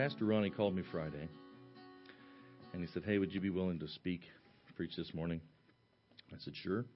Pastor 0.00 0.24
Ronnie 0.24 0.48
called 0.48 0.74
me 0.74 0.80
Friday, 0.80 1.28
and 2.72 2.80
he 2.80 2.88
said, 2.88 3.04
"Hey, 3.04 3.18
would 3.18 3.34
you 3.34 3.40
be 3.42 3.50
willing 3.50 3.78
to 3.80 3.86
speak, 3.86 4.22
preach 4.74 4.96
this 4.96 5.12
morning?" 5.12 5.42
I 6.32 6.38
said, 6.38 6.56
"Sure." 6.56 6.86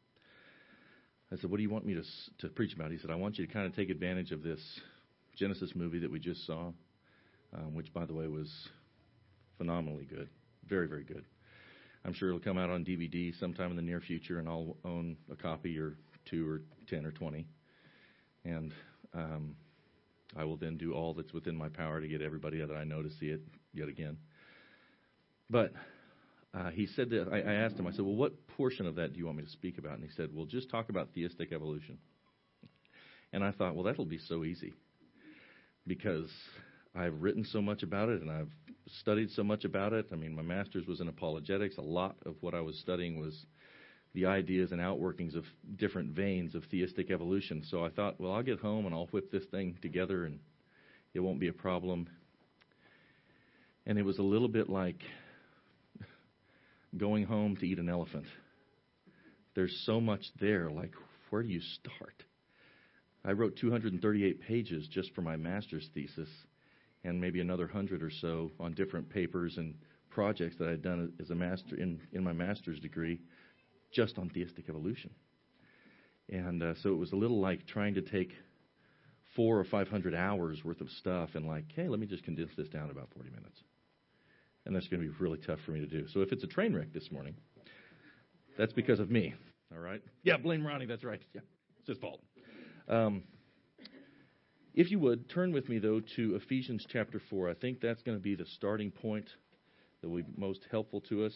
I 1.30 1.37
said, 1.37 1.51
"What 1.51 1.59
do 1.59 1.62
you 1.62 1.69
want 1.69 1.84
me 1.84 1.93
to 1.93 2.02
to 2.38 2.48
preach 2.48 2.73
about?" 2.73 2.93
He 2.93 2.96
said, 2.96 3.11
"I 3.11 3.16
want 3.16 3.37
you 3.37 3.46
to 3.46 3.52
kind 3.52 3.66
of 3.66 3.77
take 3.77 3.91
advantage 3.91 4.32
of 4.32 4.43
this 4.43 4.80
Genesis 5.37 5.75
movie 5.75 5.98
that 5.98 6.11
we 6.11 6.19
just 6.19 6.47
saw, 6.47 6.73
um, 7.52 7.75
which, 7.75 7.92
by 7.92 8.06
the 8.06 8.14
way, 8.14 8.27
was 8.27 8.70
phenomenally 9.59 10.06
good, 10.06 10.30
very, 10.66 10.89
very 10.89 11.05
good. 11.05 11.27
I'm 12.06 12.14
sure 12.14 12.30
it'll 12.30 12.41
come 12.41 12.56
out 12.56 12.70
on 12.70 12.86
DVD 12.86 13.39
sometime 13.39 13.69
in 13.69 13.77
the 13.77 13.83
near 13.83 14.00
future, 14.00 14.39
and 14.39 14.48
I'll 14.48 14.78
own 14.83 15.19
a 15.30 15.36
copy 15.36 15.78
or 15.78 15.98
two 16.25 16.48
or 16.48 16.62
ten 16.89 17.05
or 17.05 17.11
twenty, 17.11 17.45
and 18.47 18.73
um, 19.12 19.56
I 20.37 20.45
will 20.45 20.56
then 20.56 20.77
do 20.77 20.92
all 20.92 21.14
that's 21.14 21.33
within 21.33 21.56
my 21.56 21.69
power 21.69 22.01
to 22.01 22.09
get 22.09 22.23
everybody 22.23 22.59
that 22.59 22.74
I 22.74 22.84
know 22.84 23.02
to 23.02 23.10
see 23.10 23.27
it 23.27 23.41
yet 23.73 23.88
again. 23.88 24.16
But 25.50 25.73
uh, 26.52 26.70
he 26.70 26.87
said 26.87 27.10
that 27.10 27.28
I, 27.33 27.38
I 27.41 27.55
asked 27.55 27.77
him. 27.77 27.87
I 27.87 27.91
said, 27.91 28.05
"Well, 28.05 28.16
what 28.16 28.47
portion 28.48 28.87
of 28.87 28.95
that 28.97 29.12
do 29.12 29.19
you 29.19 29.27
want 29.27 29.38
me 29.38 29.45
to 29.45 29.50
speak 29.50 29.78
about?" 29.78 29.95
And 29.95 30.02
he 30.02 30.10
said, 30.16 30.30
"Well, 30.33 30.47
just 30.47 30.70
talk 30.70 30.88
about 30.88 31.09
theistic 31.14 31.52
evolution." 31.52 31.98
And 33.34 33.42
I 33.42 33.50
thought, 33.50 33.74
well, 33.74 33.83
that'll 33.83 34.05
be 34.05 34.19
so 34.19 34.45
easy 34.45 34.73
because 35.88 36.30
I've 36.95 37.20
written 37.20 37.45
so 37.45 37.61
much 37.61 37.83
about 37.83 38.09
it 38.09 38.22
and 38.22 38.30
I've 38.30 38.50
studied 39.00 39.33
so 39.33 39.42
much 39.42 39.64
about 39.64 39.92
it. 39.92 40.06
I 40.12 40.14
mean, 40.14 40.36
my 40.36 40.42
master's 40.42 40.86
was 40.86 41.00
in 41.00 41.08
apologetics. 41.08 41.77
A 41.77 41.83
lot 41.83 42.14
of 42.27 42.36
what 42.42 42.55
I 42.55 42.61
was 42.61 42.78
studying 42.78 43.19
was 43.19 43.45
the 44.15 44.27
ideas 44.27 44.70
and 44.70 44.81
outworkings 44.81 45.34
of 45.34 45.45
different 45.77 46.11
veins 46.11 46.55
of 46.55 46.62
theistic 46.70 47.11
evolution. 47.11 47.62
So 47.69 47.84
I 47.84 47.91
thought, 47.91 48.20
well, 48.20 48.33
I'll 48.33 48.43
get 48.43 48.61
home 48.61 48.87
and 48.87 48.95
I'll 48.95 49.07
whip 49.07 49.31
this 49.31 49.45
thing 49.51 49.77
together 49.83 50.25
and 50.25 50.39
it 51.12 51.20
won't 51.20 51.41
be 51.41 51.48
a 51.48 51.53
problem. 51.53 52.09
And 53.87 53.98
it 53.98 54.05
was 54.05 54.19
a 54.19 54.23
little 54.23 54.48
bit 54.48 54.70
like 54.70 55.01
going 56.97 57.25
home 57.25 57.57
to 57.57 57.67
eat 57.67 57.79
an 57.79 57.89
elephant. 57.89 58.27
There's 59.57 59.83
so 59.85 60.01
much 60.01 60.23
there. 60.41 60.70
Like, 60.70 60.92
where 61.31 61.42
do 61.42 61.48
you 61.48 61.61
start? 61.61 62.23
I 63.25 63.33
wrote 63.33 63.57
238 63.57 64.41
pages 64.42 64.87
just 64.89 65.12
for 65.15 65.23
my 65.23 65.37
master's 65.37 65.89
thesis 65.92 66.29
and 67.03 67.20
maybe 67.20 67.41
another 67.41 67.67
hundred 67.67 68.03
or 68.03 68.11
so 68.11 68.53
on 68.61 68.75
different 68.75 69.09
papers 69.11 69.57
and 69.57 69.75
projects 70.11 70.57
that 70.59 70.69
I'd 70.69 70.83
done 70.83 71.12
as 71.20 71.31
a 71.31 71.35
master 71.35 71.77
in, 71.77 72.01
in 72.12 72.23
my 72.23 72.33
master's 72.33 72.79
degree 72.79 73.20
just 73.95 74.19
on 74.19 74.28
theistic 74.28 74.69
evolution. 74.69 75.11
And 76.28 76.62
uh, 76.62 76.75
so 76.83 76.91
it 76.91 76.97
was 76.97 77.12
a 77.12 77.17
little 77.17 77.41
like 77.41 77.67
trying 77.67 77.95
to 77.95 78.03
take 78.03 78.33
four 79.36 79.59
or 79.59 79.64
five 79.64 79.89
hundred 79.89 80.14
hours 80.14 80.64
worth 80.64 80.81
of 80.81 80.91
stuff 80.91 81.31
and 81.34 81.47
like, 81.47 81.64
hey, 81.75 81.89
let 81.89 82.01
me 82.01 82.06
just 82.06 82.25
condense 82.25 82.51
this 82.56 82.69
down 82.69 82.86
to 82.86 82.92
about 82.92 83.09
40 83.14 83.31
minutes. 83.31 83.61
And 84.67 84.75
that's 84.75 84.89
going 84.89 85.03
to 85.03 85.09
be 85.09 85.14
really 85.19 85.39
tough 85.39 85.59
for 85.67 85.73
me 85.73 85.81
to 85.81 85.86
do. 85.86 86.06
So 86.09 86.20
if 86.20 86.33
it's 86.33 86.45
a 86.45 86.47
train 86.47 86.75
wreck 86.75 86.92
this 86.92 87.11
morning, 87.11 87.34
that's 88.56 88.73
because 88.73 89.01
of 89.01 89.11
me. 89.11 89.34
All 89.73 89.81
right? 89.81 90.03
Yeah, 90.23 90.36
blame 90.39 90.67
Ronnie. 90.67 90.86
That's 90.86 91.05
right. 91.05 91.20
Yeah, 91.34 91.42
it's 91.81 91.89
his 91.89 91.98
fault. 91.98 92.20
Um, 92.89 93.25
if 94.75 94.91
you 94.91 94.98
would, 95.01 95.29
turn 95.29 95.53
with 95.53 95.69
me, 95.69 95.79
though, 95.79 96.01
to 96.17 96.36
Ephesians 96.36 96.86
chapter 96.89 97.20
4. 97.31 97.51
I 97.51 97.55
think 97.55 97.81
that's 97.81 98.03
going 98.03 98.17
to 98.17 98.23
be 98.23 98.34
the 98.34 98.47
starting 98.56 98.91
point 98.91 99.29
that 100.01 100.08
will 100.08 100.23
be 100.23 100.29
most 100.36 100.67
helpful 100.70 101.01
to 101.03 101.25
us. 101.25 101.33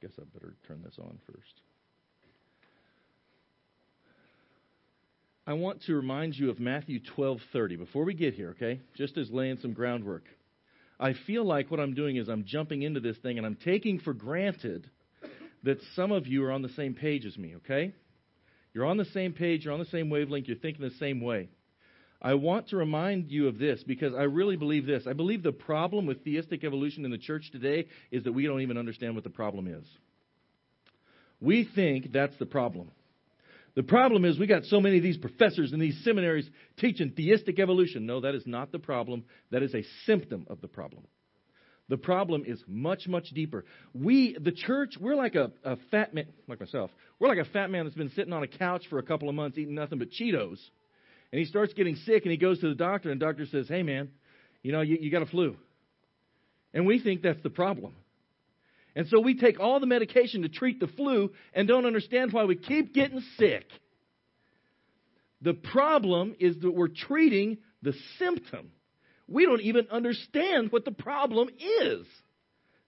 Guess 0.00 0.12
I 0.18 0.22
better 0.32 0.54
turn 0.66 0.82
this 0.82 0.96
on 0.98 1.18
first. 1.26 1.60
I 5.46 5.54
want 5.54 5.82
to 5.86 5.94
remind 5.94 6.36
you 6.36 6.50
of 6.50 6.60
Matthew 6.60 7.00
12:30 7.16 7.76
before 7.76 8.04
we 8.04 8.14
get 8.14 8.34
here, 8.34 8.50
okay? 8.50 8.80
Just 8.94 9.18
as 9.18 9.30
laying 9.30 9.58
some 9.58 9.72
groundwork. 9.72 10.24
I 10.98 11.14
feel 11.26 11.44
like 11.44 11.70
what 11.70 11.80
I'm 11.80 11.94
doing 11.94 12.16
is 12.16 12.28
I'm 12.28 12.44
jumping 12.44 12.82
into 12.82 13.00
this 13.00 13.16
thing 13.18 13.38
and 13.38 13.46
I'm 13.46 13.56
taking 13.56 13.98
for 14.00 14.12
granted 14.12 14.88
that 15.64 15.80
some 15.94 16.12
of 16.12 16.26
you 16.26 16.44
are 16.44 16.52
on 16.52 16.62
the 16.62 16.68
same 16.70 16.94
page 16.94 17.24
as 17.24 17.36
me, 17.36 17.56
okay? 17.56 17.94
You're 18.72 18.86
on 18.86 18.96
the 18.96 19.06
same 19.06 19.32
page, 19.32 19.64
you're 19.64 19.74
on 19.74 19.80
the 19.80 19.86
same 19.86 20.10
wavelength, 20.10 20.46
you're 20.46 20.56
thinking 20.56 20.82
the 20.82 20.94
same 20.96 21.20
way. 21.20 21.48
I 22.22 22.34
want 22.34 22.68
to 22.68 22.76
remind 22.76 23.30
you 23.30 23.48
of 23.48 23.58
this 23.58 23.82
because 23.82 24.12
I 24.14 24.24
really 24.24 24.56
believe 24.56 24.84
this. 24.84 25.04
I 25.06 25.14
believe 25.14 25.42
the 25.42 25.52
problem 25.52 26.06
with 26.06 26.22
theistic 26.22 26.64
evolution 26.64 27.04
in 27.04 27.10
the 27.10 27.18
church 27.18 27.50
today 27.50 27.86
is 28.10 28.24
that 28.24 28.32
we 28.32 28.44
don't 28.44 28.60
even 28.60 28.76
understand 28.76 29.14
what 29.14 29.24
the 29.24 29.30
problem 29.30 29.66
is. 29.66 29.84
We 31.40 31.68
think 31.74 32.12
that's 32.12 32.36
the 32.38 32.46
problem. 32.46 32.90
The 33.74 33.82
problem 33.82 34.26
is 34.26 34.38
we 34.38 34.46
got 34.46 34.64
so 34.64 34.80
many 34.80 34.98
of 34.98 35.02
these 35.02 35.16
professors 35.16 35.72
in 35.72 35.80
these 35.80 35.98
seminaries 36.04 36.48
teaching 36.78 37.12
theistic 37.16 37.58
evolution. 37.58 38.04
No, 38.04 38.20
that 38.20 38.34
is 38.34 38.46
not 38.46 38.72
the 38.72 38.78
problem. 38.78 39.24
That 39.50 39.62
is 39.62 39.74
a 39.74 39.84
symptom 40.04 40.46
of 40.50 40.60
the 40.60 40.68
problem. 40.68 41.04
The 41.88 41.96
problem 41.96 42.44
is 42.46 42.62
much, 42.68 43.08
much 43.08 43.30
deeper. 43.30 43.64
We, 43.94 44.36
the 44.38 44.52
church, 44.52 44.94
we're 45.00 45.16
like 45.16 45.34
a, 45.34 45.52
a 45.64 45.76
fat 45.90 46.12
man, 46.12 46.26
like 46.46 46.60
myself, 46.60 46.90
we're 47.18 47.28
like 47.28 47.38
a 47.38 47.50
fat 47.50 47.70
man 47.70 47.84
that's 47.84 47.96
been 47.96 48.10
sitting 48.10 48.32
on 48.32 48.42
a 48.42 48.46
couch 48.46 48.84
for 48.90 48.98
a 48.98 49.02
couple 49.02 49.28
of 49.28 49.34
months 49.34 49.56
eating 49.56 49.74
nothing 49.74 49.98
but 49.98 50.10
Cheetos 50.10 50.58
and 51.32 51.38
he 51.38 51.44
starts 51.44 51.72
getting 51.74 51.96
sick 51.96 52.24
and 52.24 52.30
he 52.30 52.36
goes 52.36 52.60
to 52.60 52.68
the 52.68 52.74
doctor 52.74 53.10
and 53.10 53.20
the 53.20 53.24
doctor 53.24 53.46
says, 53.46 53.68
Hey 53.68 53.82
man, 53.82 54.08
you 54.62 54.72
know, 54.72 54.80
you, 54.80 54.98
you 55.00 55.10
got 55.10 55.22
a 55.22 55.26
flu. 55.26 55.56
And 56.72 56.86
we 56.86 57.00
think 57.00 57.22
that's 57.22 57.42
the 57.42 57.50
problem. 57.50 57.94
And 58.94 59.06
so 59.08 59.20
we 59.20 59.36
take 59.36 59.60
all 59.60 59.80
the 59.80 59.86
medication 59.86 60.42
to 60.42 60.48
treat 60.48 60.80
the 60.80 60.88
flu 60.88 61.32
and 61.54 61.68
don't 61.68 61.86
understand 61.86 62.32
why 62.32 62.44
we 62.44 62.56
keep 62.56 62.92
getting 62.92 63.22
sick. 63.38 63.66
The 65.42 65.54
problem 65.54 66.34
is 66.38 66.56
that 66.60 66.70
we're 66.70 66.88
treating 66.88 67.58
the 67.82 67.94
symptom. 68.18 68.72
We 69.26 69.46
don't 69.46 69.62
even 69.62 69.86
understand 69.90 70.72
what 70.72 70.84
the 70.84 70.90
problem 70.90 71.48
is. 71.82 72.04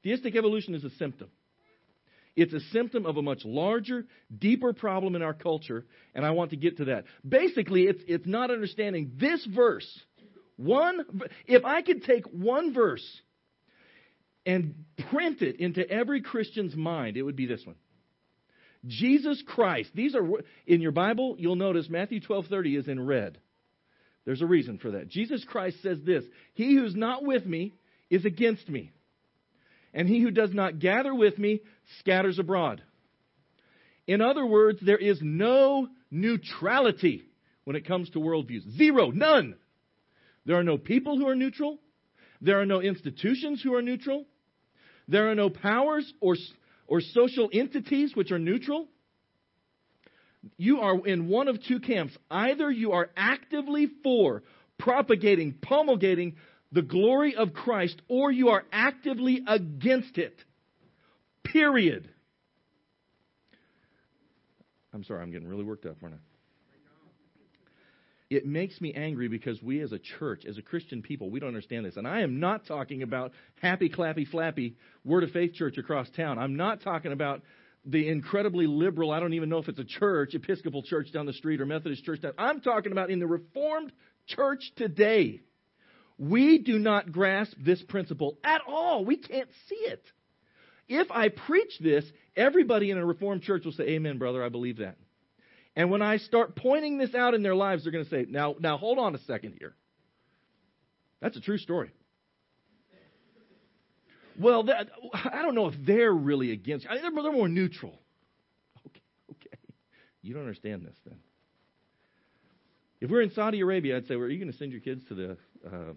Theistic 0.02 0.36
evolution 0.36 0.74
is 0.74 0.84
a 0.84 0.90
symptom. 0.90 1.28
It's 2.34 2.54
a 2.54 2.60
symptom 2.72 3.04
of 3.04 3.16
a 3.18 3.22
much 3.22 3.44
larger, 3.44 4.06
deeper 4.36 4.72
problem 4.72 5.14
in 5.16 5.22
our 5.22 5.34
culture, 5.34 5.84
and 6.14 6.24
I 6.24 6.30
want 6.30 6.50
to 6.50 6.56
get 6.56 6.78
to 6.78 6.86
that. 6.86 7.04
Basically, 7.28 7.82
it's, 7.82 8.02
it's 8.08 8.26
not 8.26 8.50
understanding 8.50 9.12
this 9.18 9.46
verse. 9.54 9.86
One, 10.56 11.04
if 11.46 11.64
I 11.64 11.82
could 11.82 12.04
take 12.04 12.24
one 12.26 12.72
verse 12.72 13.04
and 14.46 14.74
print 15.10 15.42
it 15.42 15.60
into 15.60 15.88
every 15.88 16.22
Christian's 16.22 16.74
mind, 16.74 17.16
it 17.16 17.22
would 17.22 17.36
be 17.36 17.46
this 17.46 17.64
one. 17.66 17.76
Jesus 18.86 19.42
Christ. 19.46 19.90
These 19.94 20.14
are 20.14 20.26
in 20.66 20.80
your 20.80 20.90
Bible. 20.90 21.36
You'll 21.38 21.54
notice 21.54 21.88
Matthew 21.88 22.20
twelve 22.20 22.46
thirty 22.46 22.76
is 22.76 22.88
in 22.88 23.04
red. 23.04 23.38
There's 24.24 24.42
a 24.42 24.46
reason 24.46 24.78
for 24.78 24.92
that. 24.92 25.08
Jesus 25.08 25.44
Christ 25.44 25.82
says 25.82 25.98
this: 26.04 26.24
"He 26.54 26.74
who's 26.74 26.96
not 26.96 27.24
with 27.24 27.46
me 27.46 27.74
is 28.10 28.24
against 28.24 28.68
me." 28.68 28.90
And 29.94 30.08
he 30.08 30.20
who 30.20 30.30
does 30.30 30.52
not 30.52 30.78
gather 30.78 31.14
with 31.14 31.38
me 31.38 31.60
scatters 32.00 32.38
abroad. 32.38 32.82
In 34.06 34.20
other 34.20 34.44
words, 34.44 34.80
there 34.82 34.98
is 34.98 35.18
no 35.22 35.88
neutrality 36.10 37.22
when 37.64 37.76
it 37.76 37.86
comes 37.86 38.10
to 38.10 38.18
worldviews. 38.18 38.76
Zero, 38.76 39.10
none. 39.10 39.56
There 40.44 40.56
are 40.56 40.64
no 40.64 40.78
people 40.78 41.18
who 41.18 41.28
are 41.28 41.36
neutral. 41.36 41.78
There 42.40 42.60
are 42.60 42.66
no 42.66 42.80
institutions 42.80 43.62
who 43.62 43.74
are 43.74 43.82
neutral. 43.82 44.26
There 45.08 45.30
are 45.30 45.34
no 45.34 45.50
powers 45.50 46.12
or, 46.20 46.36
or 46.86 47.00
social 47.00 47.48
entities 47.52 48.16
which 48.16 48.32
are 48.32 48.38
neutral. 48.38 48.88
You 50.56 50.80
are 50.80 51.06
in 51.06 51.28
one 51.28 51.46
of 51.46 51.62
two 51.62 51.78
camps. 51.78 52.16
Either 52.30 52.70
you 52.70 52.92
are 52.92 53.10
actively 53.16 53.88
for 54.02 54.42
propagating, 54.78 55.54
promulgating 55.62 56.34
the 56.72 56.82
glory 56.82 57.36
of 57.36 57.52
Christ 57.52 58.00
or 58.08 58.32
you 58.32 58.48
are 58.48 58.64
actively 58.72 59.42
against 59.46 60.18
it. 60.18 60.34
Period. 61.44 62.08
I'm 64.94 65.04
sorry, 65.04 65.22
I'm 65.22 65.30
getting 65.30 65.48
really 65.48 65.64
worked 65.64 65.86
up, 65.86 65.96
aren't 66.02 66.16
I? 66.16 66.18
It 68.30 68.46
makes 68.46 68.80
me 68.80 68.94
angry 68.94 69.28
because 69.28 69.62
we 69.62 69.82
as 69.82 69.92
a 69.92 69.98
church, 69.98 70.46
as 70.48 70.56
a 70.56 70.62
Christian 70.62 71.02
people, 71.02 71.28
we 71.28 71.38
don't 71.38 71.48
understand 71.48 71.84
this. 71.84 71.98
And 71.98 72.08
I 72.08 72.22
am 72.22 72.40
not 72.40 72.66
talking 72.66 73.02
about 73.02 73.32
happy, 73.60 73.90
clappy, 73.90 74.26
flappy 74.26 74.76
Word 75.04 75.22
of 75.22 75.32
Faith 75.32 75.52
church 75.52 75.76
across 75.76 76.08
town. 76.10 76.38
I'm 76.38 76.56
not 76.56 76.80
talking 76.80 77.12
about 77.12 77.42
the 77.84 78.08
incredibly 78.08 78.66
liberal, 78.66 79.10
I 79.10 79.20
don't 79.20 79.34
even 79.34 79.48
know 79.48 79.58
if 79.58 79.68
it's 79.68 79.78
a 79.78 79.84
church, 79.84 80.34
Episcopal 80.34 80.82
church 80.82 81.12
down 81.12 81.26
the 81.26 81.32
street 81.32 81.60
or 81.60 81.66
Methodist 81.66 82.04
church 82.04 82.22
down. 82.22 82.32
I'm 82.38 82.60
talking 82.60 82.92
about 82.92 83.10
in 83.10 83.18
the 83.18 83.26
Reformed 83.26 83.92
church 84.28 84.60
today. 84.76 85.40
We 86.18 86.58
do 86.58 86.78
not 86.78 87.12
grasp 87.12 87.54
this 87.58 87.82
principle 87.82 88.38
at 88.44 88.62
all. 88.66 89.04
We 89.04 89.16
can't 89.16 89.48
see 89.68 89.74
it. 89.76 90.04
If 90.88 91.10
I 91.10 91.28
preach 91.28 91.78
this, 91.80 92.04
everybody 92.36 92.90
in 92.90 92.98
a 92.98 93.04
Reformed 93.04 93.42
church 93.42 93.64
will 93.64 93.72
say, 93.72 93.84
Amen, 93.84 94.18
brother, 94.18 94.44
I 94.44 94.48
believe 94.48 94.78
that. 94.78 94.96
And 95.74 95.90
when 95.90 96.02
I 96.02 96.18
start 96.18 96.54
pointing 96.54 96.98
this 96.98 97.14
out 97.14 97.34
in 97.34 97.42
their 97.42 97.54
lives, 97.54 97.84
they're 97.84 97.92
going 97.92 98.04
to 98.04 98.10
say, 98.10 98.26
now, 98.28 98.56
now 98.58 98.76
hold 98.76 98.98
on 98.98 99.14
a 99.14 99.18
second 99.20 99.54
here. 99.58 99.74
That's 101.20 101.36
a 101.36 101.40
true 101.40 101.58
story. 101.58 101.90
Well, 104.38 104.64
that, 104.64 104.88
I 105.14 105.42
don't 105.42 105.54
know 105.54 105.68
if 105.68 105.74
they're 105.78 106.12
really 106.12 106.52
against. 106.52 106.86
I 106.88 106.98
they're, 106.98 107.10
they're 107.10 107.32
more 107.32 107.48
neutral. 107.48 107.98
Okay, 108.86 109.02
okay. 109.30 109.58
You 110.20 110.34
don't 110.34 110.42
understand 110.42 110.84
this 110.84 110.96
then. 111.06 111.18
If 113.02 113.10
we're 113.10 113.22
in 113.22 113.32
Saudi 113.32 113.58
Arabia, 113.58 113.96
I'd 113.96 114.06
say, 114.06 114.14
well, 114.14 114.26
are 114.26 114.30
you 114.30 114.38
going 114.38 114.52
to 114.52 114.56
send 114.56 114.70
your 114.70 114.80
kids 114.80 115.02
to 115.08 115.14
the 115.14 115.36
uh, 115.66 115.92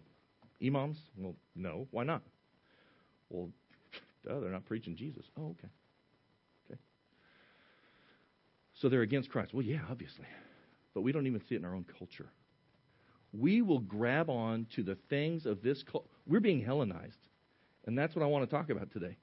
imams? 0.65 0.97
Well, 1.15 1.35
no. 1.55 1.87
Why 1.91 2.03
not? 2.03 2.23
Well, 3.29 3.51
duh, 4.27 4.39
they're 4.39 4.49
not 4.49 4.65
preaching 4.65 4.95
Jesus. 4.95 5.23
Oh, 5.37 5.49
okay. 5.49 5.67
Okay. 6.65 6.79
So 8.73 8.89
they're 8.89 9.03
against 9.03 9.29
Christ. 9.29 9.53
Well, 9.53 9.61
yeah, 9.61 9.81
obviously. 9.87 10.25
But 10.95 11.01
we 11.01 11.11
don't 11.11 11.27
even 11.27 11.41
see 11.47 11.53
it 11.53 11.59
in 11.59 11.65
our 11.65 11.75
own 11.75 11.85
culture. 11.99 12.25
We 13.33 13.61
will 13.61 13.81
grab 13.81 14.31
on 14.31 14.65
to 14.75 14.81
the 14.81 14.97
things 15.07 15.45
of 15.45 15.61
this 15.61 15.83
culture. 15.83 16.07
We're 16.25 16.39
being 16.39 16.65
Hellenized. 16.65 17.19
And 17.85 17.95
that's 17.95 18.15
what 18.15 18.23
I 18.23 18.25
want 18.25 18.49
to 18.49 18.55
talk 18.55 18.71
about 18.71 18.91
today. 18.91 19.15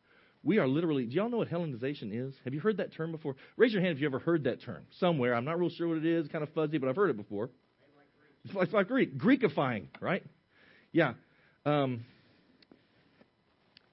We 0.44 0.58
are 0.58 0.68
literally, 0.68 1.06
do 1.06 1.16
y'all 1.16 1.28
know 1.28 1.38
what 1.38 1.50
Hellenization 1.50 2.12
is? 2.12 2.32
Have 2.44 2.54
you 2.54 2.60
heard 2.60 2.76
that 2.76 2.92
term 2.92 3.10
before? 3.10 3.34
Raise 3.56 3.72
your 3.72 3.82
hand 3.82 3.96
if 3.96 4.00
you 4.00 4.06
ever 4.06 4.20
heard 4.20 4.44
that 4.44 4.62
term 4.62 4.84
somewhere. 5.00 5.34
I'm 5.34 5.44
not 5.44 5.58
real 5.58 5.68
sure 5.68 5.88
what 5.88 5.98
it 5.98 6.06
is, 6.06 6.28
kind 6.28 6.44
of 6.44 6.50
fuzzy, 6.50 6.78
but 6.78 6.88
I've 6.88 6.94
heard 6.94 7.10
it 7.10 7.16
before. 7.16 7.50
It's 8.44 8.54
like, 8.54 8.72
like 8.72 8.88
Greek, 8.88 9.18
Greekifying, 9.18 9.86
right? 10.00 10.24
Yeah. 10.92 11.14
Um, 11.64 12.04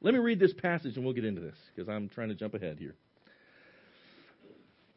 let 0.01 0.13
me 0.13 0.19
read 0.19 0.39
this 0.39 0.53
passage 0.53 0.95
and 0.95 1.05
we'll 1.05 1.13
get 1.13 1.25
into 1.25 1.41
this 1.41 1.57
because 1.75 1.89
I'm 1.89 2.09
trying 2.09 2.29
to 2.29 2.35
jump 2.35 2.53
ahead 2.53 2.77
here. 2.79 2.95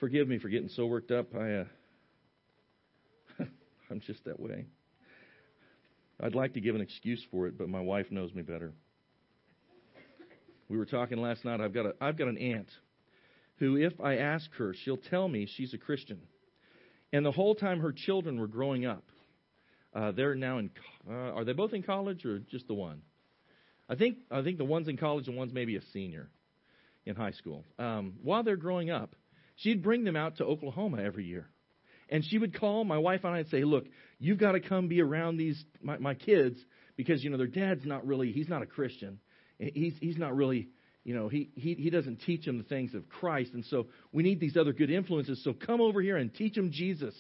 Forgive 0.01 0.27
me 0.29 0.39
for 0.39 0.49
getting 0.49 0.69
so 0.69 0.87
worked 0.87 1.11
up. 1.11 1.35
I, 1.35 1.55
uh, 1.55 1.65
I'm 3.91 4.01
just 4.01 4.25
that 4.25 4.41
way. 4.41 4.67
I'd 6.21 6.35
like 6.35 6.55
to 6.55 6.61
give 6.61 6.75
an 6.75 6.81
excuse 6.81 7.25
for 7.31 7.47
it, 7.49 7.59
but 7.59 7.69
my 7.69 7.81
wife 7.81 8.07
knows 8.11 8.33
me 8.33 8.43
better. 8.43 8.73
We 10.69 10.79
were 10.79 10.87
talking 10.87 11.19
last 11.19 11.45
night. 11.45 11.61
I've 11.61 11.75
got 11.75 11.87
a, 11.87 11.95
I've 12.01 12.17
got 12.17 12.29
an 12.29 12.39
aunt 12.39 12.69
who, 13.57 13.77
if 13.77 14.01
I 14.01 14.17
ask 14.17 14.51
her, 14.55 14.75
she'll 14.85 14.97
tell 14.97 15.29
me 15.29 15.47
she's 15.47 15.75
a 15.75 15.79
Christian. 15.79 16.21
And 17.13 17.27
the 17.27 17.33
whole 17.33 17.55
time 17.55 17.81
her 17.81 17.93
children 17.93 18.41
were 18.41 18.47
growing 18.47 18.87
up, 18.87 19.05
uh, 19.95 20.13
they're 20.13 20.35
now 20.35 20.59
in. 20.59 20.71
Uh, 21.09 21.13
are 21.13 21.45
they 21.45 21.53
both 21.53 21.73
in 21.73 21.83
college 21.83 22.25
or 22.25 22.39
just 22.39 22.67
the 22.67 22.75
one? 22.75 23.03
I 23.89 23.95
think 23.95 24.19
I 24.31 24.43
think 24.43 24.59
the 24.59 24.65
one's 24.65 24.89
in 24.89 24.97
college 24.97 25.29
and 25.29 25.37
one's 25.37 25.53
maybe 25.53 25.77
a 25.77 25.83
senior 25.93 26.31
in 27.05 27.15
high 27.15 27.33
school. 27.33 27.65
Um, 27.79 28.15
while 28.23 28.43
they're 28.43 28.57
growing 28.57 28.91
up, 28.91 29.15
she'd 29.57 29.83
bring 29.83 30.05
them 30.05 30.17
out 30.17 30.37
to 30.39 30.45
Oklahoma 30.45 31.03
every 31.03 31.25
year, 31.25 31.47
and 32.09 32.25
she 32.25 32.39
would 32.39 32.59
call 32.59 32.85
my 32.85 32.99
wife 32.99 33.25
and 33.25 33.35
I 33.35 33.41
and 33.41 33.49
say, 33.49 33.65
"Look, 33.65 33.85
you've 34.19 34.39
got 34.39 34.53
to 34.53 34.61
come 34.61 34.89
be 34.89 35.03
around 35.03 35.37
these 35.37 35.63
my, 35.83 35.99
my 35.99 36.15
kids 36.15 36.59
because 36.97 37.23
you 37.23 37.31
know 37.31 37.37
their 37.37 37.47
dad's 37.47 37.85
not 37.85 38.07
really 38.07 38.33
he's 38.33 38.49
not 38.49 38.63
a 38.63 38.67
Christian, 38.67 39.19
he's 39.59 39.95
he's 40.01 40.17
not 40.17 40.35
really 40.35 40.69
you 41.05 41.15
know 41.15 41.29
he 41.29 41.51
he 41.55 41.75
he 41.75 41.91
doesn't 41.91 42.23
teach 42.23 42.47
them 42.47 42.57
the 42.57 42.65
things 42.65 42.95
of 42.95 43.09
Christ, 43.09 43.53
and 43.53 43.65
so 43.67 43.89
we 44.11 44.23
need 44.23 44.41
these 44.41 44.57
other 44.57 44.73
good 44.73 44.91
influences. 44.91 45.43
So 45.45 45.53
come 45.53 45.83
over 45.83 46.01
here 46.01 46.17
and 46.17 46.33
teach 46.33 46.55
them 46.55 46.71
Jesus. 46.71 47.15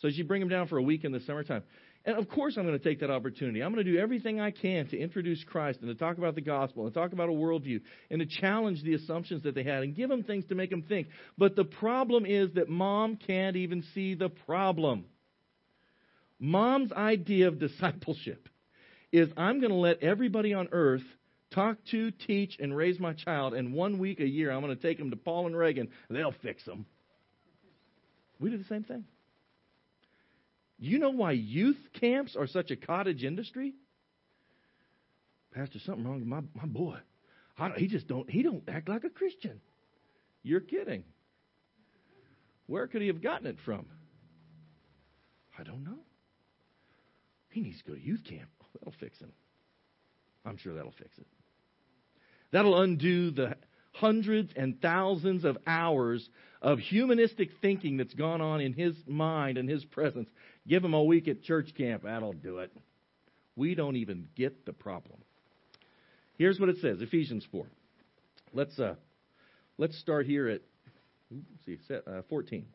So 0.00 0.10
she 0.10 0.22
bring 0.22 0.40
them 0.40 0.48
down 0.48 0.68
for 0.68 0.78
a 0.78 0.82
week 0.82 1.04
in 1.04 1.10
the 1.10 1.20
summertime. 1.20 1.64
And 2.08 2.16
of 2.16 2.26
course, 2.30 2.56
I'm 2.56 2.64
going 2.64 2.78
to 2.78 2.82
take 2.82 3.00
that 3.00 3.10
opportunity. 3.10 3.62
I'm 3.62 3.70
going 3.70 3.84
to 3.84 3.92
do 3.92 3.98
everything 3.98 4.40
I 4.40 4.50
can 4.50 4.86
to 4.88 4.98
introduce 4.98 5.44
Christ 5.44 5.80
and 5.82 5.90
to 5.90 5.94
talk 5.94 6.16
about 6.16 6.36
the 6.36 6.40
gospel 6.40 6.86
and 6.86 6.94
talk 6.94 7.12
about 7.12 7.28
a 7.28 7.32
worldview 7.32 7.82
and 8.10 8.20
to 8.20 8.40
challenge 8.40 8.82
the 8.82 8.94
assumptions 8.94 9.42
that 9.42 9.54
they 9.54 9.62
had 9.62 9.82
and 9.82 9.94
give 9.94 10.08
them 10.08 10.22
things 10.22 10.46
to 10.46 10.54
make 10.54 10.70
them 10.70 10.80
think. 10.80 11.08
But 11.36 11.54
the 11.54 11.66
problem 11.66 12.24
is 12.24 12.54
that 12.54 12.70
mom 12.70 13.16
can't 13.16 13.56
even 13.56 13.84
see 13.94 14.14
the 14.14 14.30
problem. 14.30 15.04
Mom's 16.40 16.92
idea 16.92 17.48
of 17.48 17.58
discipleship 17.58 18.48
is 19.12 19.28
I'm 19.36 19.60
going 19.60 19.72
to 19.72 19.76
let 19.76 20.02
everybody 20.02 20.54
on 20.54 20.68
earth 20.72 21.04
talk 21.50 21.76
to, 21.90 22.10
teach, 22.10 22.56
and 22.58 22.74
raise 22.74 22.98
my 22.98 23.12
child, 23.12 23.52
and 23.52 23.74
one 23.74 23.98
week 23.98 24.20
a 24.20 24.26
year 24.26 24.50
I'm 24.50 24.62
going 24.62 24.74
to 24.74 24.82
take 24.82 24.96
them 24.96 25.10
to 25.10 25.16
Paul 25.16 25.46
and 25.46 25.54
Reagan. 25.54 25.90
They'll 26.08 26.34
fix 26.42 26.64
them. 26.64 26.86
We 28.40 28.48
do 28.48 28.56
the 28.56 28.64
same 28.64 28.84
thing. 28.84 29.04
You 30.78 30.98
know 30.98 31.10
why 31.10 31.32
youth 31.32 31.78
camps 32.00 32.36
are 32.36 32.46
such 32.46 32.70
a 32.70 32.76
cottage 32.76 33.24
industry? 33.24 33.74
Pastor, 35.52 35.78
something 35.80 36.04
wrong 36.04 36.20
with 36.20 36.28
my, 36.28 36.40
my 36.54 36.66
boy. 36.66 36.98
he 37.76 37.88
just 37.88 38.06
don't 38.06 38.30
he 38.30 38.42
don't 38.42 38.62
act 38.68 38.88
like 38.88 39.04
a 39.04 39.10
Christian. 39.10 39.60
You're 40.42 40.60
kidding. 40.60 41.04
Where 42.66 42.86
could 42.86 43.00
he 43.00 43.08
have 43.08 43.22
gotten 43.22 43.46
it 43.46 43.56
from? 43.64 43.86
I 45.58 45.64
don't 45.64 45.82
know. 45.82 45.98
He 47.50 47.60
needs 47.60 47.78
to 47.78 47.84
go 47.84 47.94
to 47.94 48.00
youth 48.00 48.22
camp. 48.24 48.48
Oh, 48.62 48.66
that'll 48.74 48.94
fix 49.00 49.18
him. 49.18 49.32
I'm 50.44 50.58
sure 50.58 50.74
that'll 50.74 50.92
fix 50.92 51.18
it. 51.18 51.26
That'll 52.52 52.80
undo 52.80 53.30
the 53.30 53.56
hundreds 53.92 54.52
and 54.54 54.80
thousands 54.80 55.44
of 55.44 55.58
hours 55.66 56.28
of 56.62 56.78
humanistic 56.78 57.50
thinking 57.60 57.96
that's 57.96 58.14
gone 58.14 58.40
on 58.40 58.60
in 58.60 58.72
his 58.72 58.94
mind 59.06 59.58
and 59.58 59.68
his 59.68 59.84
presence. 59.84 60.28
Give 60.68 60.82
them 60.82 60.94
a 60.94 61.02
week 61.02 61.28
at 61.28 61.42
church 61.42 61.70
camp. 61.76 62.02
That'll 62.04 62.32
do 62.32 62.58
it. 62.58 62.70
We 63.56 63.74
don't 63.74 63.96
even 63.96 64.28
get 64.36 64.66
the 64.66 64.72
problem. 64.72 65.18
Here's 66.36 66.60
what 66.60 66.68
it 66.68 66.76
says 66.80 67.00
Ephesians 67.00 67.46
4. 67.50 67.66
Let's, 68.52 68.78
uh, 68.78 68.94
let's 69.78 69.98
start 69.98 70.26
here 70.26 70.48
at 70.48 70.60
see, 71.64 71.78
uh, 71.90 72.22
14. 72.28 72.66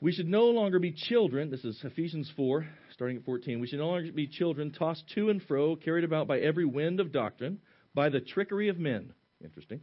We 0.00 0.12
should 0.12 0.28
no 0.28 0.46
longer 0.46 0.78
be 0.78 0.92
children. 0.92 1.50
This 1.50 1.64
is 1.64 1.78
Ephesians 1.82 2.30
4, 2.36 2.66
starting 2.92 3.16
at 3.16 3.24
14. 3.24 3.58
We 3.58 3.66
should 3.66 3.80
no 3.80 3.88
longer 3.88 4.12
be 4.12 4.28
children 4.28 4.70
tossed 4.70 5.04
to 5.14 5.28
and 5.28 5.42
fro, 5.42 5.74
carried 5.76 6.04
about 6.04 6.28
by 6.28 6.38
every 6.38 6.64
wind 6.64 7.00
of 7.00 7.12
doctrine, 7.12 7.58
by 7.94 8.08
the 8.08 8.20
trickery 8.20 8.68
of 8.68 8.78
men. 8.78 9.12
Interesting. 9.42 9.80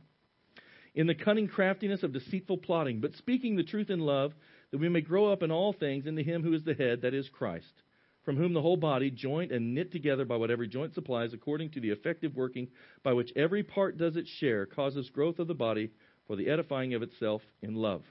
In 0.93 1.07
the 1.07 1.15
cunning 1.15 1.49
craftiness 1.49 2.03
of 2.03 2.13
deceitful 2.13 2.59
plotting, 2.59 3.01
but 3.01 3.15
speaking 3.15 3.57
the 3.57 3.63
truth 3.63 3.89
in 3.89 3.99
love, 3.99 4.31
that 4.71 4.79
we 4.79 4.89
may 4.89 5.01
grow 5.01 5.31
up 5.31 5.43
in 5.43 5.51
all 5.51 5.73
things 5.73 6.05
into 6.05 6.23
Him 6.23 6.43
who 6.43 6.53
is 6.53 6.63
the 6.63 6.73
head, 6.73 7.01
that 7.01 7.13
is 7.13 7.29
Christ, 7.29 7.83
from 8.23 8.37
whom 8.37 8.53
the 8.53 8.61
whole 8.61 8.77
body, 8.77 9.11
joint 9.11 9.51
and 9.51 9.73
knit 9.73 9.91
together 9.91 10.25
by 10.25 10.35
what 10.35 10.51
every 10.51 10.67
joint 10.67 10.93
supplies, 10.93 11.33
according 11.33 11.71
to 11.71 11.79
the 11.79 11.91
effective 11.91 12.35
working 12.35 12.67
by 13.03 13.13
which 13.13 13.31
every 13.35 13.63
part 13.63 13.97
does 13.97 14.15
its 14.15 14.29
share, 14.29 14.65
causes 14.65 15.09
growth 15.09 15.39
of 15.39 15.47
the 15.47 15.53
body 15.53 15.91
for 16.27 16.35
the 16.35 16.49
edifying 16.49 16.93
of 16.93 17.03
itself 17.03 17.41
in 17.61 17.75
love. 17.75 18.03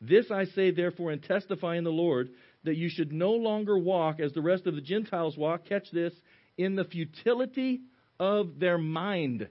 This 0.00 0.30
I 0.30 0.44
say, 0.44 0.70
therefore, 0.70 1.10
and 1.10 1.22
testify 1.22 1.76
in 1.76 1.84
the 1.84 1.90
Lord, 1.90 2.30
that 2.64 2.76
you 2.76 2.88
should 2.88 3.12
no 3.12 3.32
longer 3.32 3.76
walk 3.76 4.20
as 4.20 4.32
the 4.32 4.40
rest 4.40 4.66
of 4.66 4.74
the 4.74 4.80
Gentiles 4.80 5.36
walk. 5.36 5.64
Catch 5.64 5.90
this 5.90 6.14
in 6.56 6.76
the 6.76 6.84
futility 6.84 7.80
of 8.20 8.58
their 8.58 8.78
mind, 8.78 9.48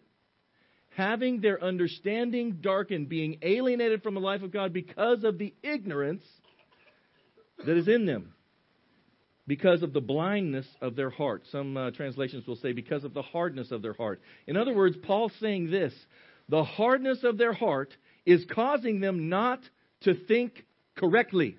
having 0.98 1.42
their 1.42 1.64
understanding 1.64 2.58
darkened, 2.60 3.08
being 3.08 3.38
alienated 3.44 4.02
from 4.02 4.16
the 4.16 4.20
life 4.20 4.42
of 4.42 4.52
God 4.52 4.74
because 4.74 5.24
of 5.24 5.38
the 5.38 5.54
ignorance 5.62 6.24
that 7.64 7.78
is 7.78 7.88
in 7.88 8.08
them, 8.08 8.34
because 9.46 9.84
of 9.84 9.94
the 9.94 10.02
blindness 10.02 10.66
of 10.82 10.96
their 10.96 11.12
heart. 11.12 11.44
Some 11.52 11.78
uh, 11.78 11.92
translations 11.92 12.48
will 12.48 12.56
say, 12.56 12.72
because 12.72 13.04
of 13.04 13.14
the 13.14 13.22
hardness 13.22 13.70
of 13.70 13.84
their 13.84 13.94
heart. 13.94 14.20
In 14.48 14.58
other 14.58 14.74
words, 14.74 14.98
Paul's 15.04 15.34
saying 15.40 15.70
this 15.70 15.94
the 16.50 16.64
hardness 16.64 17.24
of 17.24 17.38
their 17.38 17.54
heart 17.54 17.96
is 18.26 18.44
causing 18.50 19.00
them 19.00 19.30
not 19.30 19.60
to 20.02 20.16
think 20.26 20.66
correctly. 20.96 21.58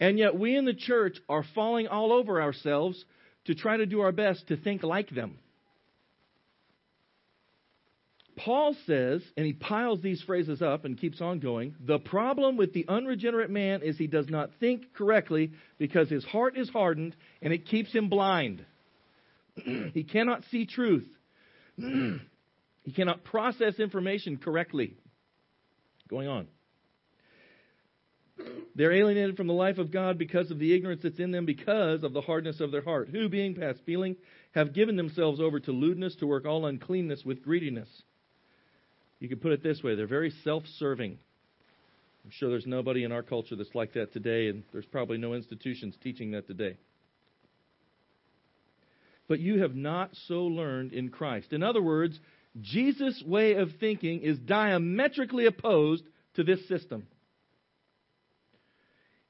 And 0.00 0.18
yet, 0.18 0.38
we 0.38 0.54
in 0.54 0.66
the 0.66 0.74
church 0.74 1.16
are 1.30 1.46
falling 1.54 1.86
all 1.86 2.12
over 2.12 2.42
ourselves 2.42 3.02
to 3.46 3.54
try 3.54 3.78
to 3.78 3.86
do 3.86 4.00
our 4.02 4.12
best 4.12 4.48
to 4.48 4.58
think 4.58 4.82
like 4.82 5.08
them. 5.08 5.38
Paul 8.44 8.74
says, 8.86 9.22
and 9.36 9.46
he 9.46 9.52
piles 9.52 10.00
these 10.02 10.20
phrases 10.22 10.62
up 10.62 10.84
and 10.84 10.98
keeps 10.98 11.20
on 11.20 11.38
going 11.38 11.76
the 11.84 11.98
problem 11.98 12.56
with 12.56 12.72
the 12.72 12.86
unregenerate 12.88 13.50
man 13.50 13.82
is 13.82 13.96
he 13.96 14.08
does 14.08 14.28
not 14.28 14.50
think 14.58 14.94
correctly 14.94 15.52
because 15.78 16.08
his 16.08 16.24
heart 16.24 16.58
is 16.58 16.68
hardened 16.68 17.14
and 17.40 17.52
it 17.52 17.66
keeps 17.66 17.92
him 17.92 18.08
blind. 18.08 18.64
he 19.54 20.02
cannot 20.02 20.42
see 20.50 20.66
truth, 20.66 21.06
he 21.76 22.92
cannot 22.94 23.22
process 23.24 23.78
information 23.78 24.38
correctly. 24.38 24.96
Going 26.08 26.26
on. 26.26 26.48
They're 28.74 28.92
alienated 28.92 29.36
from 29.36 29.46
the 29.46 29.52
life 29.52 29.78
of 29.78 29.92
God 29.92 30.18
because 30.18 30.50
of 30.50 30.58
the 30.58 30.74
ignorance 30.74 31.02
that's 31.04 31.20
in 31.20 31.30
them, 31.30 31.46
because 31.46 32.02
of 32.02 32.12
the 32.12 32.22
hardness 32.22 32.60
of 32.60 32.72
their 32.72 32.82
heart, 32.82 33.08
who, 33.08 33.28
being 33.28 33.54
past 33.54 33.80
feeling, 33.86 34.16
have 34.52 34.74
given 34.74 34.96
themselves 34.96 35.40
over 35.40 35.60
to 35.60 35.70
lewdness, 35.70 36.16
to 36.16 36.26
work 36.26 36.44
all 36.44 36.66
uncleanness 36.66 37.22
with 37.24 37.42
greediness. 37.42 37.88
You 39.22 39.28
could 39.28 39.40
put 39.40 39.52
it 39.52 39.62
this 39.62 39.84
way 39.84 39.94
they're 39.94 40.08
very 40.08 40.34
self 40.42 40.64
serving. 40.78 41.16
I'm 42.24 42.30
sure 42.32 42.50
there's 42.50 42.66
nobody 42.66 43.04
in 43.04 43.12
our 43.12 43.22
culture 43.22 43.54
that's 43.54 43.72
like 43.72 43.92
that 43.92 44.12
today, 44.12 44.48
and 44.48 44.64
there's 44.72 44.84
probably 44.84 45.16
no 45.16 45.34
institutions 45.34 45.94
teaching 46.02 46.32
that 46.32 46.48
today. 46.48 46.76
But 49.28 49.38
you 49.38 49.60
have 49.60 49.76
not 49.76 50.10
so 50.26 50.46
learned 50.46 50.92
in 50.92 51.10
Christ. 51.10 51.52
In 51.52 51.62
other 51.62 51.80
words, 51.80 52.18
Jesus' 52.60 53.22
way 53.24 53.54
of 53.54 53.68
thinking 53.78 54.22
is 54.22 54.40
diametrically 54.40 55.46
opposed 55.46 56.02
to 56.34 56.42
this 56.42 56.66
system. 56.66 57.06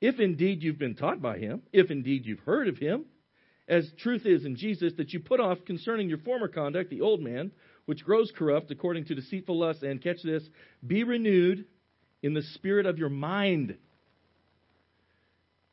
If 0.01 0.21
indeed 0.21 0.63
you've 0.63 0.79
been 0.79 0.95
taught 0.95 1.21
by 1.21 1.37
him, 1.37 1.61
if 1.71 1.91
indeed 1.91 2.25
you've 2.25 2.41
heard 2.41 2.69
of 2.69 2.79
him, 2.79 3.05
as 3.69 3.91
truth 3.99 4.25
is 4.25 4.47
in 4.47 4.57
Jesus, 4.57 4.95
that 4.97 5.13
you 5.13 5.21
put 5.21 5.39
off 5.39 5.59
concerning 5.67 6.09
your 6.09 6.19
former 6.19 6.49
conduct 6.49 6.89
the 6.89 7.03
old 7.03 7.21
man, 7.21 7.53
which 7.87 8.05
grows 8.05 8.33
corrupt 8.37 8.71
according 8.71 9.05
to 9.07 9.15
deceitful 9.15 9.59
lusts, 9.59 9.83
and 9.83 10.03
catch 10.03 10.23
this, 10.23 10.43
be 10.87 11.05
renewed 11.05 11.65
in 12.23 12.35
the 12.35 12.43
spirit 12.55 12.87
of 12.87 12.99
your 12.99 13.09
mind, 13.09 13.77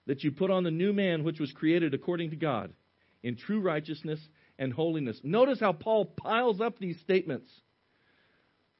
that 0.07 0.23
you 0.23 0.31
put 0.31 0.49
on 0.49 0.63
the 0.63 0.71
new 0.71 0.91
man 0.91 1.23
which 1.23 1.39
was 1.39 1.51
created 1.51 1.93
according 1.93 2.31
to 2.31 2.35
God, 2.35 2.73
in 3.21 3.35
true 3.35 3.61
righteousness 3.61 4.19
and 4.57 4.73
holiness. 4.73 5.19
Notice 5.23 5.59
how 5.59 5.71
Paul 5.71 6.05
piles 6.05 6.59
up 6.59 6.79
these 6.79 6.99
statements. 7.01 7.49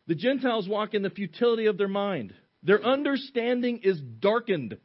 The 0.07 0.15
Gentiles 0.15 0.67
walk 0.67 0.95
in 0.95 1.03
the 1.03 1.11
futility 1.11 1.67
of 1.67 1.77
their 1.77 1.87
mind. 1.87 2.33
Their 2.63 2.83
understanding 2.83 3.81
is 3.83 4.01
darkened. 4.01 4.77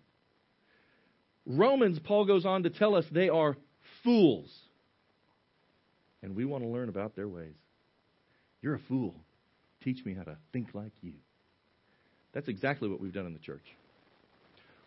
Romans, 1.46 1.98
Paul 2.04 2.26
goes 2.26 2.44
on 2.44 2.64
to 2.64 2.70
tell 2.70 2.94
us 2.94 3.04
they 3.10 3.30
are 3.30 3.56
fools. 4.02 4.50
And 6.22 6.36
we 6.36 6.44
want 6.44 6.62
to 6.62 6.68
learn 6.68 6.88
about 6.88 7.16
their 7.16 7.28
ways. 7.28 7.54
You're 8.64 8.76
a 8.76 8.80
fool. 8.88 9.14
Teach 9.82 10.02
me 10.06 10.14
how 10.14 10.22
to 10.22 10.38
think 10.54 10.68
like 10.72 10.94
you. 11.02 11.12
That's 12.32 12.48
exactly 12.48 12.88
what 12.88 12.98
we've 12.98 13.12
done 13.12 13.26
in 13.26 13.34
the 13.34 13.38
church. 13.38 13.66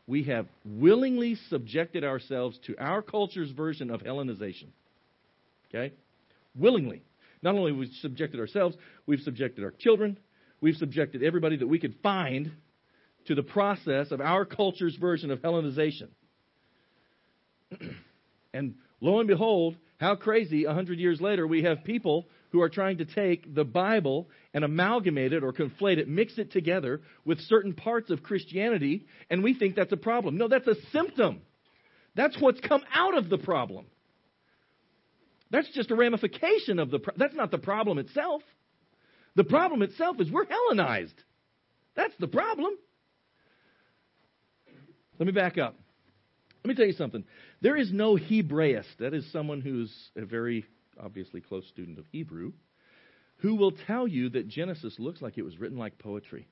We 0.08 0.24
have 0.24 0.48
willingly 0.66 1.38
subjected 1.52 2.04
ourselves 2.04 2.58
to 2.66 2.76
our 2.80 3.04
culture's 3.04 3.52
version 3.52 3.92
of 3.92 4.02
Hellenization. 4.02 4.70
Okay? 5.70 5.94
Willingly. 6.58 7.04
Not 7.44 7.54
only 7.54 7.72
have 7.72 7.78
we 7.78 7.92
subjected 8.02 8.40
ourselves, 8.40 8.76
we've 9.06 9.20
subjected 9.20 9.64
our 9.64 9.74
children, 9.78 10.18
we've 10.60 10.78
subjected 10.78 11.22
everybody 11.22 11.58
that 11.58 11.68
we 11.68 11.78
could 11.78 11.94
find 12.02 12.52
to 13.28 13.36
the 13.36 13.44
process 13.44 14.10
of 14.10 14.22
our 14.22 14.44
culture's 14.44 14.96
version 14.96 15.30
of 15.30 15.38
Hellenization. 15.44 16.08
and 18.56 18.74
lo 19.02 19.20
and 19.20 19.28
behold, 19.28 19.76
how 20.00 20.16
crazy, 20.16 20.66
a 20.66 20.74
hundred 20.74 20.98
years 20.98 21.22
later, 21.22 21.46
we 21.46 21.62
have 21.62 21.84
people 21.84 22.26
who 22.52 22.62
are 22.62 22.70
trying 22.70 23.00
to 23.00 23.06
take 23.06 23.54
the 23.54 23.64
Bible 23.64 24.30
and 24.54 24.64
amalgamate 24.64 25.34
it 25.34 25.44
or 25.44 25.54
conflate 25.54 25.98
it, 25.98 26.08
mix 26.08 26.38
it 26.38 26.52
together 26.52 27.02
with 27.26 27.40
certain 27.42 27.74
parts 27.74 28.10
of 28.10 28.24
Christianity, 28.24 29.06
and 29.30 29.44
we 29.44 29.54
think 29.54 29.76
that's 29.76 29.92
a 29.92 29.98
problem. 29.98 30.38
No, 30.38 30.48
that's 30.48 30.68
a 30.68 30.76
symptom. 30.92 31.42
That's 32.16 32.40
what's 32.40 32.60
come 32.62 32.84
out 32.94 33.18
of 33.18 33.30
the 33.30 33.38
problem. 33.38 33.86
That's 35.50 35.70
just 35.74 35.92
a 35.92 35.96
ramification 35.96 36.80
of 36.80 36.92
the 36.92 37.00
pro- 37.00 37.14
that's 37.16 37.36
not 37.36 37.52
the 37.52 37.58
problem 37.58 38.00
itself. 38.00 38.42
The 39.36 39.44
problem 39.44 39.82
itself 39.82 40.20
is 40.20 40.32
we're 40.32 40.46
Hellenized. 40.46 41.14
That's 41.96 42.14
the 42.20 42.28
problem. 42.28 42.74
Let 45.20 45.26
me 45.26 45.32
back 45.32 45.58
up. 45.58 45.76
Let 46.64 46.70
me 46.70 46.76
tell 46.76 46.86
you 46.86 46.94
something. 46.94 47.24
There 47.62 47.78
is 47.78 47.92
no 47.92 48.18
Hebraist, 48.18 48.98
that 49.00 49.14
is 49.14 49.32
someone 49.32 49.62
who's 49.62 49.92
a 50.16 50.26
very 50.26 50.66
obviously 51.02 51.42
close 51.42 51.68
student 51.68 52.00
of 52.00 52.06
Hebrew, 52.12 52.54
who 53.38 53.56
will 53.56 53.72
tell 53.72 54.08
you 54.08 54.30
that 54.30 54.48
Genesis 54.48 54.96
looks 55.00 55.22
like 55.22 55.38
it 55.38 55.44
was 55.44 55.60
written 55.60 55.78
like 55.78 56.00
poetry. 56.00 56.48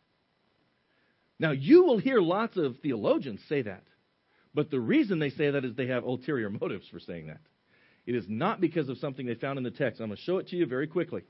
Now, 1.40 1.52
you 1.52 1.84
will 1.84 1.98
hear 1.98 2.22
lots 2.22 2.58
of 2.58 2.78
theologians 2.82 3.42
say 3.50 3.64
that, 3.64 3.84
but 4.54 4.72
the 4.72 4.80
reason 4.80 5.20
they 5.20 5.32
say 5.32 5.52
that 5.52 5.66
is 5.66 5.76
they 5.76 5.88
have 5.88 6.04
ulterior 6.04 6.50
motives 6.50 6.88
for 6.88 7.00
saying 7.00 7.28
that. 7.28 7.42
It 8.06 8.16
is 8.16 8.26
not 8.30 8.62
because 8.62 8.88
of 8.88 9.00
something 9.00 9.26
they 9.26 9.36
found 9.36 9.58
in 9.58 9.64
the 9.64 9.72
text. 9.72 10.00
I'm 10.00 10.08
going 10.08 10.18
to 10.18 10.24
show 10.24 10.38
it 10.38 10.48
to 10.50 10.56
you 10.56 10.66
very 10.66 10.88
quickly. 10.88 11.24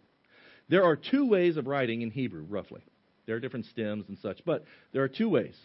There 0.68 0.84
are 0.84 0.96
two 0.96 1.28
ways 1.28 1.58
of 1.58 1.68
writing 1.68 2.02
in 2.02 2.12
Hebrew, 2.12 2.46
roughly. 2.48 2.82
There 3.26 3.36
are 3.36 3.40
different 3.40 3.66
stems 3.68 4.06
and 4.08 4.18
such, 4.20 4.42
but 4.46 4.66
there 4.92 5.04
are 5.04 5.08
two 5.08 5.30
ways. 5.30 5.56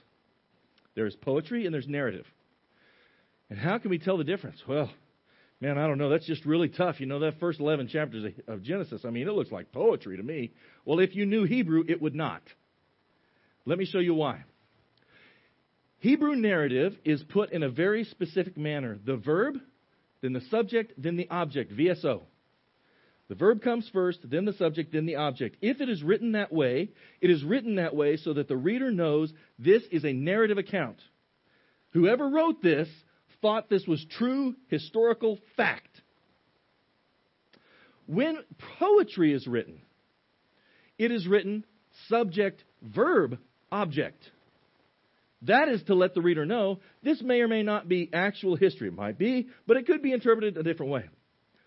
There's 0.94 1.16
poetry 1.16 1.66
and 1.66 1.74
there's 1.74 1.88
narrative. 1.88 2.26
And 3.48 3.58
how 3.58 3.78
can 3.78 3.90
we 3.90 3.98
tell 3.98 4.16
the 4.16 4.24
difference? 4.24 4.62
Well, 4.66 4.90
man, 5.60 5.78
I 5.78 5.86
don't 5.86 5.98
know. 5.98 6.08
That's 6.08 6.26
just 6.26 6.44
really 6.44 6.68
tough. 6.68 7.00
You 7.00 7.06
know, 7.06 7.20
that 7.20 7.38
first 7.38 7.60
11 7.60 7.88
chapters 7.88 8.32
of 8.48 8.62
Genesis, 8.62 9.02
I 9.04 9.10
mean, 9.10 9.28
it 9.28 9.32
looks 9.32 9.52
like 9.52 9.72
poetry 9.72 10.16
to 10.16 10.22
me. 10.22 10.52
Well, 10.84 11.00
if 11.00 11.14
you 11.14 11.26
knew 11.26 11.44
Hebrew, 11.44 11.84
it 11.86 12.00
would 12.00 12.14
not. 12.14 12.42
Let 13.66 13.78
me 13.78 13.84
show 13.84 13.98
you 13.98 14.14
why. 14.14 14.44
Hebrew 15.98 16.34
narrative 16.34 16.96
is 17.04 17.22
put 17.22 17.52
in 17.52 17.62
a 17.62 17.68
very 17.68 18.04
specific 18.04 18.56
manner. 18.56 18.98
The 19.04 19.16
verb, 19.16 19.56
then 20.22 20.32
the 20.32 20.40
subject, 20.50 20.94
then 20.96 21.16
the 21.16 21.28
object, 21.28 21.76
VSO. 21.76 22.22
The 23.28 23.34
verb 23.36 23.62
comes 23.62 23.88
first, 23.92 24.18
then 24.28 24.44
the 24.44 24.54
subject, 24.54 24.92
then 24.92 25.06
the 25.06 25.16
object. 25.16 25.58
If 25.60 25.80
it 25.80 25.88
is 25.88 26.02
written 26.02 26.32
that 26.32 26.52
way, 26.52 26.88
it 27.20 27.30
is 27.30 27.44
written 27.44 27.76
that 27.76 27.94
way 27.94 28.16
so 28.16 28.32
that 28.32 28.48
the 28.48 28.56
reader 28.56 28.90
knows 28.90 29.32
this 29.58 29.82
is 29.92 30.04
a 30.04 30.12
narrative 30.12 30.58
account. 30.58 30.96
Whoever 31.92 32.28
wrote 32.28 32.62
this 32.62 32.88
thought 33.42 33.68
this 33.68 33.86
was 33.86 34.04
true 34.18 34.54
historical 34.68 35.38
fact. 35.56 35.88
When 38.06 38.38
poetry 38.78 39.32
is 39.32 39.46
written, 39.46 39.80
it 40.98 41.12
is 41.12 41.26
written 41.26 41.64
subject, 42.08 42.64
verb, 42.82 43.38
object. 43.70 44.22
That 45.42 45.68
is 45.68 45.82
to 45.84 45.94
let 45.94 46.14
the 46.14 46.20
reader 46.20 46.44
know 46.44 46.80
this 47.02 47.22
may 47.22 47.40
or 47.40 47.48
may 47.48 47.62
not 47.62 47.88
be 47.88 48.10
actual 48.12 48.56
history. 48.56 48.88
It 48.88 48.94
might 48.94 49.18
be, 49.18 49.48
but 49.66 49.76
it 49.76 49.86
could 49.86 50.02
be 50.02 50.12
interpreted 50.12 50.56
a 50.56 50.62
different 50.62 50.92
way. 50.92 51.08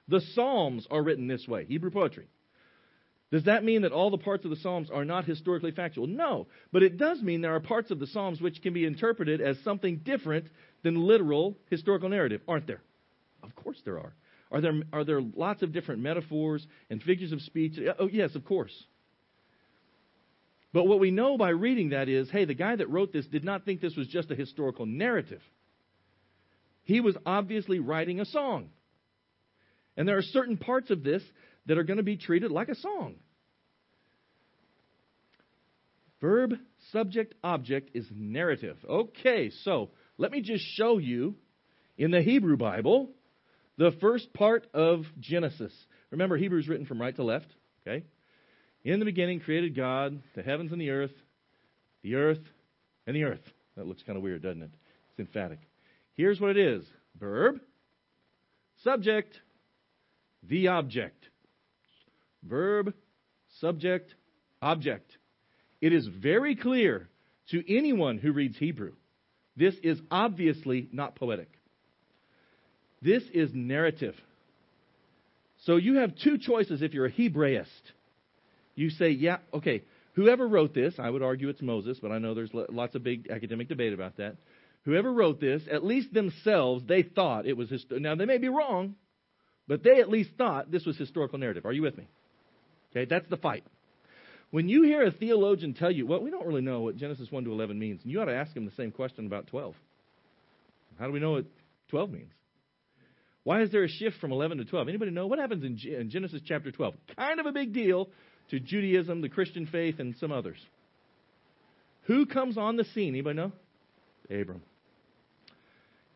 The 0.07 0.21
Psalms 0.33 0.85
are 0.91 1.01
written 1.01 1.27
this 1.27 1.47
way, 1.47 1.65
Hebrew 1.65 1.91
poetry. 1.91 2.27
Does 3.31 3.45
that 3.45 3.63
mean 3.63 3.81
that 3.81 3.91
all 3.91 4.11
the 4.11 4.17
parts 4.19 4.45
of 4.45 4.51
the 4.51 4.57
Psalms 4.57 4.91
are 4.91 5.05
not 5.05 5.25
historically 5.25 5.71
factual? 5.71 6.05
No. 6.05 6.47
But 6.71 6.83
it 6.83 6.97
does 6.97 7.19
mean 7.19 7.41
there 7.41 7.55
are 7.55 7.59
parts 7.59 7.89
of 7.89 7.99
the 7.99 8.05
Psalms 8.05 8.39
which 8.39 8.61
can 8.61 8.73
be 8.73 8.85
interpreted 8.85 9.41
as 9.41 9.57
something 9.63 10.01
different 10.03 10.49
than 10.83 11.07
literal 11.07 11.57
historical 11.69 12.09
narrative, 12.09 12.41
aren't 12.47 12.67
there? 12.67 12.81
Of 13.41 13.55
course 13.55 13.81
there 13.85 13.97
are. 13.97 14.13
Are 14.51 14.61
there, 14.61 14.73
are 14.93 15.03
there 15.03 15.21
lots 15.21 15.63
of 15.63 15.73
different 15.73 16.01
metaphors 16.01 16.65
and 16.89 17.01
figures 17.01 17.31
of 17.31 17.41
speech? 17.41 17.79
Oh, 17.99 18.07
yes, 18.11 18.35
of 18.35 18.45
course. 18.45 18.71
But 20.71 20.85
what 20.85 20.99
we 20.99 21.11
know 21.11 21.37
by 21.37 21.49
reading 21.49 21.89
that 21.89 22.09
is 22.09 22.29
hey, 22.29 22.45
the 22.45 22.53
guy 22.53 22.75
that 22.75 22.89
wrote 22.89 23.11
this 23.11 23.25
did 23.25 23.43
not 23.43 23.65
think 23.65 23.81
this 23.81 23.95
was 23.95 24.07
just 24.07 24.31
a 24.31 24.35
historical 24.35 24.85
narrative. 24.85 25.41
He 26.83 26.99
was 26.99 27.15
obviously 27.25 27.79
writing 27.79 28.19
a 28.19 28.25
song. 28.25 28.69
And 29.95 30.07
there 30.07 30.17
are 30.17 30.23
certain 30.23 30.57
parts 30.57 30.89
of 30.89 31.03
this 31.03 31.23
that 31.65 31.77
are 31.77 31.83
going 31.83 31.97
to 31.97 32.03
be 32.03 32.17
treated 32.17 32.51
like 32.51 32.69
a 32.69 32.75
song. 32.75 33.15
Verb, 36.19 36.53
subject, 36.91 37.35
object 37.43 37.91
is 37.95 38.07
narrative. 38.13 38.77
Okay, 38.87 39.51
so 39.63 39.89
let 40.17 40.31
me 40.31 40.41
just 40.41 40.63
show 40.75 40.97
you 40.97 41.35
in 41.97 42.11
the 42.11 42.21
Hebrew 42.21 42.57
Bible 42.57 43.09
the 43.77 43.91
first 43.99 44.33
part 44.33 44.67
of 44.73 45.05
Genesis. 45.19 45.73
Remember, 46.11 46.37
Hebrew 46.37 46.59
is 46.59 46.67
written 46.67 46.85
from 46.85 47.01
right 47.01 47.15
to 47.15 47.23
left. 47.23 47.47
Okay? 47.85 48.05
In 48.83 48.99
the 48.99 49.05
beginning 49.05 49.39
created 49.39 49.75
God 49.75 50.21
the 50.35 50.43
heavens 50.43 50.71
and 50.71 50.79
the 50.79 50.91
earth, 50.91 51.13
the 52.01 52.15
earth 52.15 52.41
and 53.07 53.15
the 53.15 53.23
earth. 53.23 53.41
That 53.75 53.87
looks 53.87 54.03
kind 54.03 54.17
of 54.17 54.23
weird, 54.23 54.43
doesn't 54.43 54.61
it? 54.61 54.71
It's 55.11 55.19
emphatic. 55.19 55.59
Here's 56.15 56.39
what 56.39 56.51
it 56.51 56.57
is 56.57 56.85
verb, 57.19 57.59
subject, 58.83 59.35
the 60.43 60.67
object. 60.67 61.25
Verb, 62.43 62.93
subject, 63.59 64.13
object. 64.61 65.17
It 65.81 65.93
is 65.93 66.05
very 66.07 66.55
clear 66.55 67.07
to 67.51 67.63
anyone 67.73 68.17
who 68.17 68.31
reads 68.31 68.57
Hebrew. 68.57 68.93
This 69.55 69.75
is 69.83 69.99
obviously 70.09 70.89
not 70.91 71.15
poetic. 71.15 71.49
This 73.01 73.23
is 73.33 73.51
narrative. 73.53 74.15
So 75.65 75.75
you 75.75 75.95
have 75.95 76.13
two 76.23 76.37
choices 76.37 76.81
if 76.81 76.93
you're 76.93 77.05
a 77.05 77.11
Hebraist. 77.11 77.67
You 78.75 78.89
say, 78.89 79.09
yeah, 79.09 79.37
okay, 79.53 79.83
whoever 80.13 80.47
wrote 80.47 80.73
this, 80.73 80.95
I 80.97 81.09
would 81.09 81.21
argue 81.21 81.49
it's 81.49 81.61
Moses, 81.61 81.99
but 82.01 82.11
I 82.11 82.17
know 82.17 82.33
there's 82.33 82.53
lots 82.53 82.95
of 82.95 83.03
big 83.03 83.29
academic 83.29 83.69
debate 83.69 83.93
about 83.93 84.17
that. 84.17 84.37
Whoever 84.85 85.13
wrote 85.13 85.39
this, 85.39 85.61
at 85.71 85.85
least 85.85 86.13
themselves, 86.13 86.83
they 86.87 87.03
thought 87.03 87.45
it 87.45 87.55
was 87.55 87.69
hist- 87.69 87.91
now 87.91 88.15
they 88.15 88.25
may 88.25 88.37
be 88.37 88.49
wrong, 88.49 88.95
but 89.67 89.83
they 89.83 90.01
at 90.01 90.09
least 90.09 90.31
thought 90.37 90.71
this 90.71 90.85
was 90.85 90.97
historical 90.97 91.39
narrative. 91.39 91.65
Are 91.65 91.71
you 91.71 91.83
with 91.83 91.97
me? 91.97 92.07
Okay, 92.91 93.05
that's 93.05 93.27
the 93.29 93.37
fight. 93.37 93.63
When 94.53 94.69
you 94.69 94.83
hear 94.83 95.01
a 95.01 95.09
theologian 95.09 95.73
tell 95.73 95.89
you, 95.89 96.05
well, 96.05 96.21
we 96.21 96.29
don't 96.29 96.45
really 96.45 96.61
know 96.61 96.81
what 96.81 96.95
Genesis 96.95 97.31
1 97.31 97.45
to 97.45 97.51
11 97.51 97.79
means, 97.79 98.01
and 98.03 98.11
you 98.11 98.21
ought 98.21 98.25
to 98.25 98.35
ask 98.35 98.55
him 98.55 98.65
the 98.65 98.71
same 98.77 98.91
question 98.91 99.25
about 99.25 99.47
12. 99.47 99.73
How 100.99 101.07
do 101.07 101.11
we 101.11 101.19
know 101.19 101.31
what 101.31 101.45
12 101.89 102.11
means? 102.11 102.31
Why 103.43 103.63
is 103.63 103.71
there 103.71 103.83
a 103.83 103.87
shift 103.89 104.17
from 104.21 104.31
11 104.31 104.59
to 104.59 104.65
12? 104.65 104.89
Anybody 104.89 105.09
know 105.09 105.25
what 105.25 105.39
happens 105.39 105.63
in, 105.63 105.79
in 105.91 106.11
Genesis 106.11 106.39
chapter 106.45 106.71
12? 106.71 106.93
Kind 107.17 107.39
of 107.39 107.47
a 107.47 107.51
big 107.51 107.73
deal 107.73 108.09
to 108.51 108.59
Judaism, 108.59 109.21
the 109.21 109.29
Christian 109.29 109.65
faith, 109.65 109.95
and 109.97 110.15
some 110.19 110.31
others. 110.31 110.59
Who 112.03 112.27
comes 112.27 112.55
on 112.55 112.75
the 112.75 112.85
scene? 112.93 113.15
Anybody 113.15 113.37
know? 113.37 113.51
Abram. 114.29 114.61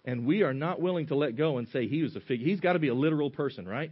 And 0.06 0.28
we 0.28 0.44
are 0.44 0.54
not 0.54 0.80
willing 0.80 1.08
to 1.08 1.16
let 1.16 1.38
go 1.38 1.58
and 1.58 1.68
say 1.70 1.88
he 1.88 2.04
was 2.04 2.16
a 2.16 2.20
figure. 2.20 2.46
He's 2.46 2.60
got 2.60 2.74
to 2.74 2.80
be 2.80 2.90
a 2.90 2.94
literal 2.94 3.32
person, 3.32 3.68
right? 3.68 3.90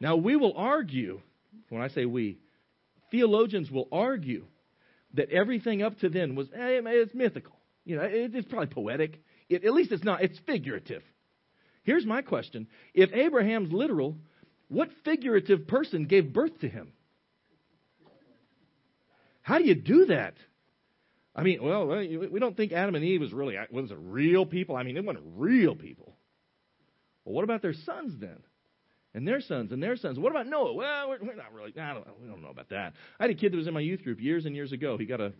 Now, 0.00 0.16
we 0.16 0.36
will 0.36 0.54
argue, 0.56 1.20
when 1.68 1.82
I 1.82 1.88
say 1.88 2.06
we, 2.06 2.38
theologians 3.10 3.70
will 3.70 3.88
argue 3.90 4.46
that 5.14 5.30
everything 5.30 5.82
up 5.82 5.98
to 6.00 6.08
then 6.08 6.34
was, 6.34 6.48
eh, 6.54 6.80
it's 6.84 7.14
mythical. 7.14 7.56
You 7.84 7.96
know, 7.96 8.02
it's 8.10 8.46
probably 8.48 8.66
poetic. 8.66 9.22
It, 9.48 9.64
at 9.64 9.72
least 9.72 9.92
it's 9.92 10.04
not, 10.04 10.22
it's 10.22 10.38
figurative. 10.46 11.02
Here's 11.82 12.04
my 12.04 12.20
question. 12.20 12.66
If 12.92 13.12
Abraham's 13.12 13.72
literal, 13.72 14.16
what 14.68 14.90
figurative 15.04 15.66
person 15.66 16.04
gave 16.04 16.32
birth 16.32 16.60
to 16.60 16.68
him? 16.68 16.92
How 19.40 19.58
do 19.58 19.64
you 19.64 19.74
do 19.74 20.06
that? 20.06 20.34
I 21.34 21.42
mean, 21.42 21.62
well, 21.62 21.86
we 21.86 22.38
don't 22.38 22.56
think 22.56 22.72
Adam 22.72 22.94
and 22.94 23.04
Eve 23.04 23.20
was 23.20 23.32
really 23.32 23.56
was 23.70 23.90
a 23.90 23.96
real 23.96 24.44
people. 24.44 24.76
I 24.76 24.82
mean, 24.82 24.94
they 24.94 25.00
weren't 25.00 25.20
real 25.36 25.74
people. 25.74 26.16
Well, 27.24 27.34
what 27.34 27.44
about 27.44 27.62
their 27.62 27.72
sons 27.72 28.12
then? 28.20 28.38
And 29.18 29.26
their 29.26 29.40
sons 29.40 29.72
and 29.72 29.82
their 29.82 29.96
sons. 29.96 30.16
What 30.16 30.30
about 30.30 30.46
Noah? 30.46 30.74
Well, 30.74 31.08
we're, 31.08 31.18
we're 31.20 31.34
not 31.34 31.52
really. 31.52 31.72
I 31.76 31.92
don't, 31.92 32.06
we 32.22 32.28
don't 32.28 32.40
know 32.40 32.50
about 32.50 32.68
that. 32.68 32.92
I 33.18 33.24
had 33.24 33.30
a 33.32 33.34
kid 33.34 33.52
that 33.52 33.56
was 33.56 33.66
in 33.66 33.74
my 33.74 33.80
youth 33.80 34.04
group 34.04 34.20
years 34.20 34.46
and 34.46 34.54
years 34.54 34.70
ago. 34.70 34.96
He 34.96 35.06
got 35.06 35.20
a 35.20 35.32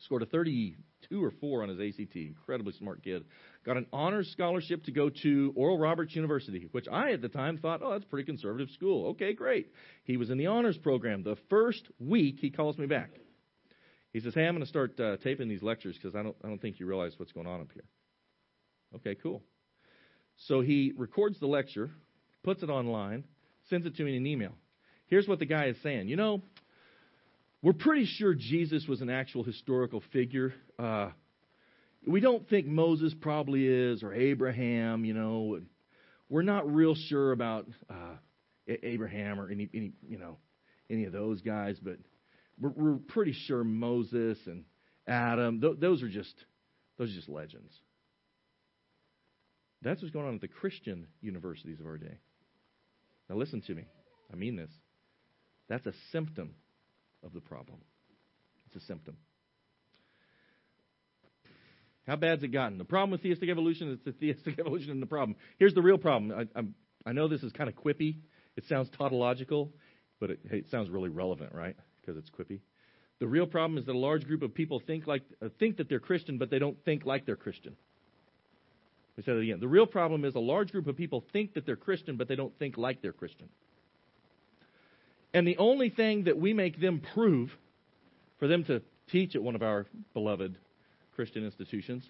scored 0.00 0.20
a 0.20 0.26
32 0.26 1.24
or 1.24 1.30
4 1.40 1.62
on 1.62 1.70
his 1.70 1.80
ACT. 1.80 2.14
Incredibly 2.16 2.74
smart 2.74 3.02
kid. 3.02 3.24
Got 3.64 3.78
an 3.78 3.86
honors 3.94 4.28
scholarship 4.32 4.84
to 4.84 4.92
go 4.92 5.08
to 5.22 5.54
Oral 5.56 5.78
Roberts 5.78 6.14
University, 6.14 6.68
which 6.72 6.86
I 6.86 7.12
at 7.12 7.22
the 7.22 7.30
time 7.30 7.56
thought, 7.56 7.80
oh, 7.82 7.92
that's 7.92 8.04
a 8.04 8.08
pretty 8.08 8.26
conservative 8.26 8.68
school. 8.74 9.06
Okay, 9.12 9.32
great. 9.32 9.72
He 10.04 10.18
was 10.18 10.28
in 10.28 10.36
the 10.36 10.48
honors 10.48 10.76
program. 10.76 11.22
The 11.22 11.38
first 11.48 11.88
week, 11.98 12.36
he 12.42 12.50
calls 12.50 12.76
me 12.76 12.84
back. 12.84 13.12
He 14.12 14.20
says, 14.20 14.34
hey, 14.34 14.44
I'm 14.46 14.52
going 14.52 14.64
to 14.64 14.68
start 14.68 15.00
uh, 15.00 15.16
taping 15.16 15.48
these 15.48 15.62
lectures 15.62 15.96
because 15.96 16.14
I 16.14 16.22
don't, 16.22 16.36
I 16.44 16.48
don't 16.48 16.60
think 16.60 16.78
you 16.78 16.84
realize 16.84 17.14
what's 17.16 17.32
going 17.32 17.46
on 17.46 17.62
up 17.62 17.68
here. 17.72 17.84
Okay, 18.96 19.14
cool. 19.22 19.42
So 20.36 20.60
he 20.60 20.92
records 20.94 21.40
the 21.40 21.46
lecture, 21.46 21.90
puts 22.42 22.62
it 22.62 22.70
online, 22.70 23.24
sends 23.68 23.86
it 23.86 23.96
to 23.96 24.04
me 24.04 24.12
in 24.12 24.22
an 24.22 24.26
email. 24.26 24.52
Here's 25.06 25.26
what 25.26 25.38
the 25.38 25.46
guy 25.46 25.66
is 25.66 25.76
saying. 25.82 26.08
You 26.08 26.16
know, 26.16 26.42
we're 27.62 27.72
pretty 27.72 28.06
sure 28.06 28.34
Jesus 28.34 28.86
was 28.86 29.00
an 29.00 29.10
actual 29.10 29.42
historical 29.42 30.02
figure. 30.12 30.54
Uh, 30.78 31.10
we 32.06 32.20
don't 32.20 32.48
think 32.48 32.66
Moses 32.66 33.14
probably 33.20 33.66
is, 33.66 34.02
or 34.02 34.14
Abraham, 34.14 35.04
you 35.04 35.14
know. 35.14 35.60
We're 36.28 36.42
not 36.42 36.72
real 36.72 36.94
sure 36.94 37.32
about 37.32 37.66
uh, 37.88 38.16
Abraham 38.68 39.40
or 39.40 39.50
any, 39.50 39.68
any, 39.74 39.92
you 40.06 40.18
know, 40.18 40.36
any 40.90 41.04
of 41.04 41.12
those 41.12 41.40
guys, 41.40 41.78
but 41.82 41.96
we're, 42.60 42.72
we're 42.76 42.96
pretty 42.96 43.32
sure 43.32 43.64
Moses 43.64 44.38
and 44.46 44.64
Adam, 45.06 45.60
th- 45.60 45.76
those 45.80 46.02
are 46.02 46.08
just, 46.08 46.34
those 46.98 47.10
are 47.10 47.14
just 47.14 47.28
legends. 47.28 47.72
That's 49.80 50.02
what's 50.02 50.12
going 50.12 50.26
on 50.26 50.34
at 50.34 50.40
the 50.40 50.48
Christian 50.48 51.06
universities 51.20 51.80
of 51.80 51.86
our 51.86 51.98
day. 51.98 52.18
Now, 53.28 53.36
listen 53.36 53.60
to 53.62 53.74
me. 53.74 53.84
I 54.32 54.36
mean 54.36 54.56
this. 54.56 54.70
That's 55.68 55.86
a 55.86 55.92
symptom 56.12 56.54
of 57.24 57.32
the 57.32 57.40
problem. 57.40 57.78
It's 58.66 58.82
a 58.82 58.86
symptom. 58.86 59.16
How 62.06 62.16
bad's 62.16 62.42
it 62.42 62.48
gotten? 62.48 62.78
The 62.78 62.84
problem 62.84 63.10
with 63.10 63.22
theistic 63.22 63.50
evolution 63.50 63.90
is 63.90 63.98
the 64.04 64.12
theistic 64.18 64.58
evolution 64.58 64.90
and 64.90 65.02
the 65.02 65.06
problem. 65.06 65.36
Here's 65.58 65.74
the 65.74 65.82
real 65.82 65.98
problem. 65.98 66.48
I, 66.56 66.62
I 67.08 67.12
know 67.12 67.28
this 67.28 67.42
is 67.42 67.52
kind 67.52 67.68
of 67.68 67.76
quippy. 67.76 68.16
It 68.56 68.64
sounds 68.68 68.88
tautological, 68.96 69.72
but 70.18 70.30
it, 70.30 70.40
it 70.44 70.70
sounds 70.70 70.88
really 70.88 71.10
relevant, 71.10 71.54
right? 71.54 71.76
Because 72.00 72.16
it's 72.16 72.30
quippy. 72.30 72.60
The 73.20 73.26
real 73.26 73.46
problem 73.46 73.78
is 73.78 73.86
that 73.86 73.94
a 73.94 73.98
large 73.98 74.24
group 74.24 74.42
of 74.42 74.54
people 74.54 74.80
think 74.86 75.06
like 75.06 75.22
uh, 75.42 75.48
think 75.58 75.78
that 75.78 75.88
they're 75.88 76.00
Christian, 76.00 76.38
but 76.38 76.50
they 76.50 76.58
don't 76.58 76.82
think 76.84 77.04
like 77.04 77.26
they're 77.26 77.36
Christian. 77.36 77.76
Me 79.18 79.24
say 79.24 79.34
that 79.34 79.40
again. 79.40 79.58
The 79.58 79.66
real 79.66 79.86
problem 79.86 80.24
is 80.24 80.36
a 80.36 80.40
large 80.40 80.70
group 80.70 80.86
of 80.86 80.96
people 80.96 81.24
think 81.32 81.54
that 81.54 81.66
they're 81.66 81.74
Christian, 81.74 82.16
but 82.16 82.28
they 82.28 82.36
don't 82.36 82.56
think 82.56 82.78
like 82.78 83.02
they're 83.02 83.12
Christian. 83.12 83.48
And 85.34 85.46
the 85.46 85.56
only 85.56 85.90
thing 85.90 86.24
that 86.24 86.38
we 86.38 86.54
make 86.54 86.80
them 86.80 87.02
prove 87.14 87.50
for 88.38 88.46
them 88.46 88.62
to 88.66 88.80
teach 89.10 89.34
at 89.34 89.42
one 89.42 89.56
of 89.56 89.62
our 89.62 89.86
beloved 90.14 90.56
Christian 91.16 91.44
institutions 91.44 92.08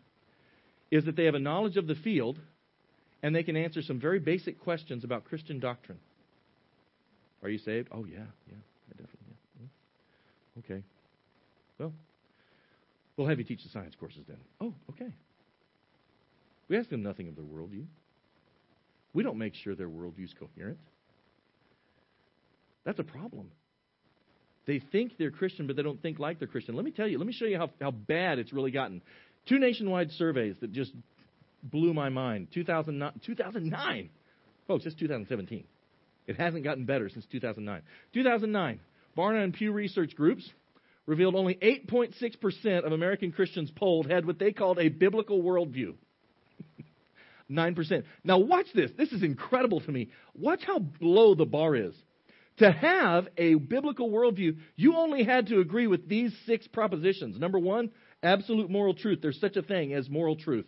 is 0.91 1.07
that 1.07 1.17
they 1.17 1.25
have 1.25 1.35
a 1.35 1.38
knowledge 1.38 1.79
of 1.79 1.87
the 1.87 1.95
field 1.95 2.38
and 3.23 3.35
they 3.35 3.43
can 3.43 3.57
answer 3.57 3.81
some 3.81 3.99
very 3.99 4.19
basic 4.19 4.61
questions 4.61 5.03
about 5.03 5.25
Christian 5.25 5.61
doctrine. 5.61 5.99
Are 7.43 7.49
you 7.49 7.59
saved? 7.59 7.89
Oh, 7.91 8.04
yeah, 8.04 8.19
yeah, 8.47 8.56
definitely. 8.91 9.37
Yeah. 9.61 9.67
Hmm. 10.52 10.73
Okay. 10.73 10.82
Well, 11.78 11.95
we'll 13.17 13.28
have 13.28 13.39
you 13.39 13.45
teach 13.45 13.63
the 13.63 13.71
science 13.71 13.95
courses 13.99 14.25
then. 14.28 14.39
Oh, 14.61 14.75
okay. 14.91 15.11
We 16.69 16.76
ask 16.76 16.89
them 16.89 17.02
nothing 17.02 17.28
of 17.28 17.37
their 17.37 17.45
worldview. 17.45 17.85
We 19.15 19.23
don't 19.23 19.39
make 19.39 19.54
sure 19.54 19.75
their 19.75 19.89
worldview 19.89 20.25
is 20.25 20.35
coherent. 20.39 20.78
That's 22.85 22.99
a 22.99 23.04
problem. 23.04 23.50
They 24.67 24.81
think 24.93 25.13
they're 25.19 25.31
Christian, 25.31 25.67
but 25.67 25.76
they 25.76 25.83
don't 25.83 26.00
think 26.00 26.19
like 26.19 26.39
they're 26.39 26.49
Christian. 26.49 26.75
Let 26.75 26.85
me 26.85 26.91
tell 26.91 27.09
you, 27.09 27.19
let 27.19 27.26
me 27.26 27.33
show 27.33 27.47
you 27.47 27.57
how, 27.57 27.71
how 27.81 27.91
bad 27.91 28.39
it's 28.39 28.52
really 28.52 28.71
gotten. 28.71 29.02
Two 29.49 29.59
nationwide 29.59 30.11
surveys 30.13 30.57
that 30.61 30.73
just 30.73 30.93
blew 31.63 31.95
my 31.95 32.11
mind. 32.11 32.49
2009, 32.52 33.13
2009. 33.25 34.11
Folks, 34.67 34.85
it's 34.85 34.95
2017. 34.97 35.65
It 36.26 36.37
hasn't 36.37 36.65
gotten 36.65 36.85
better 36.85 37.09
since 37.09 37.25
2009. 37.33 37.81
2009, 38.13 38.81
Barna 39.17 39.43
and 39.43 39.54
Pew 39.54 39.73
Research 39.73 40.15
Groups 40.15 40.49
revealed 41.07 41.35
only 41.35 41.54
8.6% 41.54 42.85
of 42.85 42.93
American 42.93 43.33
Christians 43.33 43.73
polled 43.75 44.11
had 44.11 44.26
what 44.26 44.39
they 44.39 44.52
called 44.52 44.78
a 44.78 44.91
biblical 44.91 45.43
worldview. 45.43 45.95
9%. 47.50 48.04
Now, 48.25 48.38
watch 48.38 48.66
this. 48.75 48.90
This 48.97 49.12
is 49.12 49.23
incredible 49.23 49.80
to 49.80 49.90
me. 49.90 50.10
Watch 50.34 50.60
how 50.66 50.84
low 51.00 51.34
the 51.34 51.47
bar 51.47 51.75
is. 51.75 51.94
To 52.58 52.71
have 52.71 53.28
a 53.36 53.54
biblical 53.54 54.10
worldview, 54.10 54.58
you 54.76 54.97
only 54.97 55.23
had 55.23 55.47
to 55.47 55.60
agree 55.60 55.86
with 55.86 56.08
these 56.08 56.34
six 56.44 56.66
propositions. 56.66 57.38
Number 57.38 57.58
one, 57.58 57.90
absolute 58.23 58.68
moral 58.68 58.94
truth. 58.94 59.21
There's 59.23 59.40
such 59.40 59.56
a 59.56 59.62
thing 59.62 59.94
as 59.94 60.10
moral 60.10 60.36
truth. 60.36 60.66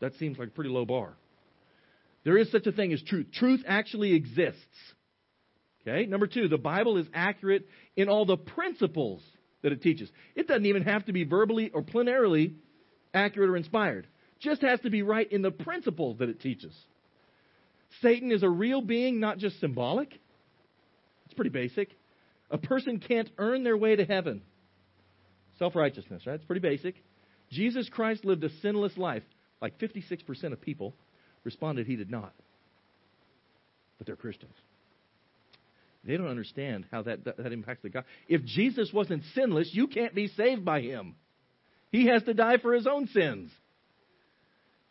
That 0.00 0.14
seems 0.14 0.38
like 0.38 0.48
a 0.48 0.52
pretty 0.52 0.70
low 0.70 0.84
bar. 0.84 1.14
There 2.24 2.38
is 2.38 2.50
such 2.50 2.66
a 2.66 2.72
thing 2.72 2.92
as 2.92 3.02
truth. 3.02 3.26
Truth 3.32 3.64
actually 3.66 4.14
exists. 4.14 4.60
Okay? 5.82 6.06
Number 6.06 6.26
two, 6.26 6.48
the 6.48 6.56
Bible 6.56 6.96
is 6.96 7.06
accurate 7.12 7.68
in 7.96 8.08
all 8.08 8.24
the 8.24 8.36
principles 8.36 9.22
that 9.62 9.72
it 9.72 9.82
teaches. 9.82 10.10
It 10.34 10.46
doesn't 10.46 10.66
even 10.66 10.82
have 10.82 11.06
to 11.06 11.12
be 11.12 11.24
verbally 11.24 11.70
or 11.74 11.82
plenarily 11.82 12.54
accurate 13.12 13.50
or 13.50 13.56
inspired. 13.56 14.06
Just 14.40 14.62
has 14.62 14.80
to 14.80 14.90
be 14.90 15.02
right 15.02 15.30
in 15.30 15.42
the 15.42 15.50
principles 15.50 16.18
that 16.18 16.28
it 16.28 16.40
teaches. 16.40 16.74
Satan 18.02 18.32
is 18.32 18.42
a 18.42 18.48
real 18.48 18.80
being, 18.80 19.20
not 19.20 19.38
just 19.38 19.60
symbolic. 19.60 20.12
It's 21.26 21.34
pretty 21.34 21.50
basic. 21.50 21.90
A 22.50 22.58
person 22.58 22.98
can't 22.98 23.30
earn 23.38 23.64
their 23.64 23.76
way 23.76 23.96
to 23.96 24.04
heaven. 24.04 24.42
Self 25.58 25.76
righteousness, 25.76 26.22
right? 26.26 26.34
It's 26.34 26.44
pretty 26.44 26.60
basic. 26.60 26.96
Jesus 27.50 27.88
Christ 27.88 28.24
lived 28.24 28.44
a 28.44 28.50
sinless 28.60 28.96
life. 28.96 29.22
Like 29.62 29.78
56% 29.78 30.52
of 30.52 30.60
people 30.60 30.94
responded 31.44 31.86
he 31.86 31.96
did 31.96 32.10
not. 32.10 32.32
But 33.98 34.06
they're 34.06 34.16
Christians. 34.16 34.54
They 36.04 36.16
don't 36.16 36.28
understand 36.28 36.84
how 36.90 37.02
that, 37.02 37.24
that, 37.24 37.38
that 37.38 37.52
impacts 37.52 37.82
the 37.82 37.88
God. 37.88 38.04
If 38.28 38.44
Jesus 38.44 38.92
wasn't 38.92 39.22
sinless, 39.34 39.70
you 39.72 39.86
can't 39.86 40.14
be 40.14 40.28
saved 40.28 40.64
by 40.64 40.80
him. 40.82 41.14
He 41.90 42.06
has 42.06 42.22
to 42.24 42.34
die 42.34 42.58
for 42.58 42.74
his 42.74 42.86
own 42.86 43.06
sins. 43.08 43.50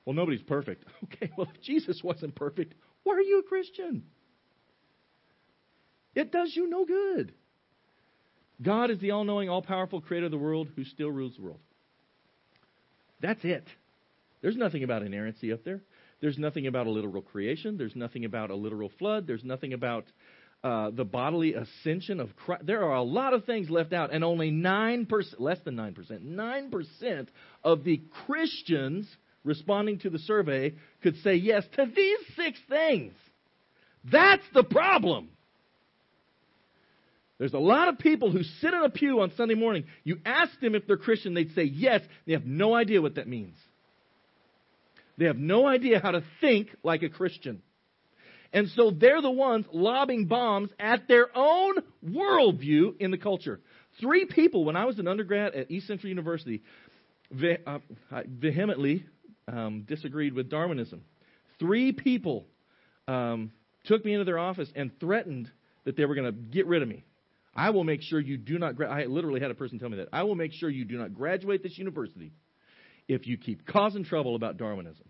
Well, 0.05 0.15
nobody's 0.15 0.43
perfect. 0.43 0.85
Okay, 1.03 1.31
well, 1.37 1.47
if 1.53 1.61
Jesus 1.61 2.01
wasn't 2.03 2.35
perfect, 2.35 2.73
why 3.03 3.15
are 3.15 3.21
you 3.21 3.39
a 3.39 3.43
Christian? 3.43 4.03
It 6.15 6.31
does 6.31 6.51
you 6.55 6.69
no 6.69 6.85
good. 6.85 7.33
God 8.61 8.89
is 8.89 8.99
the 8.99 9.11
all 9.11 9.23
knowing, 9.23 9.49
all 9.49 9.61
powerful 9.61 10.01
creator 10.01 10.25
of 10.25 10.31
the 10.31 10.37
world 10.37 10.69
who 10.75 10.83
still 10.85 11.09
rules 11.11 11.35
the 11.35 11.43
world. 11.43 11.59
That's 13.21 13.43
it. 13.43 13.65
There's 14.41 14.57
nothing 14.57 14.83
about 14.83 15.03
inerrancy 15.03 15.51
up 15.53 15.63
there. 15.63 15.81
There's 16.21 16.37
nothing 16.37 16.67
about 16.67 16.87
a 16.87 16.89
literal 16.89 17.21
creation. 17.21 17.77
There's 17.77 17.95
nothing 17.95 18.25
about 18.25 18.49
a 18.49 18.55
literal 18.55 18.91
flood. 18.97 19.27
There's 19.27 19.43
nothing 19.43 19.73
about 19.73 20.05
uh, 20.63 20.91
the 20.91 21.03
bodily 21.03 21.53
ascension 21.53 22.19
of 22.19 22.35
Christ. 22.35 22.65
There 22.65 22.83
are 22.83 22.95
a 22.95 23.03
lot 23.03 23.33
of 23.33 23.45
things 23.45 23.69
left 23.69 23.91
out, 23.91 24.13
and 24.13 24.23
only 24.23 24.51
9%, 24.51 25.07
less 25.39 25.59
than 25.65 25.75
9%, 25.75 26.21
9% 26.25 27.27
of 27.63 27.83
the 27.83 28.01
Christians 28.25 29.07
responding 29.43 29.99
to 29.99 30.09
the 30.09 30.19
survey 30.19 30.73
could 31.01 31.15
say 31.17 31.35
yes 31.35 31.63
to 31.75 31.85
these 31.85 32.19
six 32.35 32.59
things. 32.69 33.13
That's 34.11 34.43
the 34.53 34.63
problem. 34.63 35.29
There's 37.39 37.53
a 37.53 37.59
lot 37.59 37.89
of 37.89 37.97
people 37.97 38.31
who 38.31 38.43
sit 38.43 38.73
in 38.73 38.83
a 38.83 38.89
pew 38.89 39.21
on 39.21 39.31
Sunday 39.35 39.55
morning. 39.55 39.85
You 40.03 40.19
ask 40.25 40.57
them 40.59 40.75
if 40.75 40.87
they're 40.87 40.97
Christian, 40.97 41.33
they'd 41.33 41.53
say 41.53 41.63
yes. 41.63 42.01
They 42.25 42.33
have 42.33 42.45
no 42.45 42.73
idea 42.73 43.01
what 43.01 43.15
that 43.15 43.27
means. 43.27 43.57
They 45.17 45.25
have 45.25 45.37
no 45.37 45.67
idea 45.67 45.99
how 45.99 46.11
to 46.11 46.23
think 46.41 46.69
like 46.83 47.03
a 47.03 47.09
Christian. 47.09 47.61
And 48.51 48.69
so 48.69 48.91
they're 48.91 49.21
the 49.21 49.31
ones 49.31 49.65
lobbing 49.73 50.25
bombs 50.27 50.69
at 50.79 51.07
their 51.07 51.27
own 51.35 51.75
worldview 52.05 52.99
in 52.99 53.11
the 53.11 53.17
culture. 53.17 53.59
Three 53.99 54.25
people, 54.25 54.63
when 54.63 54.75
I 54.75 54.85
was 54.85 54.99
an 54.99 55.07
undergrad 55.07 55.55
at 55.55 55.71
East 55.71 55.87
Central 55.87 56.09
University, 56.09 56.61
uh, 57.67 57.79
vehemently 58.27 59.05
um, 59.47 59.83
disagreed 59.87 60.33
with 60.33 60.49
Darwinism. 60.49 61.03
Three 61.59 61.91
people 61.91 62.45
um, 63.07 63.51
took 63.85 64.03
me 64.03 64.13
into 64.13 64.25
their 64.25 64.39
office 64.39 64.69
and 64.75 64.91
threatened 64.99 65.51
that 65.85 65.97
they 65.97 66.05
were 66.05 66.15
going 66.15 66.31
to 66.31 66.31
get 66.31 66.67
rid 66.67 66.81
of 66.81 66.87
me. 66.87 67.03
I 67.55 67.69
will 67.69 67.83
make 67.83 68.01
sure 68.01 68.19
you 68.19 68.37
do 68.37 68.57
not. 68.57 68.75
Gra- 68.75 68.89
I 68.89 69.05
literally 69.05 69.39
had 69.39 69.51
a 69.51 69.55
person 69.55 69.79
tell 69.79 69.89
me 69.89 69.97
that. 69.97 70.09
I 70.11 70.23
will 70.23 70.35
make 70.35 70.53
sure 70.53 70.69
you 70.69 70.85
do 70.85 70.97
not 70.97 71.13
graduate 71.13 71.61
this 71.61 71.77
university 71.77 72.31
if 73.07 73.27
you 73.27 73.37
keep 73.37 73.65
causing 73.67 74.03
trouble 74.03 74.35
about 74.35 74.57
Darwinism. 74.57 75.05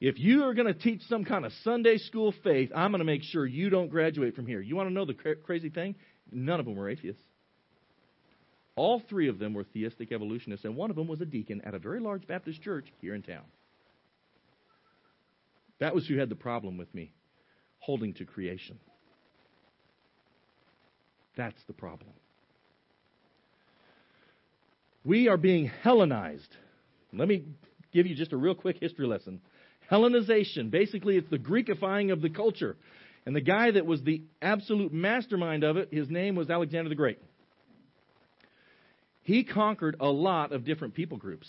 If 0.00 0.18
you 0.18 0.44
are 0.44 0.54
going 0.54 0.68
to 0.68 0.74
teach 0.74 1.02
some 1.08 1.24
kind 1.24 1.44
of 1.44 1.52
Sunday 1.62 1.98
school 1.98 2.32
faith, 2.42 2.70
I'm 2.74 2.90
going 2.90 3.00
to 3.00 3.04
make 3.04 3.22
sure 3.22 3.44
you 3.44 3.68
don't 3.68 3.88
graduate 3.88 4.34
from 4.34 4.46
here. 4.46 4.60
You 4.60 4.76
want 4.76 4.88
to 4.88 4.94
know 4.94 5.04
the 5.04 5.14
cra- 5.14 5.36
crazy 5.36 5.68
thing? 5.68 5.94
None 6.32 6.58
of 6.58 6.66
them 6.66 6.76
were 6.76 6.88
atheists. 6.88 7.20
All 8.76 9.00
three 9.00 9.28
of 9.28 9.38
them 9.38 9.54
were 9.54 9.64
theistic 9.64 10.12
evolutionists, 10.12 10.64
and 10.64 10.76
one 10.76 10.90
of 10.90 10.96
them 10.96 11.08
was 11.08 11.20
a 11.20 11.26
deacon 11.26 11.60
at 11.62 11.74
a 11.74 11.78
very 11.78 12.00
large 12.00 12.26
Baptist 12.26 12.62
church 12.62 12.86
here 13.00 13.14
in 13.14 13.22
town. 13.22 13.44
That 15.80 15.94
was 15.94 16.06
who 16.06 16.18
had 16.18 16.28
the 16.28 16.36
problem 16.36 16.76
with 16.76 16.94
me 16.94 17.12
holding 17.78 18.14
to 18.14 18.24
creation. 18.24 18.78
That's 21.36 21.62
the 21.66 21.72
problem. 21.72 22.10
We 25.04 25.28
are 25.28 25.38
being 25.38 25.70
Hellenized. 25.82 26.54
Let 27.12 27.26
me 27.26 27.44
give 27.92 28.06
you 28.06 28.14
just 28.14 28.32
a 28.32 28.36
real 28.36 28.54
quick 28.54 28.76
history 28.80 29.06
lesson. 29.06 29.40
Hellenization, 29.90 30.70
basically, 30.70 31.16
it's 31.16 31.30
the 31.30 31.38
Greekifying 31.38 32.12
of 32.12 32.20
the 32.20 32.30
culture. 32.30 32.76
And 33.26 33.34
the 33.34 33.40
guy 33.40 33.70
that 33.70 33.86
was 33.86 34.02
the 34.02 34.22
absolute 34.40 34.92
mastermind 34.92 35.64
of 35.64 35.76
it, 35.76 35.88
his 35.92 36.08
name 36.08 36.36
was 36.36 36.50
Alexander 36.50 36.88
the 36.88 36.94
Great. 36.94 37.18
He 39.22 39.44
conquered 39.44 39.96
a 40.00 40.08
lot 40.08 40.52
of 40.52 40.64
different 40.64 40.94
people 40.94 41.18
groups. 41.18 41.48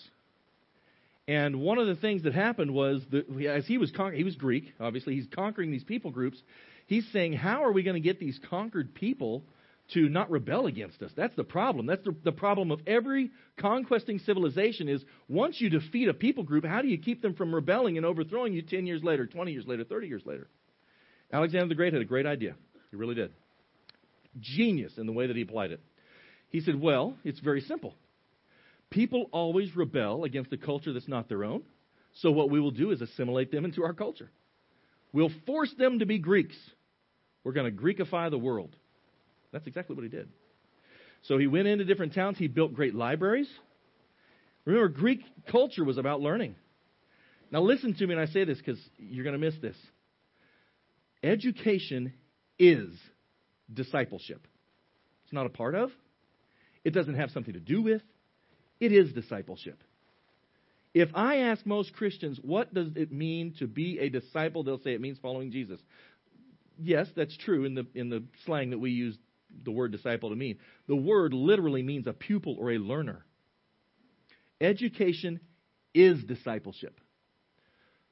And 1.27 1.61
one 1.61 1.77
of 1.77 1.87
the 1.87 1.95
things 1.95 2.23
that 2.23 2.33
happened 2.33 2.73
was 2.73 3.01
that 3.11 3.25
as 3.47 3.65
he 3.65 3.77
was 3.77 3.91
con- 3.91 4.13
he 4.13 4.23
was 4.23 4.35
Greek, 4.35 4.73
obviously 4.79 5.15
he's 5.15 5.27
conquering 5.33 5.71
these 5.71 5.83
people 5.83 6.11
groups. 6.11 6.41
He's 6.87 7.07
saying, 7.13 7.33
how 7.33 7.63
are 7.63 7.71
we 7.71 7.83
going 7.83 7.95
to 7.95 8.01
get 8.01 8.19
these 8.19 8.39
conquered 8.49 8.93
people 8.93 9.43
to 9.93 10.09
not 10.09 10.29
rebel 10.29 10.65
against 10.65 11.01
us? 11.01 11.11
That's 11.15 11.35
the 11.35 11.43
problem. 11.43 11.85
That's 11.85 12.03
the, 12.03 12.15
the 12.23 12.31
problem 12.31 12.71
of 12.71 12.81
every 12.87 13.31
conquesting 13.57 14.19
civilization 14.19 14.89
is 14.89 15.03
once 15.29 15.61
you 15.61 15.69
defeat 15.69 16.09
a 16.09 16.13
people 16.13 16.43
group, 16.43 16.65
how 16.65 16.81
do 16.81 16.87
you 16.87 16.97
keep 16.97 17.21
them 17.21 17.35
from 17.35 17.53
rebelling 17.53 17.97
and 17.97 18.05
overthrowing 18.05 18.53
you 18.53 18.61
10 18.61 18.85
years 18.85 19.03
later, 19.03 19.25
20 19.25 19.51
years 19.51 19.67
later, 19.67 19.83
30 19.83 20.07
years 20.07 20.23
later? 20.25 20.47
Alexander 21.31 21.67
the 21.67 21.75
Great 21.75 21.93
had 21.93 22.01
a 22.01 22.05
great 22.05 22.25
idea. 22.25 22.55
He 22.89 22.97
really 22.97 23.15
did. 23.15 23.31
Genius 24.39 24.97
in 24.97 25.05
the 25.05 25.13
way 25.13 25.27
that 25.27 25.35
he 25.35 25.43
applied 25.43 25.71
it. 25.71 25.79
He 26.51 26.59
said, 26.59 26.79
well, 26.79 27.15
it's 27.23 27.39
very 27.39 27.61
simple. 27.61 27.95
People 28.89 29.29
always 29.31 29.75
rebel 29.75 30.25
against 30.25 30.51
a 30.53 30.57
culture 30.57 30.93
that's 30.93 31.07
not 31.07 31.29
their 31.29 31.43
own. 31.43 31.63
So 32.15 32.29
what 32.31 32.49
we 32.49 32.59
will 32.59 32.71
do 32.71 32.91
is 32.91 33.01
assimilate 33.01 33.51
them 33.51 33.63
into 33.63 33.83
our 33.83 33.93
culture. 33.93 34.29
We'll 35.13 35.31
force 35.45 35.73
them 35.77 35.99
to 35.99 36.05
be 36.05 36.19
Greeks. 36.19 36.55
We're 37.43 37.53
going 37.53 37.73
to 37.73 37.81
Greekify 37.81 38.29
the 38.29 38.37
world. 38.37 38.75
That's 39.51 39.65
exactly 39.65 39.95
what 39.95 40.03
he 40.03 40.09
did. 40.09 40.27
So 41.23 41.37
he 41.37 41.47
went 41.47 41.67
into 41.67 41.85
different 41.85 42.13
towns. 42.13 42.37
He 42.37 42.47
built 42.47 42.73
great 42.73 42.95
libraries. 42.95 43.49
Remember, 44.65 44.89
Greek 44.89 45.21
culture 45.49 45.83
was 45.83 45.97
about 45.97 46.21
learning. 46.21 46.55
Now, 47.49 47.61
listen 47.61 47.93
to 47.95 48.07
me 48.07 48.15
when 48.15 48.23
I 48.23 48.27
say 48.27 48.43
this 48.43 48.57
because 48.57 48.79
you're 48.97 49.23
going 49.23 49.39
to 49.39 49.45
miss 49.45 49.55
this. 49.61 49.75
Education 51.23 52.13
is 52.59 52.89
discipleship. 53.73 54.45
It's 55.23 55.33
not 55.33 55.45
a 55.45 55.49
part 55.49 55.75
of, 55.75 55.91
it 56.83 56.91
doesn't 56.91 57.15
have 57.15 57.31
something 57.31 57.53
to 57.53 57.59
do 57.59 57.81
with, 57.81 58.01
it 58.79 58.91
is 58.91 59.13
discipleship. 59.13 59.83
If 60.93 61.09
I 61.13 61.37
ask 61.37 61.65
most 61.65 61.93
Christians, 61.93 62.39
what 62.41 62.73
does 62.73 62.89
it 62.95 63.11
mean 63.11 63.53
to 63.59 63.67
be 63.67 63.99
a 63.99 64.09
disciple, 64.09 64.63
they'll 64.63 64.81
say 64.81 64.93
it 64.93 65.01
means 65.01 65.19
following 65.19 65.51
Jesus. 65.51 65.79
Yes, 66.77 67.07
that's 67.15 67.35
true 67.37 67.63
in 67.63 67.75
the, 67.75 67.87
in 67.95 68.09
the 68.09 68.23
slang 68.45 68.71
that 68.71 68.79
we 68.79 68.91
use 68.91 69.17
the 69.63 69.71
word 69.71 69.91
disciple 69.91 70.29
to 70.29 70.35
mean. 70.35 70.57
The 70.87 70.95
word 70.95 71.33
literally 71.33 71.83
means 71.83 72.07
a 72.07 72.13
pupil 72.13 72.57
or 72.59 72.71
a 72.71 72.77
learner. 72.77 73.25
Education 74.59 75.39
is 75.93 76.23
discipleship. 76.23 76.99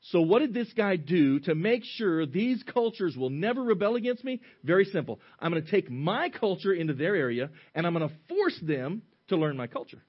So, 0.01 0.21
what 0.21 0.39
did 0.39 0.53
this 0.53 0.71
guy 0.73 0.95
do 0.95 1.39
to 1.41 1.55
make 1.55 1.83
sure 1.83 2.25
these 2.25 2.63
cultures 2.63 3.17
will 3.17 3.29
never 3.29 3.61
rebel 3.63 3.95
against 3.95 4.23
me? 4.23 4.41
Very 4.63 4.85
simple. 4.85 5.19
I'm 5.39 5.51
going 5.51 5.63
to 5.63 5.69
take 5.69 5.91
my 5.91 6.29
culture 6.29 6.73
into 6.73 6.93
their 6.93 7.15
area 7.15 7.49
and 7.75 7.85
I'm 7.85 7.93
going 7.93 8.07
to 8.07 8.15
force 8.29 8.57
them 8.61 9.01
to 9.27 9.35
learn 9.35 9.57
my 9.57 9.67
culture. 9.67 10.01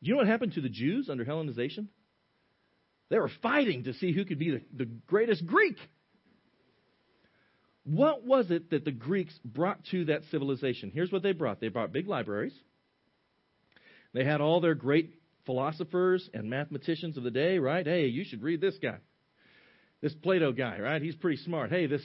You 0.00 0.12
know 0.12 0.18
what 0.18 0.26
happened 0.26 0.52
to 0.54 0.60
the 0.60 0.68
Jews 0.68 1.08
under 1.08 1.24
Hellenization? 1.24 1.88
They 3.10 3.18
were 3.18 3.30
fighting 3.42 3.84
to 3.84 3.94
see 3.94 4.12
who 4.12 4.24
could 4.24 4.38
be 4.38 4.50
the, 4.50 4.60
the 4.76 4.84
greatest 4.84 5.44
Greek. 5.46 5.76
What 7.84 8.24
was 8.24 8.50
it 8.50 8.70
that 8.70 8.84
the 8.84 8.92
Greeks 8.92 9.38
brought 9.44 9.84
to 9.90 10.06
that 10.06 10.22
civilization? 10.30 10.90
Here's 10.94 11.12
what 11.12 11.22
they 11.22 11.32
brought 11.32 11.60
they 11.60 11.68
brought 11.68 11.92
big 11.92 12.06
libraries. 12.06 12.54
They 14.12 14.24
had 14.24 14.40
all 14.40 14.60
their 14.60 14.74
great 14.74 15.12
philosophers 15.46 16.28
and 16.32 16.48
mathematicians 16.48 17.16
of 17.16 17.22
the 17.22 17.30
day, 17.30 17.58
right? 17.58 17.86
Hey, 17.86 18.06
you 18.06 18.24
should 18.24 18.42
read 18.42 18.60
this 18.60 18.76
guy. 18.82 18.98
This 20.00 20.14
Plato 20.14 20.52
guy, 20.52 20.78
right? 20.80 21.00
He's 21.00 21.16
pretty 21.16 21.38
smart. 21.38 21.70
Hey, 21.70 21.86
this, 21.86 22.02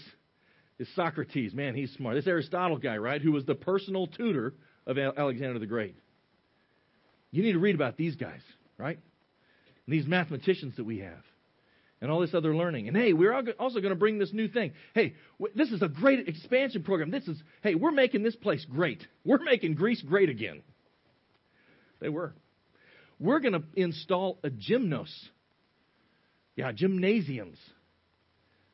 this 0.78 0.88
Socrates, 0.96 1.54
man, 1.54 1.76
he's 1.76 1.92
smart. 1.94 2.16
This 2.16 2.28
Aristotle 2.28 2.78
guy, 2.78 2.98
right? 2.98 3.22
Who 3.22 3.32
was 3.32 3.46
the 3.46 3.56
personal 3.56 4.08
tutor 4.08 4.54
of 4.90 4.98
Alexander 4.98 5.60
the 5.60 5.68
Great. 5.68 5.96
You 7.32 7.44
need 7.44 7.54
to 7.54 7.60
read 7.60 7.76
about 7.76 7.96
these 7.96 8.16
guys, 8.16 8.42
right? 8.78 8.98
And 9.86 9.94
these 9.94 10.08
mathematicians 10.08 10.76
that 10.78 10.84
we 10.84 11.00
have. 11.00 11.24
And 12.02 12.10
all 12.10 12.22
this 12.22 12.34
other 12.34 12.56
learning. 12.56 12.88
And 12.88 12.96
hey, 12.98 13.14
we're 13.14 13.34
also 13.60 13.82
going 13.82 13.92
to 13.92 14.00
bring 14.00 14.20
this 14.20 14.34
new 14.34 14.48
thing. 14.48 14.72
Hey, 14.96 15.16
this 15.54 15.70
is 15.70 15.82
a 15.82 15.90
great 15.90 16.28
expansion 16.28 16.82
program. 16.82 17.12
This 17.12 17.28
is, 17.28 17.42
hey, 17.62 17.76
we're 17.76 17.92
making 17.92 18.24
this 18.24 18.38
place 18.38 18.66
great. 18.66 19.06
We're 19.26 19.44
making 19.44 19.76
Greece 19.76 20.02
great 20.02 20.30
again. 20.30 20.62
They 22.00 22.10
were. 22.10 22.34
We're 23.20 23.40
going 23.40 23.54
to 23.54 23.64
install 23.76 24.40
a 24.44 24.50
gymnos. 24.50 25.14
Yeah, 26.56 26.72
gymnasiums. 26.72 27.58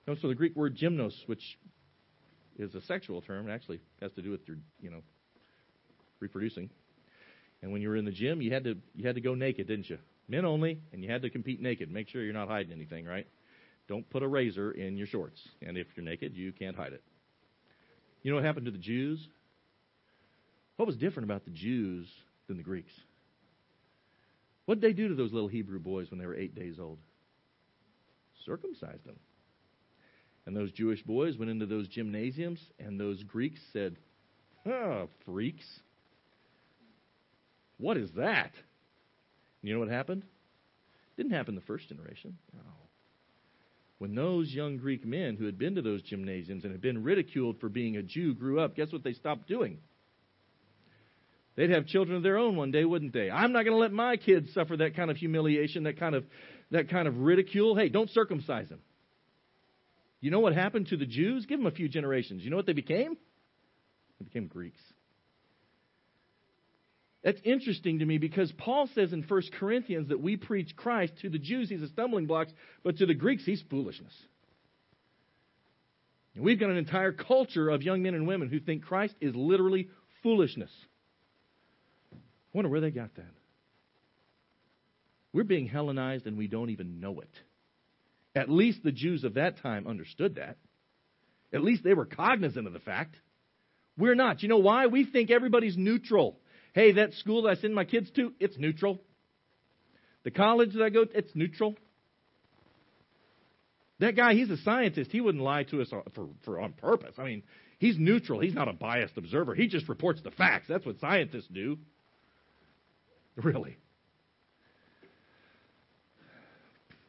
Notice 0.08 0.21
for 0.21 0.27
the 0.27 0.36
Greek 0.36 0.55
word 0.55 0.77
gymnos, 0.77 1.13
which 1.25 1.41
is 2.58 2.73
a 2.75 2.81
sexual 2.81 3.21
term, 3.21 3.49
it 3.49 3.53
actually 3.53 3.79
has 4.01 4.12
to 4.13 4.21
do 4.21 4.31
with 4.31 4.47
your, 4.47 4.58
you 4.79 4.91
know, 4.91 5.01
reproducing. 6.19 6.69
And 7.62 7.71
when 7.71 7.81
you 7.81 7.89
were 7.89 7.95
in 7.95 8.05
the 8.05 8.12
gym, 8.12 8.41
you 8.41 8.53
had 8.53 8.63
to 8.65 8.75
you 8.95 9.08
had 9.08 9.15
to 9.15 9.21
go 9.21 9.34
naked, 9.34 9.67
didn't 9.67 9.89
you? 9.89 9.97
Men 10.27 10.45
only, 10.45 10.79
and 10.93 11.03
you 11.03 11.12
had 11.12 11.23
to 11.23 11.29
compete 11.29 11.62
naked. 11.62 11.91
Make 11.91 12.10
sure 12.10 12.23
you're 12.23 12.34
not 12.34 12.47
hiding 12.47 12.71
anything, 12.71 13.05
right? 13.05 13.27
Don't 13.88 14.08
put 14.10 14.23
a 14.23 14.27
razor 14.27 14.71
in 14.71 14.97
your 14.97 15.08
shorts. 15.08 15.39
And 15.62 15.77
if 15.77 15.88
you're 15.95 16.05
naked, 16.05 16.36
you 16.36 16.51
can't 16.51 16.75
hide 16.75 16.93
it. 16.93 17.03
You 18.23 18.31
know 18.31 18.38
what 18.38 18.45
happened 18.45 18.65
to 18.65 18.71
the 18.71 18.77
Jews? 18.77 19.25
What 20.77 20.88
was 20.88 20.97
different 20.97 21.29
about 21.29 21.45
the 21.45 21.51
Jews 21.51 22.08
than 22.47 22.58
the 22.58 22.63
Greeks? 22.63 22.91
What 24.65 24.80
did 24.80 24.89
they 24.89 24.93
do 24.93 25.08
to 25.08 25.15
those 25.15 25.34
little 25.34 25.47
Hebrew 25.47 25.80
boys 25.80 26.10
when 26.10 26.19
they 26.19 26.25
were 26.25 26.36
eight 26.36 26.56
days 26.56 26.80
old? 26.80 26.97
Circumcised 28.45 29.06
them. 29.06 29.19
And 30.45 30.56
those 30.56 30.71
Jewish 30.71 31.01
boys 31.04 31.38
went 31.38 31.51
into 31.51 31.65
those 31.65 31.88
gymnasiums, 31.88 32.60
and 32.80 32.99
those 32.99 33.23
Greeks 33.23 33.62
said, 33.73 33.95
Oh, 34.65 35.08
freaks. 35.25 35.65
What 37.78 37.97
is 37.97 38.12
that? 38.15 38.51
You 39.62 39.73
know 39.73 39.80
what 39.80 39.89
happened? 39.89 40.23
Didn't 41.17 41.34
happen 41.34 41.56
the 41.56 41.62
first 41.62 41.89
generation. 41.89 42.38
No. 42.54 42.62
When 43.97 44.13
those 44.13 44.54
young 44.54 44.78
Greek 44.78 45.06
men 45.06 45.36
who 45.36 45.45
had 45.45 45.58
been 45.58 45.75
to 45.75 45.82
those 45.82 46.01
gymnasiums 46.01 46.63
and 46.63 46.71
had 46.71 46.82
been 46.82 47.04
ridiculed 47.04 47.60
for 47.60 47.69
being 47.69 47.97
a 47.97 48.04
Jew 48.04 48.34
grew 48.34 48.60
up, 48.60 48.75
guess 48.75 48.91
what 48.91 49.04
they 49.04 49.13
stopped 49.13 49.47
doing? 49.47 49.78
They'd 51.55 51.69
have 51.69 51.85
children 51.87 52.17
of 52.17 52.23
their 52.23 52.37
own 52.37 52.55
one 52.55 52.71
day, 52.71 52.83
wouldn't 52.83 53.13
they? 53.13 53.29
I'm 53.29 53.53
not 53.53 53.63
going 53.63 53.75
to 53.75 53.79
let 53.79 53.93
my 53.93 54.17
kids 54.17 54.53
suffer 54.53 54.75
that 54.77 54.95
kind 54.95 55.09
of 55.09 55.17
humiliation, 55.17 55.83
that 55.83 55.97
kind 55.99 56.15
of 56.15 56.25
that 56.71 56.89
kind 56.89 57.07
of 57.07 57.17
ridicule. 57.19 57.75
Hey, 57.75 57.89
don't 57.89 58.09
circumcise 58.09 58.67
them. 58.69 58.79
You 60.19 60.31
know 60.31 60.39
what 60.39 60.53
happened 60.53 60.87
to 60.87 60.97
the 60.97 61.05
Jews? 61.05 61.45
Give 61.45 61.59
them 61.59 61.67
a 61.67 61.71
few 61.71 61.87
generations. 61.87 62.43
You 62.43 62.49
know 62.49 62.57
what 62.57 62.65
they 62.65 62.73
became? 62.73 63.15
They 64.19 64.25
became 64.25 64.47
Greeks. 64.47 64.79
That's 67.23 67.39
interesting 67.43 67.99
to 67.99 68.05
me 68.05 68.17
because 68.17 68.51
Paul 68.51 68.87
says 68.93 69.11
in 69.11 69.23
1 69.23 69.41
Corinthians 69.59 70.09
that 70.09 70.19
we 70.19 70.37
preach 70.37 70.75
Christ 70.75 71.13
to 71.21 71.29
the 71.29 71.39
Jews, 71.39 71.69
he's 71.69 71.81
a 71.81 71.87
stumbling 71.87 72.27
block, 72.27 72.49
but 72.83 72.97
to 72.97 73.05
the 73.05 73.15
Greeks, 73.15 73.43
he's 73.45 73.63
foolishness. 73.69 74.13
And 76.35 76.43
we've 76.43 76.59
got 76.59 76.69
an 76.69 76.77
entire 76.77 77.11
culture 77.11 77.69
of 77.69 77.81
young 77.81 78.03
men 78.03 78.13
and 78.13 78.27
women 78.27 78.49
who 78.49 78.59
think 78.59 78.83
Christ 78.83 79.15
is 79.21 79.33
literally 79.35 79.89
foolishness. 80.21 80.69
I 82.55 82.57
wonder 82.57 82.69
where 82.69 82.79
they 82.79 82.91
got 82.91 83.13
that. 83.15 83.33
We're 85.33 85.43
being 85.43 85.67
Hellenized 85.67 86.25
and 86.25 86.37
we 86.37 86.47
don't 86.47 86.69
even 86.69 87.01
know 87.01 87.19
it. 87.19 87.29
At 88.33 88.49
least 88.49 88.81
the 88.81 88.93
Jews 88.93 89.25
of 89.25 89.33
that 89.33 89.57
time 89.61 89.85
understood 89.85 90.35
that. 90.35 90.55
At 91.51 91.65
least 91.65 91.83
they 91.83 91.93
were 91.93 92.05
cognizant 92.05 92.65
of 92.65 92.71
the 92.71 92.79
fact. 92.79 93.17
We're 93.97 94.15
not. 94.15 94.41
You 94.41 94.47
know 94.47 94.59
why? 94.59 94.87
We 94.87 95.03
think 95.03 95.31
everybody's 95.31 95.75
neutral. 95.75 96.39
Hey, 96.71 96.93
that 96.93 97.11
school 97.15 97.41
that 97.41 97.49
I 97.49 97.55
send 97.55 97.75
my 97.75 97.83
kids 97.83 98.09
to, 98.11 98.31
it's 98.39 98.57
neutral. 98.57 99.01
The 100.23 100.31
college 100.31 100.75
that 100.75 100.81
I 100.83 100.89
go 100.89 101.03
to, 101.03 101.17
it's 101.17 101.35
neutral. 101.35 101.75
That 103.99 104.15
guy, 104.15 104.33
he's 104.33 104.49
a 104.49 104.57
scientist. 104.57 105.11
He 105.11 105.19
wouldn't 105.19 105.43
lie 105.43 105.63
to 105.63 105.81
us 105.81 105.89
for, 106.13 106.29
for 106.45 106.61
on 106.61 106.71
purpose. 106.71 107.15
I 107.17 107.25
mean, 107.25 107.43
he's 107.79 107.97
neutral. 107.99 108.39
He's 108.39 108.53
not 108.53 108.69
a 108.69 108.73
biased 108.73 109.17
observer. 109.17 109.55
He 109.55 109.67
just 109.67 109.89
reports 109.89 110.21
the 110.23 110.31
facts. 110.31 110.67
That's 110.69 110.85
what 110.85 111.01
scientists 111.01 111.49
do. 111.53 111.79
Really. 113.36 113.78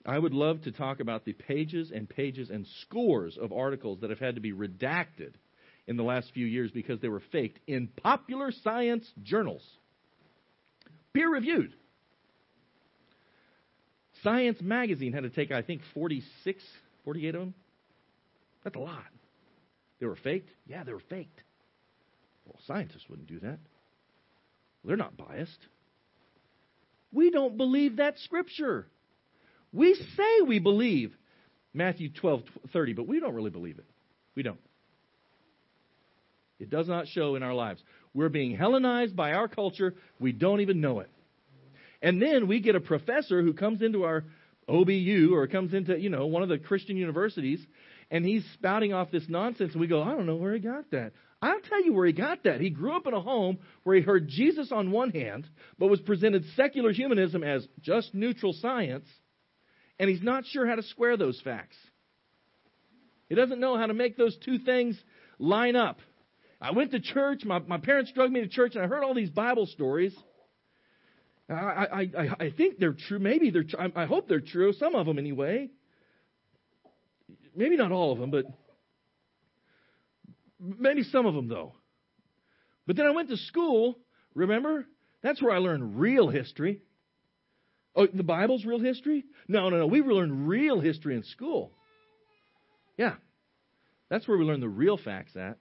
I 0.05 0.19
would 0.19 0.35
love 0.35 0.63
to 0.63 0.73
talk 0.73 1.01
about 1.01 1.25
the 1.25 1.33
pages 1.33 1.91
and 1.93 2.09
pages 2.09 2.51
and 2.51 2.67
scores 2.83 3.37
of 3.41 3.53
articles 3.53 4.01
that 4.01 4.11
have 4.11 4.21
had 4.21 4.37
to 4.37 4.41
be 4.41 4.53
redacted 4.53 5.35
in 5.89 5.97
the 5.97 6.05
last 6.05 6.31
few 6.33 6.47
years 6.47 6.71
because 6.71 7.01
they 7.01 7.09
were 7.09 7.23
faked 7.33 7.59
in 7.67 7.89
popular 7.89 8.53
science 8.63 9.05
journals. 9.23 9.63
Peer 11.13 11.29
reviewed. 11.29 11.73
Science 14.23 14.59
magazine 14.61 15.13
had 15.13 15.25
to 15.25 15.31
take, 15.31 15.51
I 15.51 15.63
think, 15.63 15.83
46, 15.95 16.63
48 17.05 17.35
of 17.35 17.41
them. 17.41 17.55
That's 18.65 18.77
a 18.77 18.81
lot. 18.81 19.05
They 20.01 20.07
were 20.07 20.17
faked? 20.17 20.51
Yeah, 20.67 20.85
they 20.85 20.93
were 20.93 21.03
faked. 21.09 21.41
Well, 22.45 22.59
scientists 22.67 23.05
wouldn't 23.09 23.29
do 23.29 23.41
that. 23.41 23.59
They're 24.85 24.97
not 24.97 25.17
biased. 25.17 25.59
We 27.13 27.31
don't 27.31 27.57
believe 27.57 27.97
that 27.97 28.19
scripture. 28.21 28.87
We 29.73 29.95
say 29.95 30.41
we 30.47 30.59
believe 30.59 31.15
Matthew 31.75 32.11
12, 32.11 32.43
30, 32.73 32.93
but 32.95 33.07
we 33.07 33.21
don't 33.21 33.35
really 33.35 33.51
believe 33.51 33.79
it. 33.79 33.87
We 34.35 34.43
don't. 34.43 34.61
It 36.59 36.71
does 36.71 36.89
not 36.89 37.09
show 37.09 37.35
in 37.35 37.43
our 37.43 37.55
lives. 37.55 37.83
We're 38.15 38.31
being 38.31 38.57
Hellenized 38.57 39.15
by 39.15 39.33
our 39.33 39.49
culture. 39.49 39.95
We 40.19 40.33
don't 40.33 40.61
even 40.61 40.81
know 40.81 41.01
it. 41.01 41.11
And 42.01 42.21
then 42.21 42.47
we 42.47 42.61
get 42.61 42.77
a 42.77 42.81
professor 42.81 43.43
who 43.43 43.53
comes 43.53 43.83
into 43.83 44.05
our 44.05 44.25
OBU 44.69 45.33
or 45.33 45.47
comes 45.47 45.75
into, 45.75 45.99
you 45.99 46.09
know, 46.09 46.27
one 46.27 46.43
of 46.43 46.49
the 46.49 46.59
Christian 46.59 46.97
universities 46.97 47.65
and 48.11 48.25
he's 48.25 48.45
spouting 48.55 48.93
off 48.93 49.11
this 49.11 49.25
nonsense 49.29 49.73
and 49.73 49.81
we 49.81 49.87
go, 49.87 50.03
I 50.03 50.11
don't 50.11 50.27
know 50.27 50.37
where 50.37 50.55
he 50.55 50.61
got 50.61 50.91
that. 50.93 51.13
I'll 51.47 51.61
tell 51.61 51.85
you 51.85 51.93
where 51.93 52.07
he 52.07 52.13
got 52.13 52.45
that. 52.45 52.61
He 52.61 52.71
grew 52.71 52.97
up 52.97 53.07
in 53.07 53.15
a 53.15 53.21
home 53.21 53.59
where 53.85 53.95
he 53.95 54.03
heard 54.03 54.29
Jesus 54.29 54.73
on 54.73 54.91
one 54.91 55.11
hand, 55.11 55.49
but 55.79 55.87
was 55.89 56.01
presented 56.01 56.45
secular 56.57 56.93
humanism 56.93 57.45
as 57.45 57.67
just 57.83 58.15
neutral 58.15 58.53
science, 58.53 59.07
and 59.99 60.11
he's 60.11 60.23
not 60.23 60.45
sure 60.47 60.67
how 60.67 60.75
to 60.75 60.83
square 60.83 61.17
those 61.17 61.41
facts. 61.43 61.77
He 63.29 63.35
doesn't 63.35 63.61
know 63.61 63.77
how 63.77 63.87
to 63.87 63.95
make 63.95 64.17
those 64.17 64.37
two 64.45 64.59
things 64.59 64.99
line 65.39 65.77
up. 65.77 65.99
I 66.61 66.73
went 66.73 66.91
to 66.93 67.01
church. 67.01 67.45
My, 67.45 67.59
my 67.61 67.79
parents 67.79 68.13
drug 68.13 68.31
me 68.31 68.41
to 68.41 68.49
church, 68.49 68.75
and 68.75 68.85
I 68.85 68.89
heard 68.89 69.05
all 69.05 69.15
these 69.15 69.31
Bible 69.31 69.67
stories. 69.67 70.15
I, 71.49 71.53
I, 71.55 72.01
I, 72.01 72.29
I 72.41 72.51
think 72.57 72.79
they're 72.79 72.97
true. 73.09 73.19
Maybe 73.19 73.51
they're. 73.51 73.65
I, 73.79 74.03
I 74.03 74.07
hope 74.07 74.29
they're 74.29 74.41
true. 74.41 74.73
Some 74.73 74.95
of 74.95 75.07
them, 75.07 75.19
anyway. 75.19 75.71
Maybe 77.55 77.77
not 77.77 77.93
all 77.93 78.13
of 78.13 78.19
them, 78.19 78.31
but 78.31 78.47
maybe 80.61 81.03
some 81.03 81.27
of 81.27 81.35
them, 81.35 81.49
though. 81.49 81.75
But 82.87 82.97
then 82.97 83.07
I 83.07 83.11
went 83.11 83.29
to 83.31 83.37
school. 83.37 83.99
Remember? 84.35 84.87
That's 85.23 85.43
where 85.43 85.55
I 85.55 85.59
learned 85.59 85.99
real 85.99 86.29
history. 86.29 86.83
Oh, 87.95 88.07
the 88.07 88.23
Bible's 88.23 88.65
real 88.65 88.79
history? 88.79 89.25
No, 89.49 89.71
no, 89.71 89.79
no. 89.79 89.87
We 89.87 90.03
learned 90.03 90.49
real 90.49 90.81
history 90.81 91.17
in 91.17 91.23
school. 91.25 91.73
Yeah. 92.97 93.15
That's 94.11 94.29
where 94.29 94.37
we 94.37 94.45
learn 94.45 94.61
the 94.61 94.69
real 94.69 94.99
facts 94.99 95.35
at. 95.37 95.59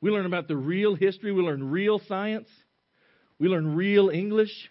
We 0.00 0.10
learn 0.10 0.26
about 0.26 0.48
the 0.48 0.56
real 0.56 0.94
history. 0.94 1.32
We 1.32 1.42
learn 1.42 1.70
real 1.70 2.00
science. 2.08 2.48
We 3.38 3.48
learn 3.48 3.76
real 3.76 4.08
English. 4.08 4.70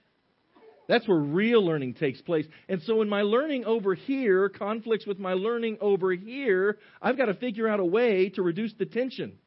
That's 0.91 1.08
where 1.08 1.17
real 1.17 1.65
learning 1.65 1.93
takes 1.93 2.19
place. 2.19 2.45
And 2.67 2.82
so 2.82 2.97
when 2.97 3.08
my 3.08 3.21
learning 3.21 3.63
over 3.63 3.95
here 3.95 4.49
conflicts 4.49 5.08
with 5.08 5.19
my 5.19 5.36
learning 5.36 5.77
over 5.80 6.12
here, 6.12 6.80
I've 7.01 7.17
got 7.17 7.27
to 7.27 7.34
figure 7.34 7.65
out 7.69 7.80
a 7.80 7.86
way 7.86 8.27
to 8.32 8.41
reduce 8.41 8.73
the 8.73 8.86
tension. 8.86 9.38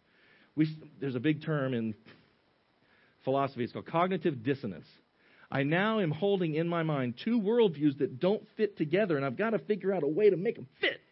We, 0.57 0.74
there's 1.02 1.16
a 1.16 1.20
big 1.20 1.44
term 1.44 1.74
in 1.74 1.94
philosophy. 3.24 3.62
It's 3.62 3.74
called 3.74 3.85
cognitive 3.85 4.42
dissonance. 4.42 4.87
I 5.50 5.64
now 5.64 6.00
am 6.00 6.12
holding 6.12 6.54
in 6.54 6.66
my 6.66 6.83
mind 6.83 7.20
two 7.22 7.38
worldviews 7.42 7.98
that 7.98 8.18
don't 8.18 8.42
fit 8.57 8.78
together, 8.78 9.18
and 9.18 9.26
I've 9.26 9.37
got 9.37 9.50
to 9.50 9.59
figure 9.59 9.92
out 9.92 10.02
a 10.02 10.09
way 10.09 10.30
to 10.30 10.38
make 10.38 10.57
them 10.57 10.66
fit. 10.80 11.02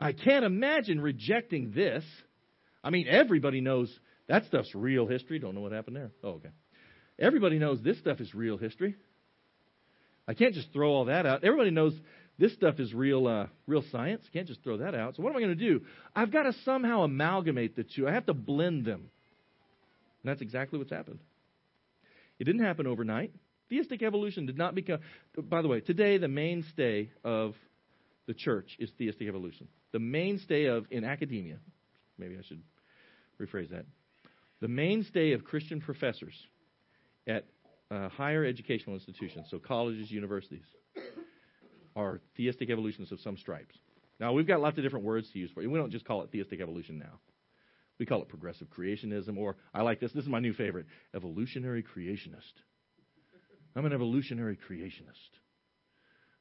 I 0.00 0.12
can't 0.12 0.44
imagine 0.44 1.00
rejecting 1.00 1.72
this. 1.74 2.04
I 2.84 2.90
mean, 2.90 3.08
everybody 3.08 3.60
knows 3.60 3.92
that 4.28 4.44
stuff's 4.46 4.72
real 4.76 5.08
history. 5.08 5.40
Don't 5.40 5.56
know 5.56 5.60
what 5.60 5.72
happened 5.72 5.96
there. 5.96 6.12
Oh, 6.22 6.34
okay. 6.34 6.50
Everybody 7.18 7.58
knows 7.58 7.80
this 7.82 7.98
stuff 7.98 8.20
is 8.20 8.34
real 8.34 8.58
history. 8.58 8.94
I 10.28 10.34
can't 10.34 10.54
just 10.54 10.72
throw 10.72 10.90
all 10.90 11.06
that 11.06 11.24
out. 11.24 11.44
Everybody 11.44 11.70
knows 11.70 11.94
this 12.38 12.52
stuff 12.54 12.78
is 12.78 12.92
real, 12.92 13.26
uh, 13.26 13.46
real 13.66 13.84
science. 13.90 14.24
Can't 14.32 14.46
just 14.46 14.62
throw 14.62 14.78
that 14.78 14.94
out. 14.94 15.16
So 15.16 15.22
what 15.22 15.30
am 15.30 15.36
I 15.36 15.40
going 15.40 15.56
to 15.56 15.68
do? 15.68 15.82
I've 16.14 16.30
got 16.30 16.42
to 16.42 16.52
somehow 16.64 17.02
amalgamate 17.02 17.76
the 17.76 17.84
two. 17.84 18.06
I 18.06 18.12
have 18.12 18.26
to 18.26 18.34
blend 18.34 18.84
them. 18.84 19.08
And 20.22 20.30
that's 20.30 20.42
exactly 20.42 20.78
what's 20.78 20.90
happened. 20.90 21.20
It 22.38 22.44
didn't 22.44 22.62
happen 22.62 22.86
overnight. 22.86 23.32
Theistic 23.70 24.02
evolution 24.02 24.46
did 24.46 24.58
not 24.58 24.74
become. 24.74 24.98
By 25.36 25.62
the 25.62 25.68
way, 25.68 25.80
today 25.80 26.18
the 26.18 26.28
mainstay 26.28 27.10
of 27.24 27.54
the 28.26 28.34
church 28.34 28.76
is 28.78 28.90
theistic 28.98 29.28
evolution. 29.28 29.68
The 29.92 29.98
mainstay 29.98 30.66
of 30.66 30.86
in 30.90 31.04
academia. 31.04 31.58
Maybe 32.18 32.36
I 32.36 32.42
should 32.46 32.62
rephrase 33.40 33.70
that. 33.70 33.86
The 34.60 34.68
mainstay 34.68 35.32
of 35.32 35.44
Christian 35.44 35.80
professors 35.80 36.34
at 37.26 37.44
uh, 37.90 38.08
higher 38.08 38.44
educational 38.44 38.94
institutions, 38.94 39.46
so 39.50 39.58
colleges, 39.58 40.10
universities, 40.10 40.64
are 41.94 42.20
theistic 42.36 42.70
evolutionists 42.70 43.12
of 43.12 43.20
some 43.20 43.36
stripes. 43.36 43.74
Now, 44.18 44.32
we've 44.32 44.46
got 44.46 44.60
lots 44.60 44.78
of 44.78 44.84
different 44.84 45.04
words 45.04 45.30
to 45.32 45.38
use 45.38 45.50
for 45.52 45.62
it. 45.62 45.70
We 45.70 45.78
don't 45.78 45.90
just 45.90 46.04
call 46.04 46.22
it 46.22 46.30
theistic 46.30 46.60
evolution 46.60 46.98
now. 46.98 47.20
We 47.98 48.06
call 48.06 48.22
it 48.22 48.28
progressive 48.28 48.68
creationism, 48.68 49.38
or 49.38 49.56
I 49.74 49.82
like 49.82 50.00
this. 50.00 50.12
This 50.12 50.24
is 50.24 50.30
my 50.30 50.40
new 50.40 50.52
favorite 50.52 50.86
evolutionary 51.14 51.82
creationist. 51.82 52.52
I'm 53.74 53.86
an 53.86 53.92
evolutionary 53.92 54.58
creationist. 54.68 55.38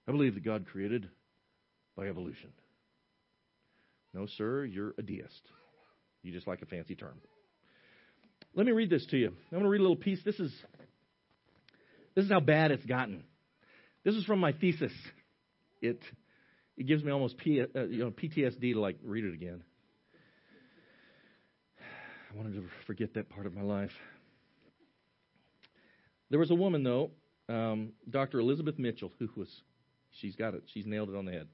I 0.07 0.11
believe 0.11 0.35
that 0.35 0.43
God 0.43 0.65
created 0.65 1.09
by 1.95 2.07
evolution. 2.07 2.51
No, 4.13 4.25
sir, 4.37 4.65
you're 4.65 4.93
a 4.97 5.01
deist. 5.01 5.41
You 6.23 6.31
just 6.31 6.47
like 6.47 6.61
a 6.61 6.65
fancy 6.65 6.95
term. 6.95 7.15
Let 8.53 8.65
me 8.65 8.71
read 8.71 8.89
this 8.89 9.05
to 9.07 9.17
you. 9.17 9.27
I'm 9.27 9.51
going 9.51 9.63
to 9.63 9.69
read 9.69 9.79
a 9.79 9.83
little 9.83 9.97
piece. 9.97 10.23
This 10.23 10.39
is 10.39 10.53
this 12.15 12.25
is 12.25 12.31
how 12.31 12.39
bad 12.39 12.71
it's 12.71 12.85
gotten. 12.85 13.23
This 14.03 14.15
is 14.15 14.23
from 14.25 14.39
my 14.39 14.53
thesis. 14.53 14.93
It 15.81 15.99
it 16.77 16.87
gives 16.87 17.03
me 17.03 17.11
almost 17.11 17.37
P, 17.37 17.61
uh, 17.61 17.83
you 17.83 17.99
know, 17.99 18.11
PTSD 18.11 18.73
to 18.73 18.79
like 18.79 18.97
read 19.03 19.25
it 19.25 19.33
again. 19.33 19.63
I 22.33 22.37
wanted 22.37 22.55
to 22.55 22.63
forget 22.87 23.13
that 23.15 23.29
part 23.29 23.45
of 23.45 23.53
my 23.53 23.61
life. 23.61 23.91
There 26.29 26.39
was 26.39 26.51
a 26.51 26.55
woman 26.55 26.83
though, 26.83 27.11
um, 27.47 27.93
Dr. 28.09 28.39
Elizabeth 28.39 28.79
Mitchell, 28.79 29.11
who 29.19 29.29
was 29.35 29.49
she's 30.11 30.35
got 30.35 30.53
it. 30.53 30.63
She's 30.73 30.85
nailed 30.85 31.09
it 31.09 31.15
on 31.15 31.25
the 31.25 31.31
head. 31.31 31.47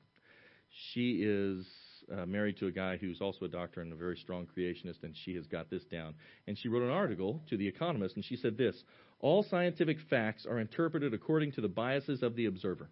She 0.93 1.21
is 1.24 1.65
uh, 2.12 2.26
married 2.26 2.58
to 2.58 2.67
a 2.67 2.71
guy 2.71 2.97
who's 2.97 3.21
also 3.21 3.45
a 3.45 3.50
doctor 3.50 3.82
and 3.82 3.91
a 3.91 3.95
very 3.95 4.17
strong 4.17 4.47
creationist, 4.58 5.04
and 5.04 5.15
she 5.26 5.36
has 5.36 5.45
got 5.47 5.69
this 5.69 5.84
down. 5.86 6.15
And 6.47 6.58
she 6.58 6.69
wrote 6.69 6.84
an 6.84 6.89
article 6.89 7.41
to 7.50 7.58
The 7.58 7.67
Economist, 7.67 8.15
and 8.15 8.26
she 8.26 8.38
said 8.38 8.58
this 8.58 8.76
All 9.22 9.44
scientific 9.44 9.98
facts 10.10 10.48
are 10.50 10.60
interpreted 10.60 11.14
according 11.14 11.54
to 11.54 11.62
the 11.62 11.68
biases 11.68 12.24
of 12.24 12.36
the 12.36 12.48
observer. 12.48 12.90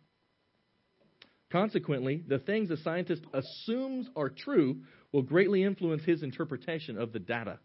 Consequently, 1.51 2.23
the 2.27 2.37
things 2.37 2.69
a 2.69 2.77
scientist 2.77 3.23
assumes 3.33 4.07
are 4.15 4.29
true 4.29 4.77
will 5.11 5.23
greatly 5.23 5.63
influence 5.63 6.03
his 6.03 6.21
interpretation 6.21 6.99
of 6.99 7.11
the 7.11 7.19
data. 7.19 7.57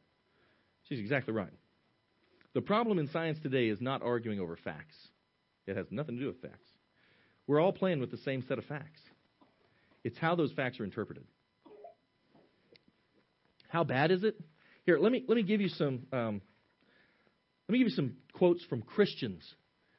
She's 0.89 0.99
exactly 0.99 1.35
right. 1.35 1.53
The 2.55 2.63
problem 2.63 2.99
in 2.99 3.09
science 3.09 3.39
today 3.43 3.69
is 3.69 3.83
not 3.83 4.03
arguing 4.03 4.41
over 4.41 4.57
facts, 4.57 4.97
it 5.67 5.77
has 5.77 5.87
nothing 5.91 6.17
to 6.17 6.21
do 6.23 6.29
with 6.29 6.41
facts. 6.41 6.69
We're 7.47 7.61
all 7.61 7.73
playing 7.73 8.01
with 8.01 8.11
the 8.11 8.19
same 8.19 8.43
set 8.49 8.57
of 8.57 8.65
facts. 8.65 9.01
It's 10.03 10.17
how 10.17 10.35
those 10.35 10.53
facts 10.53 10.81
are 10.81 10.85
interpreted. 10.85 11.25
How 13.69 13.85
bad 13.85 14.11
is 14.11 14.25
it? 14.25 14.41
Here, 14.87 14.99
let 14.99 15.13
me 15.13 15.25
let 15.27 15.37
me 15.37 15.43
give 15.43 15.61
you 15.61 15.69
some 15.69 16.07
um, 16.13 16.41
let 17.69 17.73
me 17.73 17.79
give 17.79 17.89
you 17.89 17.95
some 17.95 18.17
quotes 18.33 18.65
from 18.65 18.83
Christians. 18.83 19.43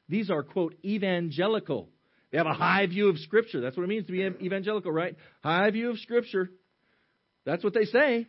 These 0.07 0.29
are 0.29 0.43
quote 0.43 0.75
evangelical. 0.83 1.89
They 2.31 2.37
have 2.37 2.47
a 2.47 2.53
high 2.53 2.85
view 2.85 3.09
of 3.09 3.17
Scripture. 3.19 3.61
That's 3.61 3.75
what 3.77 3.83
it 3.83 3.89
means 3.89 4.05
to 4.07 4.11
be 4.11 4.21
evangelical, 4.45 4.91
right? 4.91 5.15
High 5.43 5.71
view 5.71 5.89
of 5.89 5.99
Scripture. 5.99 6.51
That's 7.45 7.63
what 7.63 7.73
they 7.73 7.85
say. 7.85 8.27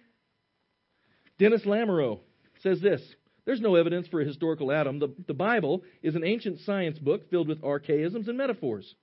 Dennis 1.38 1.62
Lamoureux 1.66 2.20
says 2.62 2.80
this 2.80 3.02
There's 3.44 3.60
no 3.60 3.74
evidence 3.74 4.06
for 4.08 4.20
a 4.20 4.24
historical 4.24 4.72
Adam. 4.72 4.98
The, 4.98 5.14
the 5.26 5.34
Bible 5.34 5.82
is 6.02 6.14
an 6.14 6.24
ancient 6.24 6.60
science 6.60 6.98
book 6.98 7.28
filled 7.30 7.48
with 7.48 7.64
archaisms 7.64 8.28
and 8.28 8.38
metaphors. 8.38 8.94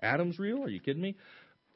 Adam's 0.00 0.38
real? 0.38 0.62
Are 0.62 0.68
you 0.68 0.80
kidding 0.80 1.02
me? 1.02 1.16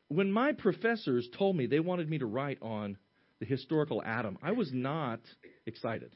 When 0.09 0.31
my 0.31 0.53
professors 0.53 1.29
told 1.39 1.57
me 1.57 1.67
they 1.67 1.81
wanted 1.81 2.11
me 2.11 2.19
to 2.19 2.27
write 2.27 2.59
on 2.61 2.99
the 3.39 3.47
historical 3.47 4.03
Adam, 4.05 4.37
I 4.43 4.53
was 4.53 4.71
not 4.73 5.21
excited. 5.65 6.15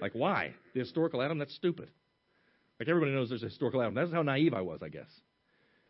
Like, 0.00 0.12
why? 0.12 0.54
The 0.74 0.80
historical 0.80 1.22
Adam? 1.22 1.38
That's 1.38 1.54
stupid. 1.54 1.88
Like, 2.78 2.88
everybody 2.88 3.12
knows 3.12 3.28
there's 3.28 3.42
a 3.42 3.46
historical 3.46 3.80
Adam. 3.80 3.94
That's 3.94 4.12
how 4.12 4.22
naive 4.22 4.54
I 4.54 4.60
was, 4.60 4.80
I 4.82 4.88
guess. 4.88 5.10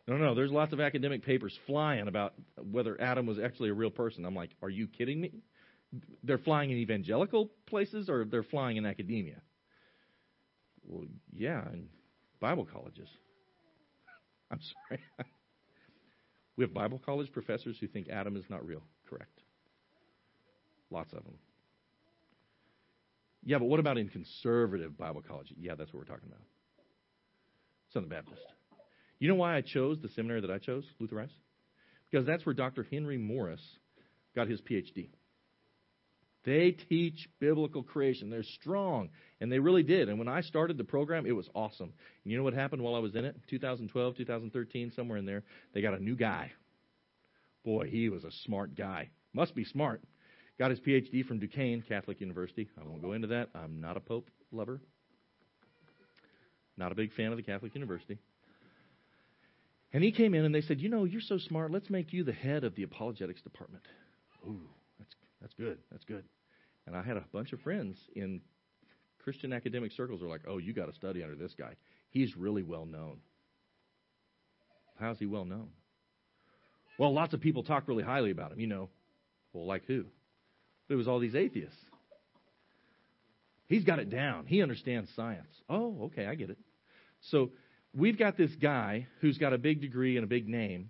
No, 0.07 0.17
no, 0.17 0.35
there's 0.35 0.51
lots 0.51 0.73
of 0.73 0.81
academic 0.81 1.23
papers 1.23 1.57
flying 1.65 2.07
about 2.07 2.33
whether 2.71 2.99
Adam 2.99 3.25
was 3.25 3.39
actually 3.39 3.69
a 3.69 3.73
real 3.73 3.89
person. 3.89 4.25
I'm 4.25 4.35
like, 4.35 4.51
are 4.61 4.69
you 4.69 4.87
kidding 4.87 5.21
me? 5.21 5.31
They're 6.23 6.37
flying 6.37 6.71
in 6.71 6.77
evangelical 6.77 7.51
places 7.67 8.09
or 8.09 8.25
they're 8.25 8.43
flying 8.43 8.77
in 8.77 8.85
academia? 8.85 9.41
Well, 10.85 11.05
yeah, 11.31 11.63
in 11.71 11.87
Bible 12.41 12.65
colleges. 12.65 13.07
I'm 14.51 14.59
sorry. 14.89 15.01
we 16.57 16.63
have 16.65 16.73
Bible 16.73 16.99
college 17.03 17.31
professors 17.31 17.77
who 17.79 17.87
think 17.87 18.09
Adam 18.09 18.35
is 18.35 18.45
not 18.49 18.65
real. 18.65 18.83
Correct. 19.09 19.39
Lots 20.91 21.13
of 21.13 21.23
them. 21.23 21.35
Yeah, 23.45 23.59
but 23.59 23.65
what 23.65 23.79
about 23.79 23.97
in 23.97 24.09
conservative 24.09 24.97
Bible 24.97 25.21
college? 25.27 25.53
Yeah, 25.59 25.75
that's 25.75 25.93
what 25.93 25.99
we're 25.99 26.13
talking 26.13 26.29
about. 26.29 26.41
Southern 27.93 28.09
Baptist. 28.09 28.41
You 29.19 29.27
know 29.27 29.35
why 29.35 29.55
I 29.55 29.61
chose 29.61 29.99
the 30.01 30.09
seminary 30.09 30.41
that 30.41 30.51
I 30.51 30.57
chose, 30.57 30.83
Luther 30.99 31.15
Rice? 31.15 31.29
Because 32.09 32.25
that's 32.25 32.45
where 32.45 32.53
Dr. 32.53 32.85
Henry 32.89 33.17
Morris 33.17 33.61
got 34.35 34.47
his 34.47 34.61
PhD. 34.61 35.09
They 36.45 36.71
teach 36.71 37.29
biblical 37.39 37.83
creation. 37.83 38.29
They're 38.29 38.43
strong, 38.43 39.09
and 39.39 39.51
they 39.51 39.59
really 39.59 39.83
did. 39.83 40.09
And 40.09 40.19
when 40.19 40.27
I 40.27 40.41
started 40.41 40.77
the 40.77 40.83
program, 40.83 41.25
it 41.25 41.31
was 41.31 41.47
awesome. 41.55 41.93
And 42.23 42.31
you 42.31 42.37
know 42.37 42.43
what 42.43 42.53
happened 42.53 42.81
while 42.81 42.95
I 42.95 42.99
was 42.99 43.15
in 43.15 43.23
it? 43.23 43.35
2012, 43.49 44.17
2013, 44.17 44.91
somewhere 44.95 45.17
in 45.17 45.25
there, 45.25 45.43
they 45.73 45.81
got 45.81 45.93
a 45.93 46.03
new 46.03 46.15
guy. 46.15 46.51
Boy, 47.63 47.87
he 47.89 48.09
was 48.09 48.25
a 48.25 48.31
smart 48.43 48.75
guy. 48.75 49.09
Must 49.33 49.55
be 49.55 49.63
smart. 49.63 50.01
Got 50.59 50.71
his 50.71 50.79
PhD 50.79 51.25
from 51.25 51.39
Duquesne 51.39 51.83
Catholic 51.87 52.21
University. 52.21 52.69
I 52.79 52.87
won't 52.87 53.01
go 53.01 53.13
into 53.13 53.27
that. 53.27 53.49
I'm 53.55 53.81
not 53.81 53.97
a 53.97 53.99
Pope 53.99 54.29
lover. 54.51 54.79
Not 56.77 56.91
a 56.91 56.95
big 56.95 57.13
fan 57.13 57.31
of 57.31 57.37
the 57.37 57.43
Catholic 57.43 57.73
University. 57.73 58.19
And 59.93 60.03
he 60.03 60.11
came 60.11 60.33
in 60.33 60.43
and 60.43 60.53
they 60.53 60.61
said, 60.61 60.79
You 60.79 60.89
know, 60.89 61.05
you're 61.05 61.21
so 61.21 61.37
smart. 61.37 61.71
Let's 61.71 61.89
make 61.89 62.13
you 62.13 62.23
the 62.23 62.33
head 62.33 62.63
of 62.63 62.75
the 62.75 62.83
apologetics 62.83 63.41
department. 63.41 63.83
Ooh, 64.47 64.67
that's, 64.97 65.11
that's 65.41 65.53
good. 65.53 65.77
That's 65.91 66.03
good. 66.05 66.23
And 66.87 66.95
I 66.95 67.03
had 67.03 67.17
a 67.17 67.23
bunch 67.31 67.53
of 67.53 67.61
friends 67.61 67.97
in 68.15 68.41
Christian 69.23 69.53
academic 69.53 69.91
circles 69.91 70.19
who 70.19 70.25
were 70.25 70.31
like, 70.31 70.45
Oh, 70.47 70.57
you 70.57 70.73
got 70.73 70.87
to 70.87 70.93
study 70.93 71.23
under 71.23 71.35
this 71.35 71.53
guy. 71.57 71.75
He's 72.09 72.35
really 72.35 72.63
well 72.63 72.85
known. 72.85 73.17
How's 74.99 75.19
he 75.19 75.25
well 75.25 75.45
known? 75.45 75.69
Well, 76.99 77.13
lots 77.13 77.33
of 77.33 77.41
people 77.41 77.63
talk 77.63 77.87
really 77.87 78.03
highly 78.03 78.31
about 78.31 78.51
him, 78.51 78.59
you 78.59 78.67
know. 78.67 78.89
Well, 79.51 79.65
like 79.65 79.85
who? 79.85 80.05
But 80.87 80.95
it 80.95 80.97
was 80.97 81.07
all 81.07 81.19
these 81.19 81.35
atheists. 81.35 81.77
He's 83.67 83.83
got 83.83 83.99
it 83.99 84.09
down. 84.09 84.45
He 84.45 84.61
understands 84.61 85.09
science. 85.15 85.47
Oh, 85.69 86.03
okay, 86.05 86.27
I 86.27 86.35
get 86.35 86.49
it. 86.49 86.57
So 87.31 87.51
we've 87.93 88.19
got 88.19 88.37
this 88.37 88.51
guy 88.61 89.07
who's 89.21 89.37
got 89.37 89.53
a 89.53 89.57
big 89.57 89.81
degree 89.81 90.17
and 90.17 90.23
a 90.23 90.27
big 90.27 90.47
name, 90.47 90.89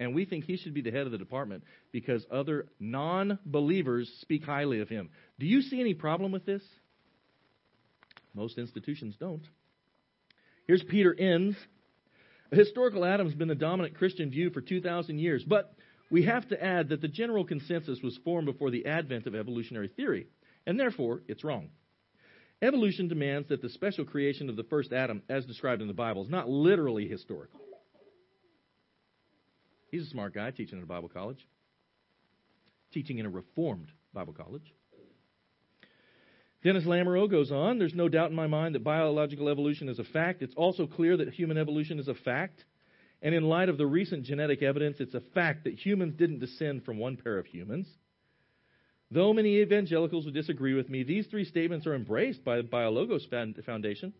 and 0.00 0.14
we 0.14 0.24
think 0.24 0.44
he 0.44 0.56
should 0.56 0.74
be 0.74 0.80
the 0.80 0.90
head 0.90 1.06
of 1.06 1.12
the 1.12 1.18
department 1.18 1.64
because 1.92 2.24
other 2.30 2.66
non 2.80 3.38
believers 3.44 4.10
speak 4.20 4.44
highly 4.44 4.80
of 4.80 4.88
him. 4.88 5.10
Do 5.38 5.46
you 5.46 5.62
see 5.62 5.80
any 5.80 5.94
problem 5.94 6.32
with 6.32 6.46
this? 6.46 6.62
Most 8.34 8.58
institutions 8.58 9.14
don't. 9.20 9.46
Here's 10.66 10.82
Peter 10.82 11.14
Enns. 11.16 11.56
Historical 12.50 13.04
Adam 13.04 13.26
has 13.26 13.34
been 13.34 13.48
the 13.48 13.54
dominant 13.54 13.96
Christian 13.96 14.30
view 14.30 14.50
for 14.50 14.60
2,000 14.60 15.18
years, 15.18 15.44
but 15.44 15.74
we 16.14 16.22
have 16.22 16.46
to 16.46 16.64
add 16.64 16.90
that 16.90 17.00
the 17.00 17.08
general 17.08 17.44
consensus 17.44 17.98
was 18.00 18.16
formed 18.18 18.46
before 18.46 18.70
the 18.70 18.86
advent 18.86 19.26
of 19.26 19.34
evolutionary 19.34 19.88
theory, 19.88 20.28
and 20.64 20.78
therefore 20.78 21.22
it's 21.26 21.42
wrong. 21.42 21.70
Evolution 22.62 23.08
demands 23.08 23.48
that 23.48 23.60
the 23.60 23.68
special 23.68 24.04
creation 24.04 24.48
of 24.48 24.54
the 24.54 24.62
first 24.62 24.92
Adam, 24.92 25.22
as 25.28 25.44
described 25.44 25.82
in 25.82 25.88
the 25.88 25.92
Bible, 25.92 26.22
is 26.22 26.30
not 26.30 26.48
literally 26.48 27.08
historical. 27.08 27.58
He's 29.90 30.06
a 30.06 30.10
smart 30.10 30.34
guy 30.34 30.52
teaching 30.52 30.78
in 30.78 30.84
a 30.84 30.86
Bible 30.86 31.08
college, 31.08 31.48
teaching 32.92 33.18
in 33.18 33.26
a 33.26 33.30
reformed 33.30 33.88
Bible 34.12 34.34
college. 34.34 34.72
Dennis 36.62 36.84
Lamoureux 36.84 37.28
goes 37.28 37.50
on 37.50 37.80
There's 37.80 37.92
no 37.92 38.08
doubt 38.08 38.30
in 38.30 38.36
my 38.36 38.46
mind 38.46 38.76
that 38.76 38.84
biological 38.84 39.48
evolution 39.48 39.88
is 39.88 39.98
a 39.98 40.04
fact. 40.04 40.42
It's 40.42 40.54
also 40.54 40.86
clear 40.86 41.16
that 41.16 41.34
human 41.34 41.58
evolution 41.58 41.98
is 41.98 42.06
a 42.06 42.14
fact. 42.14 42.64
And 43.24 43.34
in 43.34 43.44
light 43.44 43.70
of 43.70 43.78
the 43.78 43.86
recent 43.86 44.24
genetic 44.24 44.62
evidence, 44.62 44.98
it's 45.00 45.14
a 45.14 45.22
fact 45.34 45.64
that 45.64 45.72
humans 45.72 46.14
didn't 46.18 46.40
descend 46.40 46.84
from 46.84 46.98
one 46.98 47.16
pair 47.16 47.38
of 47.38 47.46
humans. 47.46 47.88
Though 49.10 49.32
many 49.32 49.60
evangelicals 49.60 50.26
would 50.26 50.34
disagree 50.34 50.74
with 50.74 50.90
me, 50.90 51.04
these 51.04 51.26
three 51.28 51.46
statements 51.46 51.86
are 51.86 51.94
embraced 51.94 52.44
by 52.44 52.58
the 52.58 52.62
BioLogos 52.64 53.22
Foundation 53.64 54.12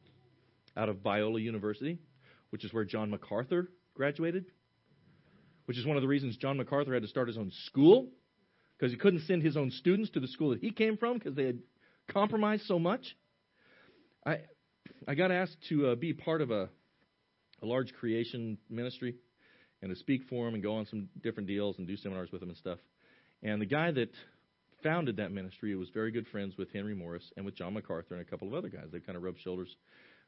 out 0.74 0.88
of 0.88 0.96
Biola 0.96 1.42
University, 1.42 1.98
which 2.48 2.64
is 2.64 2.72
where 2.72 2.86
John 2.86 3.10
MacArthur 3.10 3.68
graduated, 3.92 4.46
which 5.66 5.76
is 5.76 5.84
one 5.84 5.98
of 5.98 6.02
the 6.02 6.08
reasons 6.08 6.38
John 6.38 6.56
MacArthur 6.56 6.94
had 6.94 7.02
to 7.02 7.08
start 7.08 7.28
his 7.28 7.36
own 7.36 7.52
school 7.66 8.08
because 8.78 8.90
he 8.90 8.96
couldn't 8.96 9.26
send 9.26 9.42
his 9.42 9.56
own 9.56 9.70
students 9.70 10.10
to 10.12 10.20
the 10.20 10.28
school 10.28 10.50
that 10.50 10.60
he 10.60 10.70
came 10.70 10.96
from 10.96 11.18
because 11.18 11.34
they 11.34 11.44
had 11.44 11.58
compromised 12.08 12.64
so 12.64 12.78
much. 12.78 13.16
I 14.24 14.38
I 15.06 15.14
got 15.14 15.30
asked 15.30 15.58
to 15.68 15.88
uh, 15.88 15.94
be 15.94 16.14
part 16.14 16.40
of 16.40 16.50
a 16.50 16.70
a 17.64 17.66
large 17.66 17.92
creation 17.94 18.58
ministry 18.68 19.16
and 19.82 19.90
to 19.90 19.98
speak 19.98 20.22
for 20.28 20.46
him 20.46 20.54
and 20.54 20.62
go 20.62 20.76
on 20.76 20.86
some 20.86 21.08
different 21.22 21.48
deals 21.48 21.76
and 21.78 21.86
do 21.86 21.96
seminars 21.96 22.30
with 22.30 22.42
him 22.42 22.50
and 22.50 22.58
stuff. 22.58 22.78
And 23.42 23.60
the 23.60 23.66
guy 23.66 23.90
that 23.90 24.10
founded 24.82 25.16
that 25.16 25.32
ministry 25.32 25.74
was 25.74 25.88
very 25.90 26.10
good 26.10 26.26
friends 26.28 26.56
with 26.56 26.72
Henry 26.72 26.94
Morris 26.94 27.24
and 27.36 27.44
with 27.44 27.56
John 27.56 27.74
MacArthur 27.74 28.14
and 28.14 28.22
a 28.22 28.30
couple 28.30 28.46
of 28.46 28.54
other 28.54 28.68
guys. 28.68 28.86
They've 28.92 29.04
kind 29.04 29.16
of 29.16 29.22
rubbed 29.22 29.40
shoulders 29.40 29.74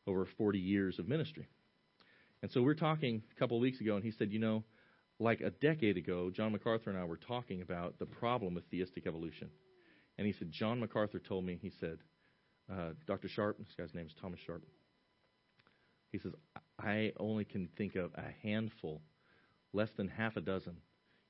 over 0.07 0.27
40 0.39 0.59
years 0.59 0.99
of 0.99 1.09
ministry. 1.09 1.47
And 2.43 2.51
so 2.51 2.63
we 2.63 2.69
are 2.69 2.75
talking 2.75 3.23
a 3.35 3.39
couple 3.39 3.57
of 3.57 3.61
weeks 3.61 3.81
ago, 3.81 3.97
and 3.97 4.05
he 4.05 4.13
said, 4.13 4.33
You 4.33 4.39
know, 4.39 4.65
like 5.19 5.41
a 5.41 5.51
decade 5.51 5.97
ago, 5.97 6.31
John 6.31 6.53
MacArthur 6.53 6.91
and 6.91 6.99
I 6.99 7.05
were 7.05 7.17
talking 7.17 7.63
about 7.63 7.99
the 7.99 8.07
problem 8.07 8.55
with 8.55 8.65
theistic 8.71 9.07
evolution. 9.07 9.51
And 10.19 10.27
he 10.27 10.33
said, 10.33 10.51
John 10.51 10.81
MacArthur 10.81 11.19
told 11.19 11.45
me, 11.45 11.59
he 11.61 11.71
said, 11.81 11.99
uh, 12.73 12.91
Dr. 13.07 13.29
Sharp, 13.29 13.59
this 13.59 13.75
guy's 13.77 13.95
name 13.95 14.07
is 14.07 14.15
Thomas 14.21 14.41
Sharp. 14.47 14.63
He 16.13 16.19
says, 16.19 16.33
I 16.79 17.13
only 17.19 17.45
can 17.45 17.69
think 17.77 17.97
of 17.97 18.13
a 18.15 18.33
handful, 18.43 19.01
less 19.73 19.91
than 19.97 20.09
half 20.09 20.37
a 20.37 20.41
dozen 20.41 20.77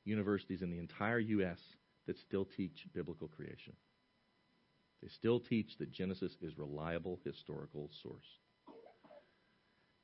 universities 0.04 0.62
in 0.62 0.70
the 0.70 0.78
entire 0.78 1.18
U.S 1.18 1.58
that 2.06 2.18
still 2.18 2.44
teach 2.44 2.86
biblical 2.94 3.28
creation. 3.28 3.74
They 5.02 5.08
still 5.08 5.40
teach 5.40 5.76
that 5.78 5.92
Genesis 5.92 6.32
is 6.40 6.56
reliable 6.56 7.20
historical 7.24 7.90
source. 8.02 8.26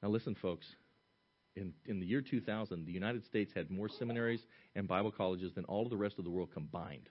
Now 0.02 0.10
listen, 0.10 0.34
folks. 0.34 0.66
In, 1.54 1.74
in 1.86 2.00
the 2.00 2.06
year 2.06 2.22
2000, 2.22 2.86
the 2.86 2.92
United 2.92 3.24
States 3.24 3.52
had 3.54 3.70
more 3.70 3.88
seminaries 3.88 4.40
and 4.74 4.88
Bible 4.88 5.10
colleges 5.10 5.52
than 5.54 5.64
all 5.64 5.82
of 5.84 5.90
the 5.90 5.96
rest 5.96 6.18
of 6.18 6.24
the 6.24 6.30
world 6.30 6.50
combined. 6.52 7.08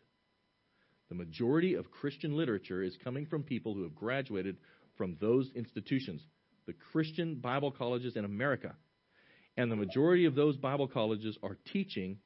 The 1.09 1.15
majority 1.15 1.75
of 1.75 1.91
Christian 1.91 2.35
literature 2.35 2.81
is 2.81 2.97
coming 3.03 3.25
from 3.25 3.43
people 3.43 3.75
who 3.75 3.83
have 3.83 3.93
graduated 3.93 4.57
from 4.97 5.17
those 5.19 5.51
institutions, 5.55 6.21
the 6.65 6.73
Christian 6.73 7.35
Bible 7.35 7.71
colleges 7.71 8.15
in 8.15 8.25
America. 8.25 8.75
And 9.57 9.71
the 9.71 9.75
majority 9.75 10.25
of 10.25 10.35
those 10.35 10.57
Bible 10.57 10.87
colleges 10.87 11.37
are 11.43 11.57
teaching 11.71 12.17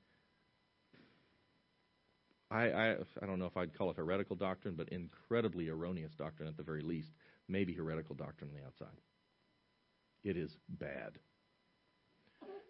I, 2.51 2.69
I, 2.69 2.95
I 3.21 3.25
don't 3.25 3.39
know 3.39 3.47
if 3.47 3.57
I'd 3.57 3.77
call 3.77 3.89
it 3.89 3.97
heretical 3.97 4.35
doctrine, 4.35 4.75
but 4.75 4.89
incredibly 4.89 5.69
erroneous 5.69 6.13
doctrine 6.13 6.47
at 6.47 6.57
the 6.57 6.63
very 6.63 6.81
least. 6.81 7.09
Maybe 7.47 7.73
heretical 7.73 8.15
doctrine 8.15 8.49
on 8.49 8.59
the 8.59 8.65
outside. 8.65 8.97
It 10.23 10.37
is 10.37 10.55
bad. 10.69 11.19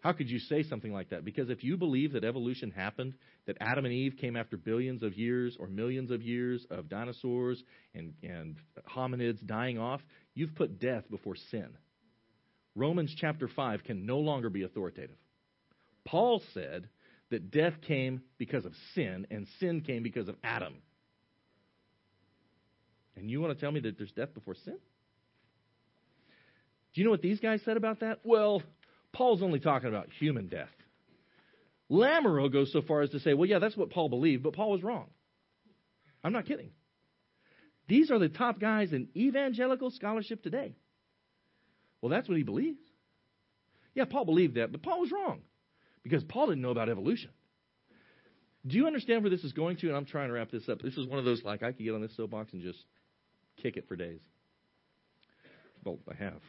How 0.06 0.12
could 0.12 0.30
you 0.30 0.38
say 0.38 0.62
something 0.62 0.92
like 0.92 1.10
that? 1.10 1.24
Because 1.24 1.50
if 1.50 1.64
you 1.64 1.76
believe 1.76 2.12
that 2.12 2.22
evolution 2.22 2.70
happened, 2.70 3.14
that 3.46 3.56
Adam 3.60 3.84
and 3.86 3.92
Eve 3.92 4.14
came 4.20 4.36
after 4.36 4.56
billions 4.56 5.02
of 5.02 5.14
years 5.14 5.56
or 5.58 5.66
millions 5.66 6.12
of 6.12 6.22
years 6.22 6.64
of 6.70 6.88
dinosaurs 6.88 7.60
and, 7.92 8.14
and 8.22 8.54
hominids 8.88 9.44
dying 9.44 9.80
off, 9.80 10.00
you've 10.32 10.54
put 10.54 10.78
death 10.78 11.02
before 11.10 11.34
sin. 11.50 11.66
Romans 12.76 13.12
chapter 13.18 13.48
5 13.48 13.82
can 13.82 14.06
no 14.06 14.18
longer 14.18 14.48
be 14.48 14.62
authoritative. 14.62 15.16
Paul 16.04 16.40
said 16.54 16.88
that 17.32 17.50
death 17.50 17.74
came 17.88 18.22
because 18.38 18.64
of 18.64 18.74
sin, 18.94 19.26
and 19.32 19.48
sin 19.58 19.80
came 19.80 20.04
because 20.04 20.28
of 20.28 20.36
Adam. 20.44 20.74
And 23.16 23.28
you 23.28 23.40
want 23.40 23.58
to 23.58 23.60
tell 23.60 23.72
me 23.72 23.80
that 23.80 23.98
there's 23.98 24.12
death 24.12 24.32
before 24.34 24.54
sin? 24.64 24.78
Do 26.94 27.00
you 27.00 27.04
know 27.04 27.10
what 27.10 27.22
these 27.22 27.40
guys 27.40 27.60
said 27.64 27.76
about 27.76 27.98
that? 28.00 28.20
Well, 28.22 28.62
Paul's 29.16 29.42
only 29.42 29.60
talking 29.60 29.88
about 29.88 30.10
human 30.18 30.48
death. 30.48 30.68
Lamoureux 31.90 32.52
goes 32.52 32.70
so 32.70 32.82
far 32.82 33.00
as 33.00 33.10
to 33.10 33.20
say, 33.20 33.32
well, 33.32 33.48
yeah, 33.48 33.60
that's 33.60 33.76
what 33.76 33.88
Paul 33.90 34.10
believed, 34.10 34.42
but 34.42 34.52
Paul 34.52 34.72
was 34.72 34.82
wrong. 34.82 35.06
I'm 36.22 36.34
not 36.34 36.44
kidding. 36.44 36.70
These 37.88 38.10
are 38.10 38.18
the 38.18 38.28
top 38.28 38.60
guys 38.60 38.92
in 38.92 39.08
evangelical 39.16 39.90
scholarship 39.90 40.42
today. 40.42 40.74
Well, 42.02 42.10
that's 42.10 42.28
what 42.28 42.36
he 42.36 42.42
believes. 42.44 42.80
Yeah, 43.94 44.04
Paul 44.04 44.26
believed 44.26 44.56
that, 44.56 44.70
but 44.70 44.82
Paul 44.82 45.00
was 45.00 45.10
wrong 45.10 45.40
because 46.02 46.22
Paul 46.24 46.48
didn't 46.48 46.60
know 46.60 46.70
about 46.70 46.90
evolution. 46.90 47.30
Do 48.66 48.76
you 48.76 48.86
understand 48.86 49.22
where 49.22 49.30
this 49.30 49.44
is 49.44 49.52
going 49.52 49.78
to? 49.78 49.86
And 49.86 49.96
I'm 49.96 50.04
trying 50.04 50.28
to 50.28 50.34
wrap 50.34 50.50
this 50.50 50.68
up. 50.68 50.82
This 50.82 50.98
is 50.98 51.06
one 51.06 51.18
of 51.18 51.24
those, 51.24 51.42
like, 51.42 51.62
I 51.62 51.72
could 51.72 51.84
get 51.84 51.94
on 51.94 52.02
this 52.02 52.14
soapbox 52.16 52.52
and 52.52 52.60
just 52.60 52.84
kick 53.62 53.78
it 53.78 53.88
for 53.88 53.96
days. 53.96 54.20
Well, 55.84 56.00
I 56.10 56.22
have. 56.22 56.42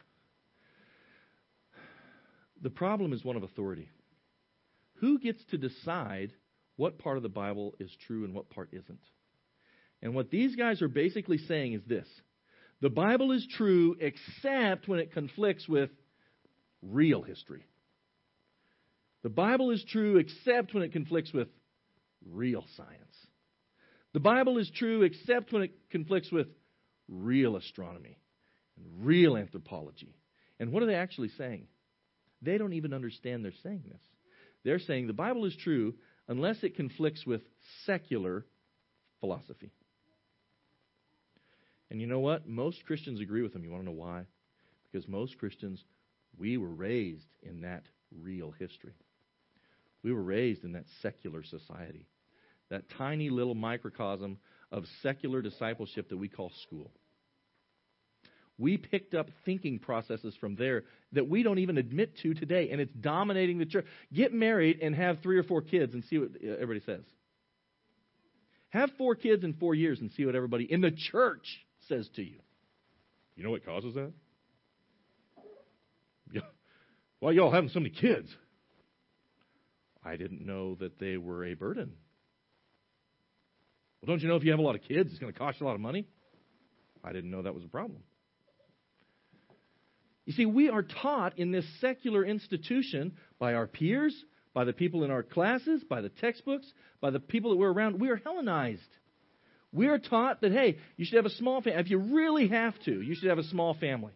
The 2.62 2.70
problem 2.70 3.12
is 3.12 3.24
one 3.24 3.36
of 3.36 3.42
authority. 3.42 3.88
Who 5.00 5.18
gets 5.18 5.42
to 5.50 5.58
decide 5.58 6.32
what 6.76 6.98
part 6.98 7.16
of 7.16 7.22
the 7.22 7.28
Bible 7.28 7.74
is 7.78 7.90
true 8.06 8.24
and 8.24 8.34
what 8.34 8.50
part 8.50 8.70
isn't? 8.72 9.02
And 10.02 10.14
what 10.14 10.30
these 10.30 10.56
guys 10.56 10.82
are 10.82 10.88
basically 10.88 11.38
saying 11.38 11.74
is 11.74 11.82
this 11.86 12.08
the 12.80 12.90
Bible 12.90 13.32
is 13.32 13.46
true 13.56 13.96
except 14.00 14.88
when 14.88 15.00
it 15.00 15.12
conflicts 15.12 15.68
with 15.68 15.90
real 16.82 17.22
history. 17.22 17.64
The 19.22 19.28
Bible 19.28 19.70
is 19.70 19.84
true 19.84 20.18
except 20.18 20.74
when 20.74 20.84
it 20.84 20.92
conflicts 20.92 21.32
with 21.32 21.48
real 22.24 22.64
science. 22.76 23.16
The 24.12 24.20
Bible 24.20 24.58
is 24.58 24.70
true 24.70 25.02
except 25.02 25.52
when 25.52 25.62
it 25.62 25.72
conflicts 25.90 26.30
with 26.30 26.46
real 27.08 27.56
astronomy 27.56 28.18
and 28.76 29.04
real 29.04 29.36
anthropology. 29.36 30.14
And 30.60 30.72
what 30.72 30.82
are 30.82 30.86
they 30.86 30.94
actually 30.94 31.30
saying? 31.30 31.66
They 32.42 32.58
don't 32.58 32.74
even 32.74 32.92
understand 32.94 33.44
they're 33.44 33.52
saying 33.62 33.84
this. 33.90 34.02
They're 34.64 34.78
saying 34.78 35.06
the 35.06 35.12
Bible 35.12 35.44
is 35.44 35.56
true 35.56 35.94
unless 36.28 36.62
it 36.62 36.76
conflicts 36.76 37.26
with 37.26 37.42
secular 37.86 38.44
philosophy. 39.20 39.72
And 41.90 42.00
you 42.00 42.06
know 42.06 42.20
what? 42.20 42.46
Most 42.46 42.84
Christians 42.84 43.20
agree 43.20 43.42
with 43.42 43.52
them. 43.52 43.64
You 43.64 43.70
want 43.70 43.82
to 43.82 43.86
know 43.86 43.96
why? 43.96 44.24
Because 44.90 45.08
most 45.08 45.38
Christians, 45.38 45.82
we 46.36 46.56
were 46.56 46.68
raised 46.68 47.26
in 47.42 47.62
that 47.62 47.84
real 48.22 48.52
history. 48.58 48.94
We 50.02 50.12
were 50.12 50.22
raised 50.22 50.64
in 50.64 50.72
that 50.72 50.84
secular 51.02 51.42
society, 51.42 52.06
that 52.70 52.88
tiny 52.96 53.30
little 53.30 53.54
microcosm 53.54 54.38
of 54.70 54.84
secular 55.02 55.42
discipleship 55.42 56.10
that 56.10 56.16
we 56.16 56.28
call 56.28 56.52
school. 56.62 56.92
We 58.58 58.76
picked 58.76 59.14
up 59.14 59.28
thinking 59.44 59.78
processes 59.78 60.34
from 60.40 60.56
there 60.56 60.84
that 61.12 61.28
we 61.28 61.44
don't 61.44 61.60
even 61.60 61.78
admit 61.78 62.18
to 62.22 62.34
today, 62.34 62.70
and 62.70 62.80
it's 62.80 62.92
dominating 62.92 63.58
the 63.58 63.66
church. 63.66 63.86
Get 64.12 64.32
married 64.34 64.80
and 64.82 64.94
have 64.94 65.20
three 65.22 65.38
or 65.38 65.44
four 65.44 65.62
kids 65.62 65.94
and 65.94 66.02
see 66.04 66.18
what 66.18 66.30
uh, 66.44 66.54
everybody 66.54 66.80
says. 66.84 67.04
Have 68.70 68.90
four 68.98 69.14
kids 69.14 69.44
in 69.44 69.54
four 69.54 69.74
years 69.74 70.00
and 70.00 70.10
see 70.10 70.26
what 70.26 70.34
everybody 70.34 70.70
in 70.70 70.80
the 70.80 70.90
church 70.90 71.46
says 71.88 72.08
to 72.16 72.22
you. 72.22 72.40
You 73.36 73.44
know 73.44 73.50
what 73.50 73.64
causes 73.64 73.94
that? 73.94 74.12
Why 77.20 77.32
y'all 77.32 77.50
having 77.50 77.70
so 77.70 77.80
many 77.80 77.90
kids? 77.90 78.28
I 80.04 80.16
didn't 80.16 80.44
know 80.44 80.76
that 80.76 80.98
they 80.98 81.16
were 81.16 81.44
a 81.44 81.54
burden. 81.54 81.92
Well, 84.00 84.06
don't 84.06 84.22
you 84.22 84.28
know 84.28 84.36
if 84.36 84.44
you 84.44 84.50
have 84.50 84.60
a 84.60 84.62
lot 84.62 84.74
of 84.74 84.82
kids, 84.82 85.10
it's 85.10 85.18
going 85.18 85.32
to 85.32 85.38
cost 85.38 85.60
you 85.60 85.66
a 85.66 85.68
lot 85.68 85.74
of 85.74 85.80
money? 85.80 86.06
I 87.02 87.12
didn't 87.12 87.30
know 87.30 87.42
that 87.42 87.54
was 87.54 87.64
a 87.64 87.68
problem. 87.68 88.02
You 90.28 90.34
see, 90.34 90.44
we 90.44 90.68
are 90.68 90.82
taught 90.82 91.38
in 91.38 91.52
this 91.52 91.64
secular 91.80 92.22
institution 92.22 93.16
by 93.38 93.54
our 93.54 93.66
peers, 93.66 94.14
by 94.52 94.64
the 94.64 94.74
people 94.74 95.02
in 95.02 95.10
our 95.10 95.22
classes, 95.22 95.82
by 95.88 96.02
the 96.02 96.10
textbooks, 96.10 96.70
by 97.00 97.08
the 97.08 97.18
people 97.18 97.52
that 97.52 97.56
we're 97.56 97.72
around. 97.72 97.98
We 97.98 98.10
are 98.10 98.16
Hellenized. 98.16 98.82
We 99.72 99.86
are 99.86 99.98
taught 99.98 100.42
that, 100.42 100.52
hey, 100.52 100.80
you 100.98 101.06
should 101.06 101.16
have 101.16 101.24
a 101.24 101.30
small 101.30 101.62
family. 101.62 101.80
If 101.80 101.88
you 101.88 101.96
really 101.96 102.48
have 102.48 102.78
to, 102.80 103.00
you 103.00 103.14
should 103.14 103.30
have 103.30 103.38
a 103.38 103.44
small 103.44 103.72
family. 103.72 104.12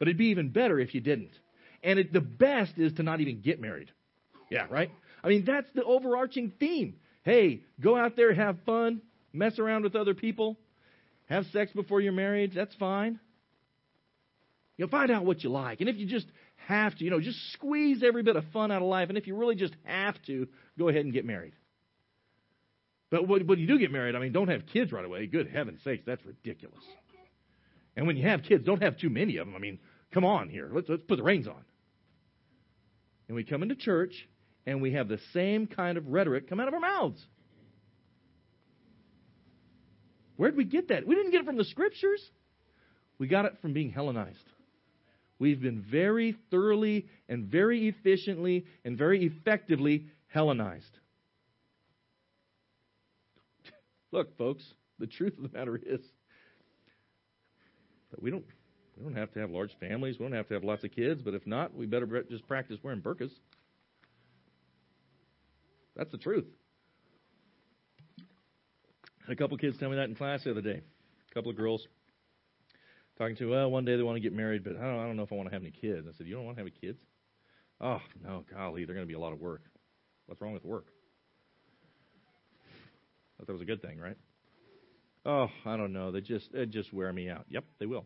But 0.00 0.08
it'd 0.08 0.18
be 0.18 0.30
even 0.30 0.48
better 0.48 0.80
if 0.80 0.92
you 0.92 1.00
didn't. 1.00 1.38
And 1.84 2.00
it, 2.00 2.12
the 2.12 2.20
best 2.20 2.72
is 2.76 2.94
to 2.94 3.04
not 3.04 3.20
even 3.20 3.40
get 3.40 3.60
married. 3.60 3.92
Yeah, 4.50 4.66
right? 4.68 4.90
I 5.22 5.28
mean, 5.28 5.44
that's 5.44 5.68
the 5.72 5.84
overarching 5.84 6.52
theme. 6.58 6.96
Hey, 7.22 7.62
go 7.80 7.96
out 7.96 8.16
there, 8.16 8.34
have 8.34 8.56
fun, 8.66 9.02
mess 9.32 9.60
around 9.60 9.84
with 9.84 9.94
other 9.94 10.14
people, 10.14 10.58
have 11.26 11.46
sex 11.52 11.70
before 11.72 12.00
you're 12.00 12.12
married. 12.12 12.54
That's 12.56 12.74
fine. 12.74 13.20
You 14.76 14.84
know, 14.84 14.90
find 14.90 15.10
out 15.10 15.24
what 15.24 15.44
you 15.44 15.50
like. 15.50 15.80
And 15.80 15.88
if 15.88 15.96
you 15.96 16.06
just 16.06 16.26
have 16.66 16.96
to, 16.96 17.04
you 17.04 17.10
know, 17.10 17.20
just 17.20 17.38
squeeze 17.52 18.02
every 18.02 18.22
bit 18.22 18.36
of 18.36 18.44
fun 18.52 18.72
out 18.72 18.82
of 18.82 18.88
life. 18.88 19.08
And 19.08 19.16
if 19.16 19.26
you 19.26 19.36
really 19.36 19.54
just 19.54 19.74
have 19.84 20.16
to, 20.26 20.48
go 20.78 20.88
ahead 20.88 21.04
and 21.04 21.12
get 21.12 21.24
married. 21.24 21.52
But 23.10 23.28
when 23.28 23.58
you 23.58 23.66
do 23.66 23.78
get 23.78 23.92
married, 23.92 24.16
I 24.16 24.18
mean, 24.18 24.32
don't 24.32 24.48
have 24.48 24.66
kids 24.66 24.90
right 24.90 25.04
away. 25.04 25.26
Good 25.26 25.48
heaven's 25.48 25.84
sakes, 25.84 26.02
that's 26.04 26.24
ridiculous. 26.26 26.82
And 27.96 28.08
when 28.08 28.16
you 28.16 28.24
have 28.24 28.42
kids, 28.42 28.64
don't 28.64 28.82
have 28.82 28.98
too 28.98 29.10
many 29.10 29.36
of 29.36 29.46
them. 29.46 29.54
I 29.54 29.60
mean, 29.60 29.78
come 30.12 30.24
on 30.24 30.48
here. 30.48 30.68
Let's, 30.72 30.88
let's 30.88 31.02
put 31.06 31.18
the 31.18 31.22
reins 31.22 31.46
on. 31.46 31.64
And 33.28 33.36
we 33.36 33.44
come 33.44 33.62
into 33.62 33.76
church 33.76 34.28
and 34.66 34.82
we 34.82 34.94
have 34.94 35.06
the 35.06 35.20
same 35.32 35.68
kind 35.68 35.96
of 35.96 36.08
rhetoric 36.08 36.48
come 36.48 36.58
out 36.58 36.66
of 36.66 36.74
our 36.74 36.80
mouths. 36.80 37.24
Where'd 40.36 40.56
we 40.56 40.64
get 40.64 40.88
that? 40.88 41.06
We 41.06 41.14
didn't 41.14 41.30
get 41.30 41.42
it 41.42 41.46
from 41.46 41.56
the 41.56 41.64
scriptures. 41.64 42.20
We 43.18 43.28
got 43.28 43.44
it 43.44 43.54
from 43.62 43.72
being 43.72 43.90
Hellenized. 43.90 44.44
We've 45.44 45.60
been 45.60 45.82
very 45.82 46.38
thoroughly 46.50 47.06
and 47.28 47.44
very 47.44 47.86
efficiently 47.86 48.64
and 48.82 48.96
very 48.96 49.26
effectively 49.26 50.06
Hellenized. 50.28 50.98
Look, 54.10 54.38
folks, 54.38 54.64
the 54.98 55.06
truth 55.06 55.34
of 55.36 55.52
the 55.52 55.58
matter 55.58 55.76
is 55.76 56.00
that 58.10 58.22
we 58.22 58.30
don't 58.30 58.46
we 58.96 59.04
don't 59.04 59.14
have 59.16 59.32
to 59.34 59.40
have 59.40 59.50
large 59.50 59.76
families. 59.78 60.18
We 60.18 60.24
don't 60.24 60.32
have 60.32 60.48
to 60.48 60.54
have 60.54 60.64
lots 60.64 60.82
of 60.82 60.92
kids. 60.92 61.20
But 61.20 61.34
if 61.34 61.46
not, 61.46 61.74
we 61.74 61.84
better 61.84 62.06
just 62.30 62.48
practice 62.48 62.78
wearing 62.82 63.02
burqas. 63.02 63.32
That's 65.94 66.10
the 66.10 66.16
truth. 66.16 66.46
a 69.28 69.36
couple 69.36 69.58
kids 69.58 69.76
tell 69.76 69.90
me 69.90 69.96
that 69.96 70.08
in 70.08 70.14
class 70.14 70.44
the 70.44 70.52
other 70.52 70.62
day. 70.62 70.80
A 71.30 71.34
couple 71.34 71.50
of 71.50 71.56
girls 71.58 71.86
talking 73.18 73.36
to, 73.36 73.50
well, 73.50 73.70
one 73.70 73.84
day 73.84 73.96
they 73.96 74.02
want 74.02 74.16
to 74.16 74.20
get 74.20 74.32
married, 74.32 74.64
but 74.64 74.76
I 74.76 74.80
don't, 74.80 74.98
I 75.00 75.06
don't 75.06 75.16
know 75.16 75.22
if 75.22 75.32
I 75.32 75.36
want 75.36 75.48
to 75.48 75.54
have 75.54 75.62
any 75.62 75.70
kids. 75.70 76.06
I 76.08 76.16
said, 76.16 76.26
you 76.26 76.34
don't 76.34 76.44
want 76.44 76.56
to 76.56 76.60
have 76.60 76.66
any 76.66 76.88
kids? 76.88 76.98
Oh, 77.80 78.00
no, 78.22 78.44
golly, 78.52 78.84
they're 78.84 78.94
going 78.94 79.06
to 79.06 79.10
be 79.10 79.14
a 79.14 79.18
lot 79.18 79.32
of 79.32 79.40
work. 79.40 79.62
What's 80.26 80.40
wrong 80.40 80.52
with 80.52 80.64
work? 80.64 80.86
Thought 83.38 83.46
that 83.46 83.52
was 83.52 83.62
a 83.62 83.66
good 83.66 83.82
thing, 83.82 83.98
right? 83.98 84.16
Oh, 85.26 85.48
I 85.64 85.76
don't 85.76 85.92
know. 85.92 86.12
They 86.12 86.20
just 86.20 86.52
they 86.52 86.66
just 86.66 86.92
wear 86.92 87.12
me 87.12 87.30
out. 87.30 87.46
Yep, 87.48 87.64
they 87.78 87.86
will. 87.86 88.04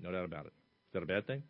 No 0.00 0.10
doubt 0.10 0.24
about 0.24 0.46
it. 0.46 0.52
Is 0.88 0.92
that 0.94 1.02
a 1.02 1.06
bad 1.06 1.26
thing? 1.26 1.42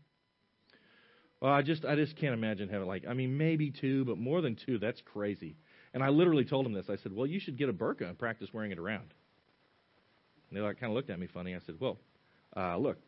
Well, 1.41 1.53
I 1.53 1.63
just 1.63 1.85
I 1.85 1.97
just 1.97 2.17
can't 2.17 2.35
imagine 2.35 2.69
having 2.69 2.87
like 2.87 3.05
I 3.09 3.15
mean 3.15 3.37
maybe 3.37 3.71
two, 3.71 4.05
but 4.05 4.19
more 4.19 4.41
than 4.41 4.57
two, 4.57 4.79
that's 4.79 5.01
crazy. 5.01 5.57
And 5.95 6.03
I 6.03 6.11
literally 6.11 6.45
told 6.45 6.67
them 6.67 6.73
this. 6.73 6.87
I 6.91 6.97
said, 6.97 7.13
"Well, 7.13 7.27
you 7.27 7.41
should 7.41 7.57
get 7.57 7.69
a 7.69 7.73
burqa 7.73 8.03
and 8.03 8.19
practice 8.19 8.51
wearing 8.53 8.73
it 8.73 8.79
around." 8.79 9.15
And 10.49 10.57
they 10.57 10.61
like 10.61 10.79
kind 10.79 10.93
of 10.93 10.95
looked 10.95 11.11
at 11.11 11.19
me 11.19 11.27
funny. 11.27 11.55
I 11.55 11.61
said, 11.65 11.77
"Well, 11.81 11.99
uh, 12.57 12.77
look, 12.77 12.99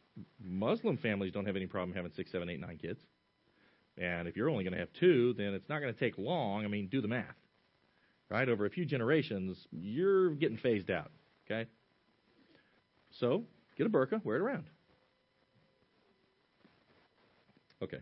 Muslim 0.43 0.97
families 0.97 1.33
don't 1.33 1.47
have 1.47 1.57
any 1.57 1.67
problem 1.67 1.97
having 1.97 2.13
six, 2.15 2.31
seven, 2.31 2.49
eight, 2.49 2.61
nine 2.61 2.79
kids. 2.79 3.01
And 3.97 4.29
if 4.29 4.37
you're 4.37 4.49
only 4.49 4.65
going 4.65 4.75
to 4.75 4.79
have 4.79 4.93
two, 5.01 5.35
then 5.35 5.55
it's 5.55 5.69
not 5.69 5.81
going 5.81 5.93
to 5.93 5.99
take 5.99 6.19
long. 6.19 6.65
I 6.65 6.69
mean, 6.69 6.89
do 6.89 7.01
the 7.01 7.09
math 7.09 7.35
right? 8.31 8.49
Over 8.49 8.67
a 8.67 8.71
few 8.71 8.85
generations, 8.85 9.67
you're 9.71 10.31
getting 10.31 10.59
phased 10.59 10.91
out, 10.91 11.11
okay? 11.47 11.69
So, 13.11 13.45
get 13.77 13.87
a 13.87 13.91
burqa, 13.91 14.25
wear 14.25 14.37
it 14.37 14.43
around. 14.43 14.65
Okay. 17.83 18.01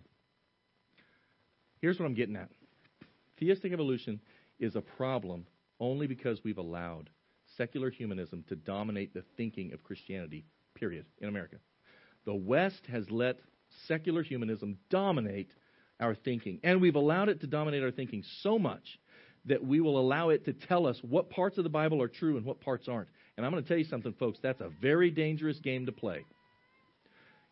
Here's 1.80 1.98
what 1.98 2.06
I'm 2.06 2.14
getting 2.14 2.36
at. 2.36 2.48
Theistic 3.38 3.72
evolution 3.72 4.20
is 4.58 4.74
a 4.74 4.80
problem 4.80 5.46
only 5.78 6.06
because 6.06 6.42
we've 6.42 6.58
allowed 6.58 7.10
secular 7.56 7.90
humanism 7.90 8.44
to 8.48 8.56
dominate 8.56 9.14
the 9.14 9.22
thinking 9.36 9.72
of 9.72 9.84
Christianity, 9.84 10.44
period, 10.76 11.06
in 11.20 11.28
America. 11.28 11.56
The 12.24 12.34
West 12.34 12.80
has 12.90 13.10
let 13.10 13.38
secular 13.86 14.22
humanism 14.22 14.78
dominate 14.90 15.50
our 16.00 16.14
thinking, 16.14 16.60
and 16.62 16.80
we've 16.80 16.94
allowed 16.94 17.28
it 17.28 17.40
to 17.40 17.46
dominate 17.46 17.82
our 17.82 17.90
thinking 17.90 18.22
so 18.42 18.58
much 18.58 18.98
that 19.46 19.64
we 19.64 19.80
will 19.80 19.98
allow 19.98 20.30
it 20.30 20.44
to 20.44 20.52
tell 20.52 20.86
us 20.86 20.98
what 21.02 21.30
parts 21.30 21.56
of 21.56 21.64
the 21.64 21.70
Bible 21.70 22.02
are 22.02 22.08
true 22.08 22.36
and 22.36 22.44
what 22.44 22.60
parts 22.60 22.88
aren't. 22.88 23.08
And 23.36 23.46
I'm 23.46 23.52
going 23.52 23.62
to 23.62 23.68
tell 23.68 23.78
you 23.78 23.84
something, 23.84 24.12
folks. 24.14 24.38
That's 24.42 24.60
a 24.60 24.70
very 24.80 25.10
dangerous 25.10 25.58
game 25.60 25.86
to 25.86 25.92
play. 25.92 26.24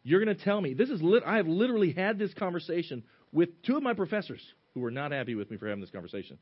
You're 0.03 0.23
going 0.23 0.37
to 0.37 0.45
tell 0.45 0.61
me 0.61 0.75
this 0.75 0.91
is. 0.91 1.01
Lit- 1.01 1.23
I 1.25 1.37
have 1.37 1.47
literally 1.47 1.93
had 1.93 2.19
this 2.19 2.35
conversation 2.35 3.03
with 3.33 3.63
two 3.63 3.77
of 3.77 3.83
my 3.83 3.95
professors 3.95 4.43
who 4.75 4.81
were 4.81 4.91
not 4.91 5.13
happy 5.13 5.35
with 5.35 5.51
me 5.51 5.57
for 5.57 5.69
having 5.69 5.81
this 5.81 5.91
conversation. 5.91 6.39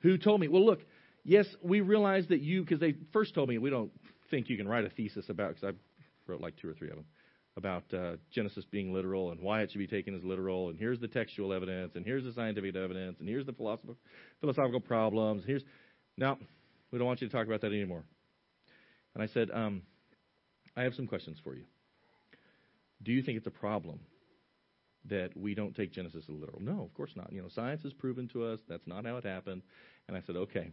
Who 0.00 0.18
told 0.18 0.40
me, 0.40 0.48
"Well, 0.48 0.64
look, 0.64 0.80
yes, 1.24 1.46
we 1.62 1.80
realize 1.80 2.26
that 2.28 2.40
you 2.40 2.62
because 2.62 2.80
they 2.80 2.94
first 3.12 3.34
told 3.34 3.48
me 3.48 3.56
we 3.58 3.70
don't 3.70 3.90
think 4.30 4.50
you 4.50 4.56
can 4.56 4.68
write 4.68 4.84
a 4.84 4.90
thesis 4.90 5.28
about 5.28 5.54
because 5.54 5.74
I 5.74 5.93
wrote 6.26 6.40
like 6.40 6.56
two 6.56 6.68
or 6.68 6.74
three 6.74 6.90
of 6.90 6.96
them 6.96 7.06
about 7.56 7.84
uh, 7.94 8.16
Genesis 8.32 8.64
being 8.70 8.92
literal 8.92 9.30
and 9.30 9.40
why 9.40 9.62
it 9.62 9.70
should 9.70 9.78
be 9.78 9.86
taken 9.86 10.14
as 10.14 10.24
literal, 10.24 10.70
and 10.70 10.78
here's 10.78 10.98
the 10.98 11.06
textual 11.06 11.52
evidence, 11.52 11.92
and 11.94 12.04
here's 12.04 12.24
the 12.24 12.32
scientific 12.32 12.74
evidence, 12.74 13.16
and 13.20 13.28
here's 13.28 13.46
the 13.46 13.52
philosophical, 13.52 13.96
philosophical 14.40 14.80
problems. 14.80 15.44
Here's 15.46 15.62
now 16.16 16.38
we 16.90 16.98
don't 16.98 17.06
want 17.06 17.20
you 17.20 17.28
to 17.28 17.32
talk 17.32 17.46
about 17.46 17.60
that 17.62 17.72
anymore. 17.72 18.04
And 19.14 19.22
I 19.22 19.26
said, 19.28 19.50
um, 19.52 19.82
I 20.76 20.82
have 20.82 20.94
some 20.94 21.06
questions 21.06 21.38
for 21.42 21.54
you. 21.54 21.64
Do 23.02 23.12
you 23.12 23.22
think 23.22 23.38
it's 23.38 23.46
a 23.46 23.50
problem 23.50 24.00
that 25.06 25.36
we 25.36 25.54
don't 25.54 25.74
take 25.74 25.92
Genesis 25.92 26.24
as 26.28 26.34
literal? 26.34 26.60
No, 26.60 26.82
of 26.82 26.94
course 26.94 27.10
not. 27.14 27.32
You 27.32 27.42
know, 27.42 27.48
science 27.48 27.82
has 27.82 27.92
proven 27.92 28.28
to 28.28 28.44
us 28.44 28.60
that's 28.68 28.86
not 28.86 29.04
how 29.04 29.16
it 29.16 29.24
happened. 29.24 29.62
And 30.08 30.16
I 30.16 30.22
said, 30.26 30.36
okay. 30.36 30.72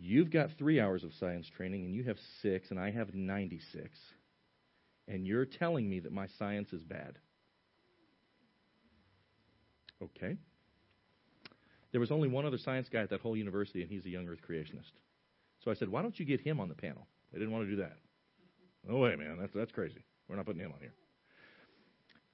You've 0.00 0.30
got 0.30 0.50
three 0.58 0.80
hours 0.80 1.04
of 1.04 1.12
science 1.20 1.48
training, 1.54 1.84
and 1.84 1.94
you 1.94 2.04
have 2.04 2.16
six, 2.40 2.70
and 2.70 2.80
I 2.80 2.90
have 2.90 3.14
96 3.14 3.90
and 5.10 5.26
you're 5.26 5.44
telling 5.44 5.88
me 5.90 6.00
that 6.00 6.12
my 6.12 6.26
science 6.38 6.72
is 6.72 6.82
bad. 6.84 7.18
Okay. 10.02 10.36
There 11.90 12.00
was 12.00 12.12
only 12.12 12.28
one 12.28 12.46
other 12.46 12.58
science 12.58 12.88
guy 12.90 13.00
at 13.00 13.10
that 13.10 13.20
whole 13.20 13.36
university, 13.36 13.82
and 13.82 13.90
he's 13.90 14.06
a 14.06 14.08
young 14.08 14.28
Earth 14.28 14.38
creationist. 14.48 14.92
So 15.64 15.70
I 15.70 15.74
said, 15.74 15.88
why 15.88 16.00
don't 16.00 16.18
you 16.18 16.24
get 16.24 16.40
him 16.40 16.60
on 16.60 16.68
the 16.68 16.74
panel? 16.74 17.06
They 17.32 17.38
didn't 17.38 17.52
want 17.52 17.66
to 17.66 17.70
do 17.70 17.76
that. 17.82 17.96
No 18.88 18.98
way, 18.98 19.16
man. 19.16 19.36
That's, 19.38 19.52
that's 19.52 19.72
crazy. 19.72 20.02
We're 20.28 20.36
not 20.36 20.46
putting 20.46 20.62
him 20.62 20.72
on 20.72 20.80
here. 20.80 20.94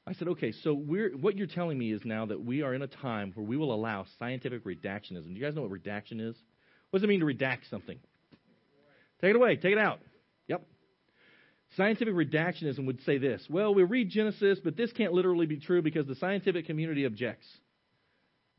I 0.07 0.12
said, 0.12 0.29
okay, 0.29 0.53
so 0.53 0.75
we're, 0.75 1.17
what 1.17 1.37
you're 1.37 1.49
telling 1.49 1.79
me 1.79 1.93
is 1.93 2.03
now 2.05 2.27
that 2.27 2.45
we 2.45 2.62
are 2.62 2.75
in 2.75 2.83
a 2.83 2.87
time 2.87 3.33
where 3.35 3.45
we 3.45 3.57
will 3.57 3.75
allow 3.75 4.05
scientific 4.19 4.64
redactionism. 4.64 5.25
Do 5.25 5.33
you 5.33 5.43
guys 5.43 5.57
know 5.57 5.62
what 5.62 5.71
redaction 5.71 6.21
is? 6.21 6.37
What 6.91 7.01
does 7.01 7.05
it 7.05 7.09
mean 7.09 7.20
to 7.20 7.26
redact 7.26 7.68
something? 7.70 7.99
Take 9.20 9.30
it 9.30 9.37
away. 9.37 9.57
Take 9.57 9.72
it 9.72 9.78
out. 9.78 10.01
Yep. 10.49 10.62
Scientific 11.76 12.14
redactionism 12.14 12.87
would 12.87 13.01
say 13.03 13.18
this 13.18 13.47
Well, 13.49 13.74
we 13.74 13.82
read 13.82 14.11
Genesis, 14.11 14.59
but 14.62 14.76
this 14.76 14.93
can't 14.93 15.12
literally 15.12 15.47
be 15.47 15.59
true 15.59 15.82
because 15.82 16.07
the 16.07 16.14
scientific 16.16 16.66
community 16.66 17.05
objects. 17.05 17.47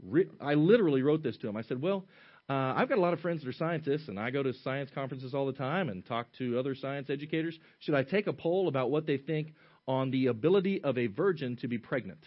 Re- 0.03 0.29
I 0.39 0.53
literally 0.53 1.01
wrote 1.01 1.23
this 1.23 1.37
to 1.37 1.47
him. 1.47 1.57
I 1.57 1.63
said, 1.63 1.81
Well, 1.81 2.05
uh, 2.49 2.73
I've 2.77 2.87
got 2.87 2.97
a 2.97 3.01
lot 3.01 3.13
of 3.13 3.19
friends 3.19 3.43
that 3.43 3.49
are 3.49 3.53
scientists, 3.53 4.07
and 4.07 4.19
I 4.19 4.29
go 4.29 4.41
to 4.41 4.53
science 4.53 4.89
conferences 4.93 5.33
all 5.33 5.45
the 5.45 5.53
time 5.53 5.89
and 5.89 6.05
talk 6.05 6.27
to 6.37 6.57
other 6.57 6.75
science 6.75 7.09
educators. 7.09 7.57
Should 7.79 7.95
I 7.95 8.03
take 8.03 8.27
a 8.27 8.33
poll 8.33 8.69
about 8.69 8.89
what 8.89 9.05
they 9.05 9.17
think 9.17 9.53
on 9.87 10.11
the 10.11 10.27
ability 10.27 10.81
of 10.83 10.97
a 10.97 11.07
virgin 11.07 11.57
to 11.57 11.67
be 11.67 11.77
pregnant? 11.77 12.23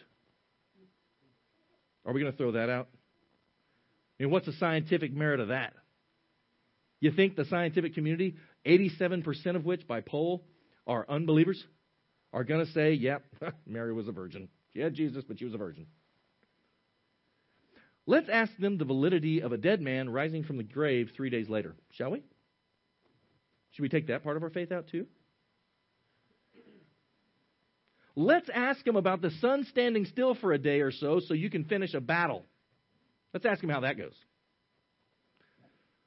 Are 2.05 2.12
we 2.12 2.20
going 2.20 2.32
to 2.32 2.36
throw 2.36 2.53
that 2.53 2.68
out? 2.68 2.88
I 4.18 4.24
mean, 4.24 4.32
what's 4.32 4.46
the 4.46 4.53
scientific 4.53 5.12
merit 5.14 5.40
of 5.40 5.48
that? 5.48 5.72
You 7.01 7.11
think 7.11 7.34
the 7.34 7.46
scientific 7.46 7.94
community, 7.94 8.36
87% 8.66 9.57
of 9.57 9.64
which 9.64 9.86
by 9.88 10.01
poll 10.03 10.44
are 10.86 11.07
unbelievers, 11.09 11.62
are 12.32 12.44
going 12.44 12.64
to 12.64 12.72
say, 12.72 12.92
yep, 12.92 13.24
Mary 13.66 13.92
was 13.92 14.07
a 14.07 14.12
virgin. 14.12 14.48
She 14.72 14.80
had 14.80 14.94
Jesus, 14.94 15.24
but 15.26 15.38
she 15.38 15.44
was 15.44 15.55
a 15.55 15.59
virgin. 15.59 15.86
Let's 18.07 18.28
ask 18.28 18.53
them 18.59 18.76
the 18.76 18.84
validity 18.84 19.40
of 19.40 19.53
a 19.53 19.57
dead 19.57 19.80
man 19.80 20.11
rising 20.11 20.44
from 20.44 20.57
the 20.57 20.62
grave 20.62 21.11
three 21.16 21.30
days 21.30 21.48
later, 21.48 21.74
shall 21.92 22.11
we? 22.11 22.22
Should 23.72 23.82
we 23.82 23.88
take 23.88 24.09
that 24.09 24.22
part 24.22 24.36
of 24.36 24.42
our 24.42 24.51
faith 24.51 24.72
out 24.72 24.88
too? 24.88 25.07
Let's 28.16 28.51
ask 28.53 28.84
them 28.84 28.96
about 28.96 29.22
the 29.22 29.30
sun 29.40 29.64
standing 29.70 30.05
still 30.05 30.34
for 30.34 30.53
a 30.53 30.59
day 30.59 30.80
or 30.80 30.90
so 30.90 31.20
so 31.20 31.34
you 31.34 31.48
can 31.48 31.64
finish 31.64 31.94
a 31.94 32.01
battle. 32.01 32.44
Let's 33.32 33.46
ask 33.46 33.61
them 33.61 33.70
how 33.70 33.80
that 33.80 33.96
goes. 33.96 34.14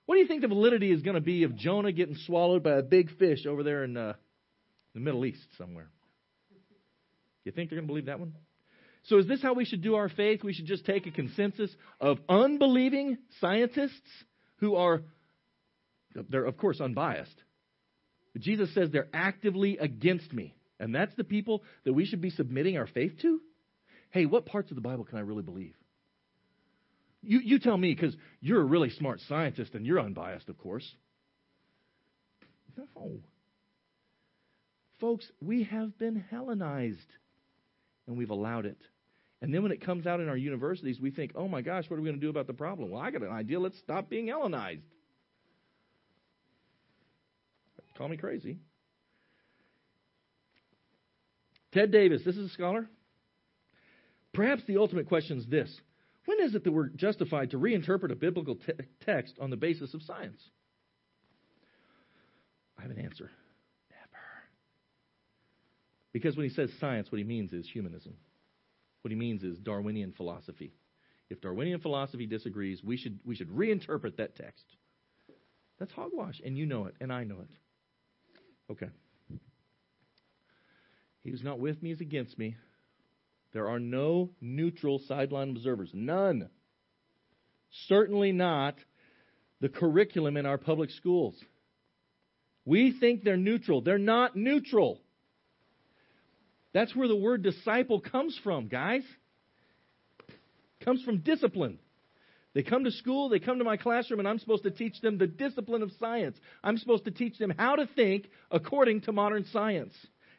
What 0.06 0.16
do 0.16 0.22
you 0.22 0.28
think 0.28 0.42
the 0.42 0.48
validity 0.48 0.92
is 0.92 1.02
going 1.02 1.16
to 1.16 1.22
be 1.22 1.44
of 1.44 1.56
Jonah 1.56 1.92
getting 1.92 2.16
swallowed 2.26 2.64
by 2.64 2.74
a 2.74 2.84
big 2.84 3.16
fish 3.18 3.46
over 3.46 3.64
there 3.64 3.84
in 3.84 3.96
uh, 3.96 4.14
the 4.94 5.00
Middle 5.00 5.26
East 5.26 5.46
somewhere? 5.58 5.90
You 7.46 7.52
think 7.52 7.70
they're 7.70 7.78
going 7.78 7.88
to 7.88 7.92
believe 7.92 8.06
that 8.06 8.20
one? 8.20 8.34
So, 9.08 9.18
is 9.18 9.28
this 9.28 9.42
how 9.42 9.54
we 9.54 9.66
should 9.66 9.82
do 9.82 9.96
our 9.96 10.08
faith? 10.08 10.44
We 10.44 10.54
should 10.54 10.66
just 10.66 10.86
take 10.86 11.06
a 11.08 11.12
consensus 11.12 11.70
of 12.00 12.20
unbelieving 12.30 13.18
scientists 13.42 13.92
who 14.58 14.76
are, 14.76 15.02
they're 16.30 16.46
of 16.46 16.58
course 16.58 16.80
unbiased. 16.80 17.36
But 18.32 18.42
Jesus 18.42 18.74
says 18.74 18.90
they're 18.92 19.10
actively 19.14 19.78
against 19.78 20.32
me. 20.32 20.56
And 20.80 20.96
that's 20.96 21.14
the 21.16 21.24
people 21.24 21.64
that 21.86 21.94
we 21.94 22.06
should 22.06 22.22
be 22.22 22.30
submitting 22.30 22.78
our 22.78 22.88
faith 22.88 23.14
to? 23.22 23.42
Hey, 24.12 24.26
what 24.26 24.46
parts 24.46 24.72
of 24.72 24.76
the 24.76 24.82
Bible 24.82 25.06
can 25.06 25.18
I 25.18 25.22
really 25.22 25.44
believe? 25.44 25.76
You, 27.24 27.40
you 27.40 27.60
tell 27.60 27.78
me, 27.78 27.94
because 27.94 28.16
you're 28.42 28.62
a 28.62 28.66
really 28.66 28.90
smart 28.90 29.22
scientist 29.28 29.74
and 29.74 29.86
you're 29.86 30.00
unbiased, 30.00 30.50
of 30.50 30.58
course. 30.58 30.88
No. 32.78 33.12
Folks, 35.00 35.26
we 35.42 35.64
have 35.64 35.98
been 35.98 36.24
Hellenized 36.30 37.00
and 38.08 38.18
we've 38.18 38.30
allowed 38.30 38.66
it. 38.66 38.78
And 39.42 39.54
then 39.54 39.64
when 39.64 39.72
it 39.72 39.82
comes 39.82 40.06
out 40.08 40.20
in 40.20 40.30
our 40.30 40.38
universities, 40.38 41.00
we 41.00 41.12
think, 41.12 41.32
oh 41.36 41.48
my 41.48 41.62
gosh, 41.62 41.90
what 41.90 41.98
are 41.98 42.02
we 42.02 42.08
going 42.08 42.20
to 42.20 42.26
do 42.26 42.30
about 42.30 42.48
the 42.48 42.54
problem? 42.54 42.92
Well, 42.92 43.02
I 43.02 43.12
got 43.12 43.22
an 43.22 43.32
idea. 43.32 43.60
Let's 43.60 43.78
stop 43.80 44.10
being 44.10 44.28
Hellenized. 44.28 44.84
Call 47.98 48.08
me 48.08 48.18
crazy. 48.18 48.58
Ted 51.74 51.92
Davis, 51.92 52.22
this 52.26 52.36
is 52.36 52.50
a 52.50 52.54
scholar. 52.54 52.90
Perhaps 54.34 54.64
the 54.68 54.78
ultimate 54.78 55.08
question 55.08 55.38
is 55.38 55.46
this 55.46 55.70
When 56.26 56.40
is 56.42 56.56
it 56.56 56.64
that 56.64 56.72
we're 56.72 56.88
justified 56.90 57.52
to 57.52 57.58
reinterpret 57.58 58.12
a 58.12 58.16
biblical 58.16 58.56
te- 58.56 58.74
text 59.06 59.38
on 59.40 59.50
the 59.50 59.58
basis 59.58 59.94
of 59.94 60.02
science? 60.04 60.42
I 62.78 62.84
have 62.84 62.92
an 62.92 63.00
answer. 63.00 63.30
Never. 63.90 64.24
Because 66.14 66.38
when 66.38 66.48
he 66.48 66.54
says 66.54 66.72
science, 66.80 67.12
what 67.12 67.18
he 67.18 67.24
means 67.24 67.52
is 67.52 67.68
humanism. 67.68 68.16
What 69.02 69.12
he 69.12 69.18
means 69.18 69.44
is 69.44 69.60
Darwinian 69.60 70.14
philosophy. 70.14 70.74
If 71.30 71.42
Darwinian 71.42 71.82
philosophy 71.82 72.26
disagrees, 72.26 72.82
we 72.84 72.96
should, 72.96 73.20
we 73.26 73.36
should 73.36 73.50
reinterpret 73.50 74.18
that 74.18 74.36
text. 74.36 74.66
That's 75.80 75.92
hogwash, 75.92 76.42
and 76.46 76.58
you 76.58 76.66
know 76.66 76.86
it, 76.86 76.96
and 77.02 77.12
I 77.12 77.24
know 77.24 77.40
it. 77.42 78.72
Okay. 78.72 78.90
He 81.24 81.32
who's 81.32 81.44
not 81.44 81.60
with 81.60 81.82
me 81.82 81.92
is 81.92 82.02
against 82.02 82.38
me. 82.38 82.56
There 83.54 83.70
are 83.70 83.80
no 83.80 84.32
neutral 84.42 85.00
sideline 85.08 85.52
observers. 85.52 85.92
None. 85.94 86.50
Certainly 87.88 88.32
not 88.32 88.76
the 89.62 89.70
curriculum 89.70 90.38
in 90.38 90.46
our 90.46 90.58
public 90.58 90.90
schools. 90.90 91.36
We 92.66 92.98
think 93.00 93.24
they're 93.24 93.38
neutral. 93.38 93.82
They're 93.82 93.98
not 93.98 94.36
neutral. 94.36 95.00
That's 96.74 96.96
where 96.96 97.08
the 97.08 97.16
word 97.16 97.44
disciple 97.44 98.00
comes 98.00 98.40
from, 98.44 98.68
guys. 98.68 99.04
It 100.28 100.86
comes 100.86 101.04
from 101.04 101.20
discipline. 101.20 101.78
They 102.54 102.64
come 102.64 102.84
to 102.84 102.92
school, 102.92 103.30
they 103.30 103.40
come 103.40 103.58
to 103.58 103.64
my 103.64 103.78
classroom, 103.78 104.20
and 104.20 104.28
I'm 104.28 104.38
supposed 104.38 104.64
to 104.64 104.72
teach 104.72 105.02
them 105.02 105.18
the 105.18 105.26
discipline 105.26 105.82
of 105.82 105.92
science. 106.00 106.38
I'm 106.64 106.78
supposed 106.78 107.06
to 107.06 107.12
teach 107.12 107.38
them 107.40 107.52
how 107.58 107.76
to 107.76 107.88
think 107.96 108.30
according 108.52 109.02
to 109.02 109.12
modern 109.12 109.46
science. 109.46 109.94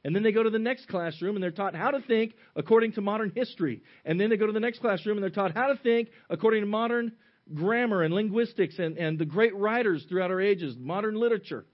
And 0.04 0.14
then 0.14 0.22
they 0.22 0.32
go 0.32 0.42
to 0.42 0.50
the 0.50 0.58
next 0.58 0.88
classroom 0.88 1.34
and 1.34 1.42
they're 1.42 1.50
taught 1.50 1.74
how 1.74 1.90
to 1.90 2.00
think 2.02 2.34
according 2.54 2.92
to 2.92 3.00
modern 3.00 3.32
history. 3.34 3.82
And 4.04 4.20
then 4.20 4.28
they 4.28 4.36
go 4.36 4.46
to 4.46 4.52
the 4.52 4.60
next 4.60 4.80
classroom 4.80 5.16
and 5.16 5.22
they're 5.22 5.30
taught 5.30 5.54
how 5.54 5.68
to 5.68 5.76
think 5.76 6.10
according 6.28 6.60
to 6.60 6.66
modern 6.66 7.12
grammar 7.52 8.02
and 8.02 8.12
linguistics 8.14 8.78
and, 8.78 8.98
and 8.98 9.18
the 9.18 9.24
great 9.24 9.56
writers 9.56 10.04
throughout 10.08 10.30
our 10.30 10.40
ages, 10.40 10.76
modern 10.78 11.14
literature. 11.14 11.64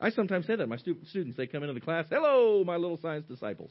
I 0.00 0.10
sometimes 0.10 0.46
say 0.46 0.56
that. 0.56 0.68
My 0.68 0.76
stu- 0.76 0.98
students, 1.10 1.36
they 1.36 1.46
come 1.46 1.62
into 1.62 1.74
the 1.74 1.80
class, 1.80 2.06
hello, 2.08 2.64
my 2.64 2.76
little 2.76 2.98
science 2.98 3.26
disciples. 3.26 3.70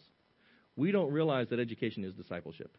We 0.75 0.91
don't 0.91 1.11
realize 1.11 1.47
that 1.49 1.59
education 1.59 2.03
is 2.03 2.13
discipleship. 2.13 2.77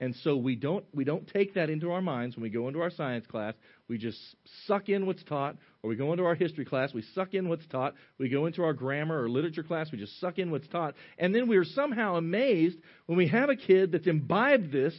And 0.00 0.16
so 0.16 0.34
we 0.34 0.56
don't 0.56 0.84
we 0.94 1.04
don't 1.04 1.28
take 1.28 1.54
that 1.54 1.68
into 1.68 1.92
our 1.92 2.00
minds 2.00 2.34
when 2.34 2.42
we 2.42 2.48
go 2.48 2.68
into 2.68 2.80
our 2.80 2.90
science 2.90 3.26
class. 3.26 3.54
We 3.86 3.98
just 3.98 4.18
suck 4.66 4.88
in 4.88 5.04
what's 5.04 5.22
taught, 5.24 5.56
or 5.82 5.90
we 5.90 5.96
go 5.96 6.12
into 6.12 6.24
our 6.24 6.34
history 6.34 6.64
class, 6.64 6.94
we 6.94 7.02
suck 7.14 7.34
in 7.34 7.50
what's 7.50 7.66
taught. 7.66 7.94
We 8.18 8.30
go 8.30 8.46
into 8.46 8.62
our 8.62 8.72
grammar 8.72 9.22
or 9.22 9.28
literature 9.28 9.62
class, 9.62 9.92
we 9.92 9.98
just 9.98 10.18
suck 10.18 10.38
in 10.38 10.50
what's 10.50 10.68
taught. 10.68 10.94
And 11.18 11.34
then 11.34 11.48
we 11.48 11.58
are 11.58 11.64
somehow 11.64 12.16
amazed 12.16 12.78
when 13.06 13.18
we 13.18 13.28
have 13.28 13.50
a 13.50 13.56
kid 13.56 13.92
that's 13.92 14.06
imbibed 14.06 14.72
this 14.72 14.94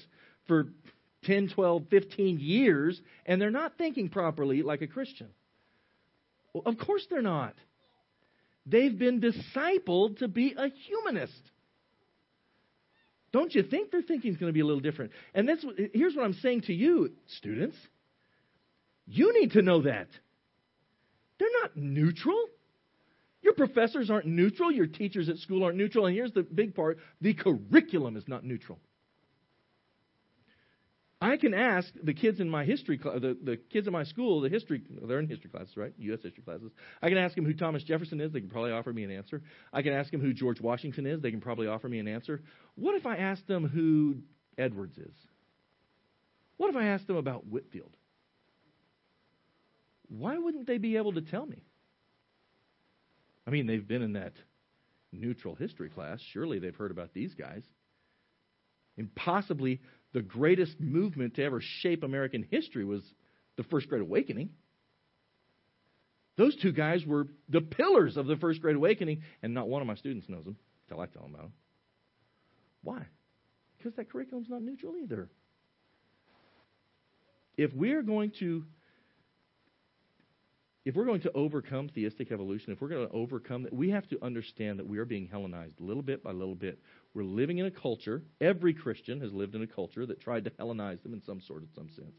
for 0.47 0.67
10, 1.23 1.49
12, 1.49 1.83
15 1.89 2.39
years, 2.39 3.01
and 3.25 3.41
they're 3.41 3.49
not 3.49 3.77
thinking 3.77 4.09
properly 4.09 4.61
like 4.61 4.81
a 4.81 4.87
Christian. 4.87 5.29
Well, 6.53 6.63
of 6.65 6.77
course 6.77 7.05
they're 7.09 7.21
not. 7.21 7.55
They've 8.65 8.97
been 8.97 9.19
discipled 9.19 10.19
to 10.19 10.27
be 10.27 10.53
a 10.55 10.67
humanist. 10.87 11.41
Don't 13.31 13.53
you 13.55 13.63
think 13.63 13.91
their 13.91 14.01
thinking 14.01 14.31
is 14.31 14.37
going 14.37 14.49
to 14.49 14.53
be 14.53 14.59
a 14.59 14.65
little 14.65 14.81
different? 14.81 15.11
And 15.33 15.47
that's 15.47 15.65
here's 15.93 16.15
what 16.15 16.25
I'm 16.25 16.33
saying 16.33 16.61
to 16.63 16.73
you, 16.73 17.11
students. 17.27 17.77
You 19.05 19.33
need 19.39 19.51
to 19.51 19.61
know 19.61 19.81
that. 19.83 20.07
They're 21.39 21.49
not 21.61 21.75
neutral. 21.75 22.45
Your 23.41 23.53
professors 23.53 24.09
aren't 24.09 24.27
neutral. 24.27 24.71
Your 24.71 24.85
teachers 24.85 25.29
at 25.29 25.37
school 25.37 25.63
aren't 25.63 25.77
neutral. 25.77 26.05
And 26.05 26.15
here's 26.15 26.33
the 26.33 26.43
big 26.43 26.75
part 26.75 26.99
the 27.19 27.33
curriculum 27.33 28.17
is 28.17 28.27
not 28.27 28.43
neutral. 28.43 28.79
I 31.23 31.37
can 31.37 31.53
ask 31.53 31.93
the 32.01 32.15
kids 32.15 32.39
in 32.39 32.49
my 32.49 32.65
history, 32.65 32.97
the, 32.97 33.37
the 33.43 33.57
kids 33.71 33.85
in 33.85 33.93
my 33.93 34.03
school, 34.03 34.41
the 34.41 34.49
history, 34.49 34.81
they're 35.03 35.19
in 35.19 35.27
history 35.27 35.51
classes, 35.51 35.77
right? 35.77 35.93
U.S. 35.99 36.19
history 36.23 36.43
classes. 36.43 36.71
I 36.99 37.09
can 37.09 37.19
ask 37.19 37.35
them 37.35 37.45
who 37.45 37.53
Thomas 37.53 37.83
Jefferson 37.83 38.19
is. 38.19 38.31
They 38.31 38.39
can 38.39 38.49
probably 38.49 38.71
offer 38.71 38.91
me 38.91 39.03
an 39.03 39.11
answer. 39.11 39.43
I 39.71 39.83
can 39.83 39.93
ask 39.93 40.09
them 40.09 40.19
who 40.19 40.33
George 40.33 40.59
Washington 40.59 41.05
is. 41.05 41.21
They 41.21 41.29
can 41.29 41.39
probably 41.39 41.67
offer 41.67 41.87
me 41.87 41.99
an 41.99 42.07
answer. 42.07 42.41
What 42.73 42.95
if 42.95 43.05
I 43.05 43.17
ask 43.17 43.45
them 43.45 43.67
who 43.67 44.23
Edwards 44.57 44.97
is? 44.97 45.13
What 46.57 46.71
if 46.71 46.75
I 46.75 46.85
ask 46.85 47.05
them 47.05 47.17
about 47.17 47.45
Whitefield? 47.45 47.95
Why 50.09 50.39
wouldn't 50.39 50.65
they 50.65 50.79
be 50.79 50.97
able 50.97 51.13
to 51.13 51.21
tell 51.21 51.45
me? 51.45 51.63
I 53.45 53.51
mean, 53.51 53.67
they've 53.67 53.87
been 53.87 54.01
in 54.01 54.13
that 54.13 54.33
neutral 55.11 55.53
history 55.53 55.89
class. 55.89 56.19
Surely 56.33 56.57
they've 56.57 56.75
heard 56.75 56.91
about 56.91 57.13
these 57.13 57.35
guys. 57.35 57.63
And 58.97 59.13
possibly 59.15 59.81
the 60.13 60.21
greatest 60.21 60.79
movement 60.79 61.35
to 61.35 61.43
ever 61.43 61.61
shape 61.81 62.03
American 62.03 62.45
history 62.49 62.85
was 62.85 63.01
the 63.57 63.63
First 63.63 63.87
Great 63.87 64.01
Awakening. 64.01 64.49
Those 66.37 66.55
two 66.61 66.71
guys 66.71 67.05
were 67.05 67.27
the 67.49 67.61
pillars 67.61 68.17
of 68.17 68.25
the 68.25 68.35
First 68.37 68.61
Great 68.61 68.75
Awakening, 68.75 69.21
and 69.43 69.53
not 69.53 69.67
one 69.67 69.81
of 69.81 69.87
my 69.87 69.95
students 69.95 70.27
knows 70.29 70.45
them 70.45 70.57
until 70.87 71.01
I 71.01 71.05
tell 71.05 71.23
them 71.23 71.33
about 71.33 71.43
them. 71.43 71.53
Why? 72.83 73.05
Because 73.77 73.93
that 73.95 74.09
curriculum's 74.09 74.49
not 74.49 74.61
neutral 74.61 74.95
either. 75.01 75.29
If 77.57 77.73
we're 77.73 78.01
going 78.01 78.31
to 78.39 78.63
if 80.83 80.95
we're 80.95 81.05
going 81.05 81.21
to 81.21 81.31
overcome 81.33 81.89
theistic 81.89 82.31
evolution, 82.31 82.73
if 82.73 82.81
we're 82.81 82.87
going 82.87 83.07
to 83.07 83.13
overcome 83.13 83.63
that, 83.63 83.73
we 83.73 83.91
have 83.91 84.07
to 84.09 84.23
understand 84.23 84.79
that 84.79 84.87
we 84.87 84.97
are 84.97 85.05
being 85.05 85.27
Hellenized 85.27 85.79
little 85.79 86.01
bit 86.01 86.23
by 86.23 86.31
little 86.31 86.55
bit. 86.55 86.79
We're 87.13 87.23
living 87.23 87.57
in 87.57 87.65
a 87.65 87.71
culture, 87.71 88.23
every 88.39 88.73
Christian 88.73 89.19
has 89.21 89.33
lived 89.33 89.55
in 89.55 89.61
a 89.61 89.67
culture 89.67 90.05
that 90.05 90.21
tried 90.21 90.45
to 90.45 90.51
Hellenize 90.51 91.03
them 91.03 91.13
in 91.13 91.21
some 91.21 91.41
sort, 91.41 91.63
of 91.63 91.69
some 91.75 91.89
sense. 91.89 92.15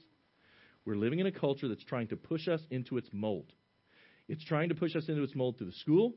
We're 0.84 0.96
living 0.96 1.20
in 1.20 1.26
a 1.26 1.32
culture 1.32 1.68
that's 1.68 1.84
trying 1.84 2.08
to 2.08 2.16
push 2.16 2.48
us 2.48 2.60
into 2.70 2.98
its 2.98 3.08
mold. 3.12 3.52
It's 4.28 4.44
trying 4.44 4.68
to 4.68 4.74
push 4.74 4.94
us 4.94 5.08
into 5.08 5.22
its 5.22 5.34
mold 5.34 5.58
through 5.58 5.68
the 5.68 5.76
school, 5.76 6.14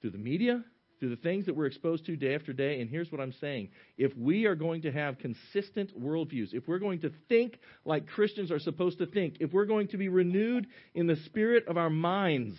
through 0.00 0.10
the 0.10 0.18
media, 0.18 0.64
through 0.98 1.10
the 1.10 1.16
things 1.16 1.46
that 1.46 1.54
we're 1.54 1.66
exposed 1.66 2.06
to 2.06 2.16
day 2.16 2.34
after 2.34 2.52
day. 2.52 2.80
And 2.80 2.88
here's 2.88 3.10
what 3.12 3.20
I'm 3.20 3.32
saying 3.40 3.68
if 3.98 4.16
we 4.16 4.46
are 4.46 4.54
going 4.54 4.82
to 4.82 4.92
have 4.92 5.18
consistent 5.18 5.98
worldviews, 6.00 6.52
if 6.52 6.66
we're 6.66 6.78
going 6.78 7.00
to 7.00 7.12
think 7.28 7.58
like 7.84 8.06
Christians 8.06 8.50
are 8.50 8.58
supposed 8.58 8.98
to 8.98 9.06
think, 9.06 9.36
if 9.40 9.52
we're 9.52 9.66
going 9.66 9.88
to 9.88 9.96
be 9.96 10.08
renewed 10.08 10.66
in 10.94 11.06
the 11.06 11.16
spirit 11.26 11.66
of 11.68 11.76
our 11.76 11.90
minds, 11.90 12.56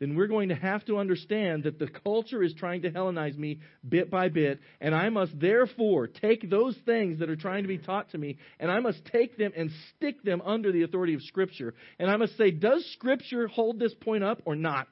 then 0.00 0.16
we're 0.16 0.26
going 0.26 0.48
to 0.48 0.54
have 0.54 0.84
to 0.86 0.98
understand 0.98 1.64
that 1.64 1.78
the 1.78 1.86
culture 1.86 2.42
is 2.42 2.52
trying 2.54 2.82
to 2.82 2.90
Hellenize 2.90 3.36
me 3.38 3.60
bit 3.88 4.10
by 4.10 4.28
bit, 4.28 4.60
and 4.80 4.94
I 4.94 5.08
must 5.08 5.38
therefore 5.38 6.08
take 6.08 6.50
those 6.50 6.76
things 6.84 7.20
that 7.20 7.30
are 7.30 7.36
trying 7.36 7.62
to 7.62 7.68
be 7.68 7.78
taught 7.78 8.10
to 8.10 8.18
me, 8.18 8.38
and 8.58 8.70
I 8.70 8.80
must 8.80 9.04
take 9.06 9.36
them 9.36 9.52
and 9.56 9.70
stick 9.96 10.22
them 10.22 10.42
under 10.44 10.72
the 10.72 10.82
authority 10.82 11.14
of 11.14 11.22
Scripture. 11.22 11.74
And 11.98 12.10
I 12.10 12.16
must 12.16 12.36
say, 12.36 12.50
does 12.50 12.84
Scripture 12.94 13.46
hold 13.46 13.78
this 13.78 13.94
point 13.94 14.24
up 14.24 14.42
or 14.44 14.56
not? 14.56 14.88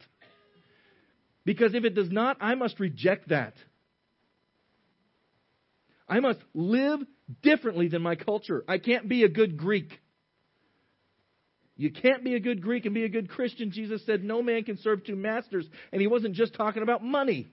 Because 1.45 1.75
if 1.75 1.85
it 1.85 1.95
does 1.95 2.11
not, 2.11 2.37
I 2.41 2.55
must 2.55 2.79
reject 2.79 3.31
that. 3.31 3.55
I 6.09 6.21
must 6.21 6.41
live 6.55 7.01
differently 7.43 7.89
than 7.89 8.03
my 8.03 8.15
culture. 8.15 8.65
I 8.69 8.79
can't 8.79 9.09
be 9.09 9.25
a 9.25 9.29
good 9.29 9.57
Greek. 9.57 9.99
You 11.77 11.91
can't 11.91 12.23
be 12.23 12.35
a 12.35 12.41
good 12.41 12.63
Greek 12.63 12.85
and 12.85 12.95
be 12.95 13.05
a 13.05 13.09
good 13.09 13.29
Christian. 13.29 13.71
Jesus 13.71 14.05
said, 14.05 14.23
No 14.23 14.43
man 14.43 14.65
can 14.65 14.79
serve 14.79 15.05
two 15.05 15.17
masters. 15.17 15.67
And 15.91 16.01
he 16.01 16.07
wasn't 16.07 16.35
just 16.35 16.55
talking 16.55 16.83
about 16.83 17.03
money. 17.03 17.51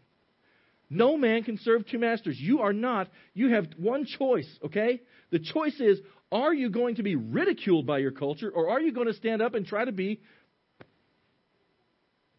No 0.89 1.17
man 1.17 1.43
can 1.43 1.57
serve 1.61 1.85
two 1.87 1.99
masters. 1.99 2.37
You 2.39 2.61
are 2.61 2.73
not. 2.73 3.09
You 3.33 3.53
have 3.53 3.67
one 3.77 4.05
choice, 4.05 4.49
okay? 4.65 5.01
The 5.31 5.39
choice 5.39 5.79
is 5.79 5.99
are 6.31 6.53
you 6.53 6.69
going 6.69 6.95
to 6.95 7.03
be 7.03 7.15
ridiculed 7.15 7.85
by 7.85 7.99
your 7.99 8.11
culture 8.11 8.49
or 8.49 8.69
are 8.69 8.81
you 8.81 8.91
going 8.91 9.07
to 9.07 9.13
stand 9.13 9.41
up 9.41 9.55
and 9.55 9.65
try 9.65 9.85
to 9.85 9.91
be, 9.91 10.19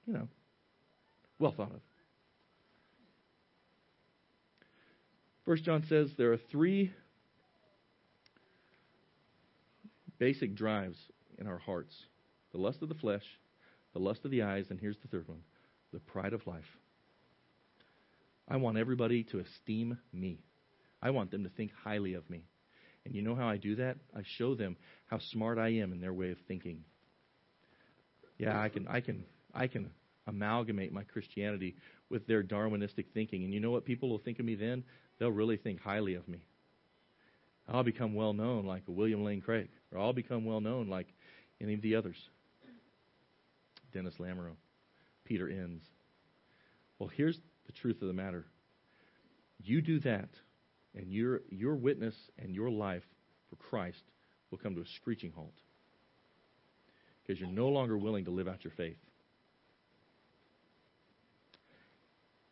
you 0.07 0.13
know, 0.13 0.29
well 1.39 1.53
thought 1.57 1.73
of? 1.73 1.81
First 5.45 5.65
John 5.65 5.85
says 5.89 6.11
there 6.17 6.33
are 6.33 6.41
three 6.51 6.93
basic 10.19 10.55
drives 10.55 10.97
in 11.41 11.47
our 11.47 11.59
hearts 11.59 11.95
the 12.53 12.59
lust 12.59 12.83
of 12.83 12.89
the 12.89 12.95
flesh, 12.95 13.25
the 13.93 13.99
lust 13.99 14.25
of 14.25 14.31
the 14.31 14.43
eyes, 14.43 14.67
and 14.71 14.81
here's 14.81 14.99
the 15.03 15.09
third 15.09 15.29
one 15.29 15.43
the 15.93 16.01
pride 16.01 16.33
of 16.33 16.47
life. 16.47 16.79
I 18.49 18.57
want 18.57 18.79
everybody 18.79 19.25
to 19.25 19.41
esteem 19.41 19.99
me. 20.13 20.39
I 21.03 21.11
want 21.11 21.31
them 21.31 21.45
to 21.45 21.51
think 21.51 21.73
highly 21.85 22.15
of 22.15 22.29
me. 22.31 22.45
And 23.05 23.15
you 23.15 23.23
know 23.23 23.35
how 23.35 23.49
I 23.49 23.57
do 23.57 23.77
that? 23.77 23.97
I 24.15 24.23
show 24.39 24.55
them 24.55 24.77
how 25.07 25.19
smart 25.31 25.59
I 25.59 25.69
am 25.75 25.93
in 25.93 26.01
their 26.01 26.13
way 26.13 26.31
of 26.31 26.39
thinking. 26.47 26.85
Yeah, 28.39 28.61
I 28.61 28.69
can 28.69 28.87
I 28.89 29.01
can 29.01 29.25
I 29.55 29.67
can 29.67 29.91
amalgamate 30.27 30.93
my 30.93 31.03
Christianity 31.05 31.77
with 32.09 32.27
their 32.27 32.43
Darwinistic 32.43 33.07
thinking. 33.15 33.45
And 33.45 33.55
you 33.55 33.61
know 33.61 33.71
what 33.71 33.85
people 33.85 34.09
will 34.09 34.19
think 34.19 34.39
of 34.39 34.45
me 34.45 34.55
then? 34.55 34.85
They'll 35.19 35.31
really 35.31 35.57
think 35.57 35.81
highly 35.81 36.15
of 36.15 36.27
me. 36.29 36.45
I'll 37.69 37.85
become 37.85 38.15
well 38.15 38.33
known 38.33 38.67
like 38.67 38.83
a 38.89 38.91
William 38.91 39.25
Lane 39.25 39.41
Craig, 39.41 39.69
or 39.93 40.01
I'll 40.01 40.13
become 40.13 40.45
well 40.45 40.61
known 40.61 40.89
like 40.89 41.07
any 41.61 41.75
of 41.75 41.83
the 41.83 41.97
others? 41.97 42.17
Dennis 43.93 44.15
Lamoureux, 44.19 44.57
Peter 45.25 45.49
Enns. 45.49 45.83
Well, 46.99 47.11
here's 47.15 47.39
the 47.67 47.73
truth 47.73 48.03
of 48.03 48.09
the 48.09 48.15
matter. 48.15 48.47
You 49.63 49.83
do 49.83 50.01
that, 50.01 50.29
and 50.95 51.13
your, 51.13 51.41
your 51.51 51.75
witness 51.75 52.15
and 52.39 52.55
your 52.55 52.71
life 52.71 53.03
for 53.49 53.57
Christ 53.57 54.03
will 54.51 54.59
come 54.59 54.75
to 54.75 54.81
a 54.81 54.87
screeching 54.97 55.33
halt 55.33 55.55
because 57.23 57.41
you're 57.41 57.51
no 57.51 57.69
longer 57.69 57.97
willing 57.97 58.25
to 58.25 58.31
live 58.31 58.49
out 58.49 58.65
your 58.65 58.73
faith. 58.77 58.97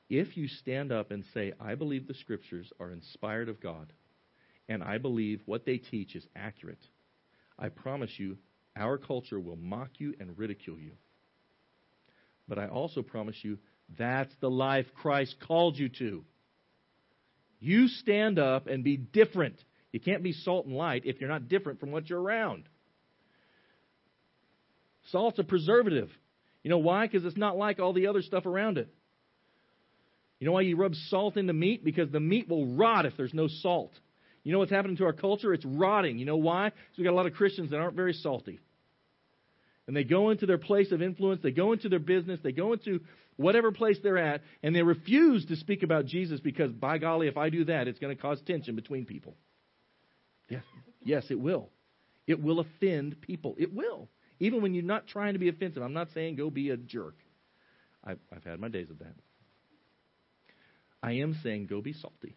If 0.08 0.36
you 0.36 0.48
stand 0.48 0.92
up 0.92 1.10
and 1.10 1.24
say, 1.34 1.52
I 1.60 1.74
believe 1.74 2.06
the 2.06 2.14
scriptures 2.14 2.72
are 2.80 2.92
inspired 2.92 3.48
of 3.48 3.60
God, 3.60 3.92
and 4.68 4.82
I 4.82 4.98
believe 4.98 5.42
what 5.44 5.66
they 5.66 5.78
teach 5.78 6.14
is 6.14 6.26
accurate, 6.34 6.82
I 7.58 7.68
promise 7.68 8.12
you 8.18 8.38
our 8.78 8.96
culture 8.98 9.40
will 9.40 9.56
mock 9.56 9.90
you 9.98 10.14
and 10.20 10.38
ridicule 10.38 10.78
you. 10.78 10.92
But 12.48 12.58
I 12.58 12.68
also 12.68 13.02
promise 13.02 13.36
you, 13.42 13.58
that's 13.98 14.32
the 14.40 14.50
life 14.50 14.86
Christ 14.94 15.36
called 15.46 15.76
you 15.78 15.88
to. 15.98 16.24
You 17.60 17.88
stand 17.88 18.38
up 18.38 18.66
and 18.66 18.84
be 18.84 18.96
different. 18.96 19.56
You 19.92 20.00
can't 20.00 20.22
be 20.22 20.32
salt 20.32 20.66
and 20.66 20.74
light 20.74 21.02
if 21.04 21.20
you're 21.20 21.30
not 21.30 21.48
different 21.48 21.80
from 21.80 21.90
what 21.90 22.08
you're 22.08 22.20
around. 22.20 22.64
Salt's 25.10 25.38
a 25.38 25.44
preservative. 25.44 26.10
You 26.62 26.70
know 26.70 26.78
why? 26.78 27.06
Because 27.06 27.24
it's 27.24 27.36
not 27.36 27.56
like 27.56 27.78
all 27.78 27.92
the 27.92 28.06
other 28.06 28.22
stuff 28.22 28.46
around 28.46 28.78
it. 28.78 28.88
You 30.38 30.46
know 30.46 30.52
why 30.52 30.60
you 30.60 30.76
rub 30.76 30.94
salt 31.08 31.36
into 31.36 31.52
meat? 31.52 31.84
Because 31.84 32.10
the 32.10 32.20
meat 32.20 32.48
will 32.48 32.66
rot 32.66 33.06
if 33.06 33.16
there's 33.16 33.34
no 33.34 33.48
salt. 33.48 33.92
You 34.44 34.52
know 34.52 34.60
what's 34.60 34.70
happening 34.70 34.96
to 34.98 35.04
our 35.04 35.12
culture? 35.12 35.52
It's 35.52 35.64
rotting. 35.64 36.18
You 36.18 36.26
know 36.26 36.36
why? 36.36 36.70
Because 36.70 36.98
we've 36.98 37.04
got 37.04 37.12
a 37.12 37.16
lot 37.16 37.26
of 37.26 37.34
Christians 37.34 37.70
that 37.70 37.78
aren't 37.78 37.96
very 37.96 38.12
salty 38.12 38.60
and 39.88 39.96
they 39.96 40.04
go 40.04 40.28
into 40.28 40.44
their 40.44 40.58
place 40.58 40.92
of 40.92 41.00
influence, 41.00 41.40
they 41.42 41.50
go 41.50 41.72
into 41.72 41.88
their 41.88 41.98
business, 41.98 42.38
they 42.42 42.52
go 42.52 42.74
into 42.74 43.00
whatever 43.36 43.72
place 43.72 43.98
they're 44.02 44.18
at, 44.18 44.42
and 44.62 44.76
they 44.76 44.82
refuse 44.82 45.46
to 45.46 45.56
speak 45.56 45.82
about 45.82 46.04
Jesus 46.04 46.40
because, 46.40 46.70
by 46.70 46.98
golly, 46.98 47.26
if 47.26 47.38
I 47.38 47.48
do 47.48 47.64
that, 47.64 47.88
it's 47.88 47.98
going 47.98 48.14
to 48.14 48.20
cause 48.20 48.40
tension 48.46 48.76
between 48.76 49.06
people. 49.06 49.34
Yes, 50.50 50.62
yes, 51.02 51.24
it 51.30 51.40
will. 51.40 51.70
It 52.26 52.40
will 52.42 52.60
offend 52.60 53.20
people. 53.22 53.56
It 53.58 53.74
will. 53.74 54.08
Even 54.40 54.60
when 54.60 54.74
you're 54.74 54.84
not 54.84 55.06
trying 55.06 55.32
to 55.32 55.38
be 55.38 55.48
offensive. 55.48 55.82
I'm 55.82 55.94
not 55.94 56.08
saying 56.12 56.36
go 56.36 56.50
be 56.50 56.68
a 56.68 56.76
jerk. 56.76 57.16
I've, 58.04 58.20
I've 58.30 58.44
had 58.44 58.60
my 58.60 58.68
days 58.68 58.90
of 58.90 58.98
that. 58.98 59.14
I 61.02 61.12
am 61.12 61.34
saying 61.42 61.66
go 61.66 61.80
be 61.80 61.94
salty. 61.94 62.36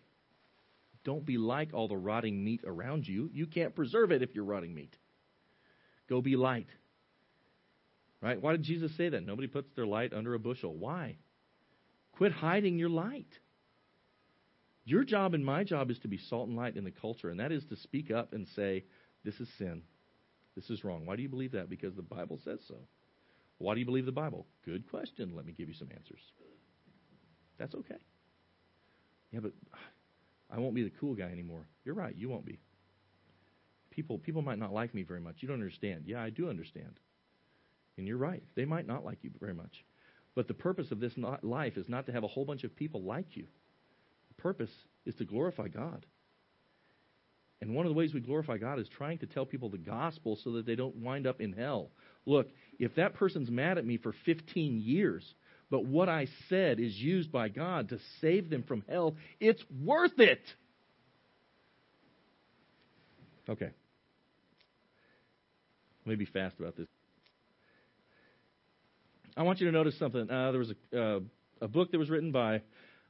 Don't 1.04 1.26
be 1.26 1.38
like 1.38 1.74
all 1.74 1.90
the 1.90 1.98
rotting 1.98 2.44
meat 2.44 2.62
around 2.66 3.08
you. 3.08 3.30
You 3.34 3.46
can't 3.46 3.76
preserve 3.76 4.12
it 4.12 4.22
if 4.22 4.36
you're 4.36 4.46
rotting 4.46 4.74
meat. 4.74 4.96
Go 6.08 6.22
be 6.22 6.38
light. 6.38 6.68
Right? 8.22 8.42
Why 8.42 8.52
did 8.52 8.64
Jesus 8.64 8.96
say 8.96 9.10
that? 9.10 9.26
Nobody 9.26 9.48
puts 9.48 9.70
their 9.76 9.88
light 9.88 10.14
under 10.14 10.34
a 10.34 10.40
bushel. 10.40 10.74
Why? 10.76 11.18
Quit 12.14 12.32
hiding 12.32 12.78
your 12.78 12.90
light. 12.90 13.40
Your 14.86 15.04
job 15.04 15.34
and 15.34 15.46
my 15.46 15.64
job 15.64 15.90
is 15.90 16.00
to 16.00 16.08
be 16.08 16.18
salt 16.18 16.48
and 16.48 16.58
light 16.58 16.76
in 16.76 16.84
the 16.84 16.92
culture, 16.92 17.30
and 17.30 17.40
that 17.40 17.52
is 17.52 17.66
to 17.66 17.76
speak 17.76 18.12
up 18.12 18.34
and 18.34 18.48
say, 18.56 18.84
This 19.24 19.40
is 19.40 19.48
sin. 19.58 19.84
This 20.56 20.70
is 20.70 20.84
wrong. 20.84 21.06
Why 21.06 21.16
do 21.16 21.22
you 21.22 21.30
believe 21.30 21.54
that? 21.54 21.70
Because 21.70 21.96
the 21.96 22.02
Bible 22.02 22.40
says 22.44 22.60
so. 22.68 22.76
Why 23.58 23.74
do 23.74 23.80
you 23.80 23.86
believe 23.86 24.06
the 24.06 24.12
Bible? 24.12 24.48
Good 24.66 24.90
question. 24.90 25.34
Let 25.36 25.46
me 25.46 25.54
give 25.54 25.70
you 25.70 25.76
some 25.76 25.90
answers. 25.96 26.22
That's 27.58 27.76
okay. 27.76 27.96
Yeah, 29.32 29.40
but 29.40 29.54
I 30.50 30.60
won't 30.60 30.76
be 30.76 30.84
the 30.84 30.92
cool 31.00 31.16
guy 31.16 31.32
anymore. 31.32 31.68
You're 31.86 31.96
right, 31.96 32.16
you 32.16 32.28
won't 32.28 32.46
be. 32.46 32.60
People 33.92 34.18
people 34.18 34.42
might 34.42 34.60
not 34.60 34.74
like 34.74 34.94
me 34.94 35.04
very 35.04 35.22
much. 35.22 35.38
You 35.40 35.48
don't 35.48 35.60
understand. 35.60 36.04
Yeah, 36.06 36.22
I 36.22 36.30
do 36.30 36.50
understand. 36.50 37.00
And 38.02 38.08
you're 38.08 38.18
right. 38.18 38.42
They 38.56 38.66
might 38.66 38.88
not 38.88 39.06
like 39.06 39.20
you 39.22 39.30
very 39.40 39.54
much. 39.54 39.86
But 40.34 40.48
the 40.48 40.56
purpose 40.56 40.90
of 40.90 41.00
this 41.00 41.14
life 41.44 41.78
is 41.78 41.88
not 41.88 42.08
to 42.08 42.12
have 42.12 42.24
a 42.24 42.28
whole 42.28 42.46
bunch 42.46 42.64
of 42.64 42.76
people 42.76 43.04
like 43.04 43.38
you. 43.38 43.46
The 44.30 44.42
purpose 44.42 44.72
is 45.06 45.14
to 45.18 45.24
glorify 45.24 45.68
God. 45.68 46.04
And 47.62 47.76
one 47.76 47.86
of 47.86 47.92
the 47.92 47.96
ways 47.96 48.12
we 48.12 48.20
glorify 48.20 48.58
God 48.58 48.80
is 48.80 48.88
trying 48.98 49.20
to 49.20 49.28
tell 49.28 49.46
people 49.46 49.70
the 49.70 49.78
gospel 49.78 50.40
so 50.44 50.54
that 50.54 50.66
they 50.66 50.74
don't 50.74 50.96
wind 50.96 51.28
up 51.28 51.42
in 51.42 51.54
hell. 51.54 51.92
Look, 52.26 52.48
if 52.80 52.96
that 52.96 53.14
person's 53.14 53.52
mad 53.52 53.78
at 53.78 53.86
me 53.86 53.98
for 53.98 54.16
15 54.26 54.80
years, 54.80 55.24
but 55.70 55.86
what 55.86 56.10
I 56.10 56.26
said 56.50 56.80
is 56.80 56.96
used 56.96 57.32
by 57.32 57.50
God 57.50 57.90
to 57.90 58.00
save 58.20 58.50
them 58.50 58.64
from 58.64 58.84
hell, 58.90 59.16
it's 59.40 59.64
worth 59.80 60.20
it. 60.20 60.42
Okay. 63.48 63.70
Let 66.04 66.10
me 66.10 66.16
be 66.16 66.26
fast 66.26 66.56
about 66.60 66.76
this. 66.76 66.88
I 69.36 69.44
want 69.44 69.60
you 69.60 69.68
to 69.68 69.72
notice 69.72 69.98
something. 69.98 70.30
Uh, 70.30 70.52
there 70.52 70.60
was 70.60 70.74
a, 70.94 71.02
uh, 71.02 71.20
a 71.62 71.68
book 71.68 71.92
that 71.92 71.98
was 71.98 72.10
written 72.10 72.32
by 72.32 72.56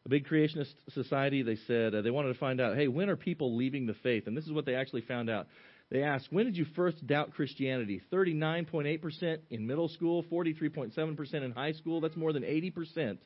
a 0.05 0.09
big 0.09 0.27
creationist 0.27 0.73
society. 0.89 1.41
They 1.41 1.57
said 1.67 1.95
uh, 1.95 2.01
they 2.01 2.11
wanted 2.11 2.33
to 2.33 2.39
find 2.39 2.61
out, 2.61 2.75
hey, 2.75 2.87
when 2.87 3.09
are 3.09 3.15
people 3.15 3.55
leaving 3.55 3.87
the 3.87 3.95
faith? 3.95 4.27
And 4.27 4.37
this 4.37 4.45
is 4.45 4.51
what 4.51 4.65
they 4.65 4.75
actually 4.75 5.01
found 5.01 5.29
out. 5.29 5.47
They 5.89 6.03
asked, 6.03 6.27
when 6.31 6.45
did 6.45 6.55
you 6.55 6.65
first 6.75 7.05
doubt 7.05 7.31
Christianity? 7.33 8.01
39.8% 8.13 9.39
in 9.49 9.67
middle 9.67 9.89
school, 9.89 10.23
43.7% 10.23 11.33
in 11.33 11.51
high 11.51 11.73
school. 11.73 11.99
That's 11.99 12.15
more 12.15 12.31
than 12.31 12.43
80%. 12.43 13.17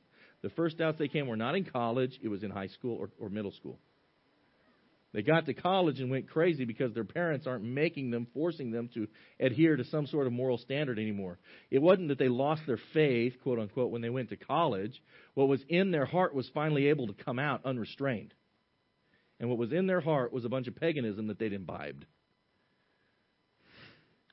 The 0.42 0.50
first 0.52 0.78
doubts 0.78 0.98
they 0.98 1.08
came 1.08 1.28
were 1.28 1.36
not 1.36 1.56
in 1.56 1.66
college, 1.66 2.20
it 2.24 2.28
was 2.28 2.44
in 2.44 2.52
high 2.52 2.68
school 2.68 2.98
or, 2.98 3.10
or 3.20 3.30
middle 3.30 3.52
school. 3.52 3.78
They 5.16 5.22
got 5.22 5.46
to 5.46 5.54
college 5.54 6.02
and 6.02 6.12
went 6.12 6.30
crazy 6.30 6.66
because 6.66 6.94
their 6.94 7.06
parents 7.06 7.48
aren't 7.48 7.64
making 7.64 8.12
them, 8.12 8.28
forcing 8.34 8.72
them 8.72 8.90
to 8.96 9.08
adhere 9.40 9.78
to 9.78 9.86
some 9.86 10.08
sort 10.08 10.28
of 10.28 10.34
moral 10.34 10.58
standard 10.58 11.00
anymore. 11.00 11.40
It 11.72 11.82
wasn't 11.82 12.10
that 12.10 12.20
they 12.20 12.28
lost 12.28 12.64
their 12.68 12.82
faith, 12.94 13.36
quote 13.42 13.58
unquote, 13.58 13.92
when 13.92 14.02
they 14.02 14.10
went 14.10 14.28
to 14.32 14.36
college. 14.36 15.02
What 15.34 15.48
was 15.48 15.62
in 15.70 15.92
their 15.92 16.04
heart 16.06 16.36
was 16.36 16.52
finally 16.54 16.88
able 16.88 17.08
to 17.08 17.14
come 17.14 17.40
out 17.40 17.62
unrestrained. 17.64 18.34
And 19.40 19.48
what 19.48 19.58
was 19.58 19.72
in 19.72 19.88
their 19.88 20.02
heart 20.02 20.34
was 20.34 20.44
a 20.44 20.50
bunch 20.50 20.68
of 20.68 20.76
paganism 20.76 21.28
that 21.28 21.40
they'd 21.40 21.54
imbibed. 21.54 22.06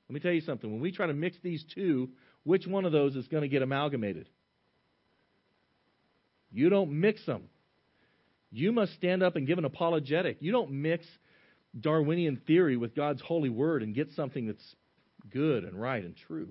Let 0.09 0.15
me 0.15 0.19
tell 0.19 0.33
you 0.33 0.41
something. 0.41 0.69
When 0.69 0.81
we 0.81 0.91
try 0.91 1.07
to 1.07 1.15
mix 1.15 1.37
these 1.45 1.65
two, 1.77 2.11
which 2.43 2.67
one 2.67 2.87
of 2.87 2.91
those 2.91 3.15
is 3.15 3.29
going 3.29 3.43
to 3.43 3.49
get 3.49 3.63
amalgamated? 3.63 4.29
You 6.51 6.71
don't 6.71 6.91
mix 6.91 7.25
them. 7.25 7.45
You 8.53 8.71
must 8.71 8.93
stand 8.95 9.23
up 9.23 9.35
and 9.35 9.47
give 9.47 9.59
an 9.59 9.65
apologetic. 9.65 10.37
You 10.41 10.53
don't 10.53 10.71
mix 10.71 11.07
Darwinian 11.79 12.37
theory 12.47 12.77
with 12.77 12.95
God's 12.95 13.23
holy 13.23 13.49
word 13.49 13.83
and 13.83 13.95
get 13.95 14.13
something 14.13 14.47
that's 14.47 14.77
good 15.31 15.65
and 15.65 15.81
right 15.81 16.05
and 16.05 16.15
true. 16.15 16.51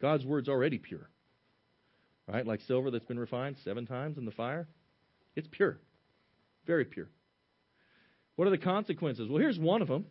God's 0.00 0.26
word's 0.26 0.50
already 0.50 0.78
pure. 0.78 1.08
Right? 2.28 2.46
Like 2.46 2.60
silver 2.60 2.90
that's 2.90 3.06
been 3.06 3.18
refined 3.18 3.56
seven 3.64 3.86
times 3.86 4.18
in 4.18 4.26
the 4.26 4.30
fire. 4.30 4.68
It's 5.34 5.48
pure. 5.50 5.78
Very 6.66 6.84
pure. 6.84 7.08
What 8.36 8.46
are 8.46 8.50
the 8.50 8.58
consequences? 8.58 9.28
Well, 9.28 9.40
here's 9.40 9.58
one 9.58 9.80
of 9.80 9.88
them. 9.88 10.04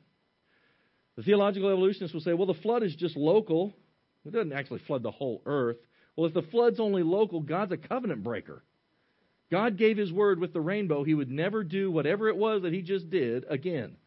The 1.18 1.24
theological 1.24 1.70
evolutionists 1.70 2.14
will 2.14 2.22
say, 2.22 2.34
well, 2.34 2.48
the 2.48 2.54
flood 2.56 2.84
is 2.84 2.96
just 2.96 3.16
local. 3.16 3.74
It 4.26 4.34
doesn't 4.34 4.54
actually 4.54 4.80
flood 4.88 5.04
the 5.04 5.12
whole 5.12 5.42
earth. 5.46 5.78
Well, 6.16 6.28
if 6.28 6.34
the 6.34 6.42
flood's 6.42 6.80
only 6.80 7.04
local, 7.04 7.42
God's 7.42 7.74
a 7.74 7.78
covenant 7.78 8.24
breaker. 8.24 8.64
God 9.52 9.78
gave 9.78 9.97
his 9.97 10.12
word 10.12 10.39
with 10.39 10.54
the 10.54 10.62
rainbow. 10.62 11.04
He 11.04 11.14
would 11.14 11.30
never 11.30 11.64
do 11.64 11.91
whatever 11.91 12.30
it 12.30 12.38
was 12.38 12.62
that 12.62 12.74
he 12.74 12.82
just 12.82 13.10
did 13.10 13.45
again. 13.49 13.97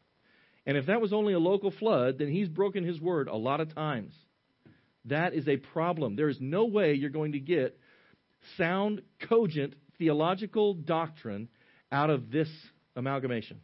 And 0.67 0.79
if 0.79 0.87
that 0.87 1.03
was 1.03 1.13
only 1.13 1.35
a 1.35 1.39
local 1.39 1.71
flood, 1.71 2.19
then 2.19 2.29
he's 2.29 2.49
broken 2.49 2.83
his 2.83 2.99
word 2.99 3.29
a 3.29 3.37
lot 3.37 3.61
of 3.61 3.75
times. 3.75 4.15
That 5.05 5.35
is 5.35 5.47
a 5.47 5.59
problem. 5.59 6.17
There 6.17 6.31
is 6.31 6.39
no 6.41 6.65
way 6.65 6.95
you're 6.95 7.11
going 7.11 7.33
to 7.33 7.41
get 7.41 7.79
sound, 8.57 9.03
cogent 9.29 9.75
theological 9.99 10.73
doctrine 10.75 11.49
out 11.93 12.09
of 12.09 12.31
this 12.31 12.49
amalgamation. 12.97 13.61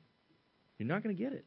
You're 0.78 0.88
not 0.88 1.02
going 1.02 1.16
to 1.16 1.22
get 1.22 1.32
it. 1.32 1.46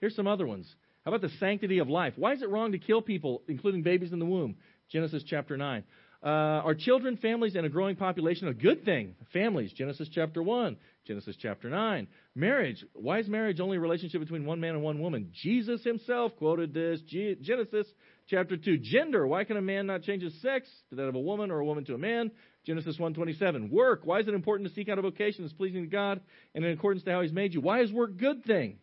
Here's 0.00 0.16
some 0.16 0.26
other 0.26 0.46
ones. 0.46 0.66
How 1.04 1.12
about 1.12 1.20
the 1.20 1.36
sanctity 1.38 1.78
of 1.78 1.88
life? 1.88 2.14
Why 2.16 2.32
is 2.32 2.42
it 2.42 2.48
wrong 2.48 2.72
to 2.72 2.78
kill 2.78 3.02
people, 3.02 3.42
including 3.48 3.82
babies 3.82 4.12
in 4.12 4.18
the 4.18 4.24
womb? 4.24 4.56
Genesis 4.90 5.22
chapter 5.26 5.56
9. 5.56 5.84
Uh, 6.22 6.60
are 6.66 6.74
children, 6.74 7.16
families, 7.16 7.54
and 7.54 7.64
a 7.64 7.70
growing 7.70 7.96
population 7.96 8.46
a 8.48 8.52
good 8.52 8.84
thing? 8.84 9.14
Families, 9.32 9.72
Genesis 9.72 10.06
chapter 10.12 10.42
1, 10.42 10.76
Genesis 11.06 11.34
chapter 11.40 11.70
9. 11.70 12.06
Marriage, 12.34 12.84
why 12.92 13.20
is 13.20 13.28
marriage 13.28 13.58
only 13.58 13.78
a 13.78 13.80
relationship 13.80 14.20
between 14.20 14.44
one 14.44 14.60
man 14.60 14.74
and 14.74 14.82
one 14.82 15.00
woman? 15.00 15.30
Jesus 15.32 15.82
himself 15.82 16.36
quoted 16.36 16.74
this, 16.74 17.00
Genesis 17.08 17.86
chapter 18.28 18.58
2. 18.58 18.78
Gender, 18.82 19.26
why 19.26 19.44
can 19.44 19.56
a 19.56 19.62
man 19.62 19.86
not 19.86 20.02
change 20.02 20.22
his 20.22 20.38
sex 20.42 20.68
to 20.90 20.96
that 20.96 21.04
of 21.04 21.14
a 21.14 21.20
woman 21.20 21.50
or 21.50 21.60
a 21.60 21.64
woman 21.64 21.86
to 21.86 21.94
a 21.94 21.98
man? 21.98 22.30
Genesis 22.66 22.98
1:27. 22.98 23.70
Work, 23.70 24.02
why 24.04 24.20
is 24.20 24.28
it 24.28 24.34
important 24.34 24.68
to 24.68 24.74
seek 24.74 24.90
out 24.90 24.98
a 24.98 25.02
vocation 25.02 25.44
that's 25.44 25.54
pleasing 25.54 25.84
to 25.84 25.88
God 25.88 26.20
and 26.54 26.62
in 26.62 26.72
accordance 26.72 27.02
to 27.04 27.12
how 27.12 27.22
he's 27.22 27.32
made 27.32 27.54
you? 27.54 27.62
Why 27.62 27.80
is 27.80 27.90
work 27.90 28.10
a 28.10 28.12
good 28.12 28.44
thing? 28.44 28.78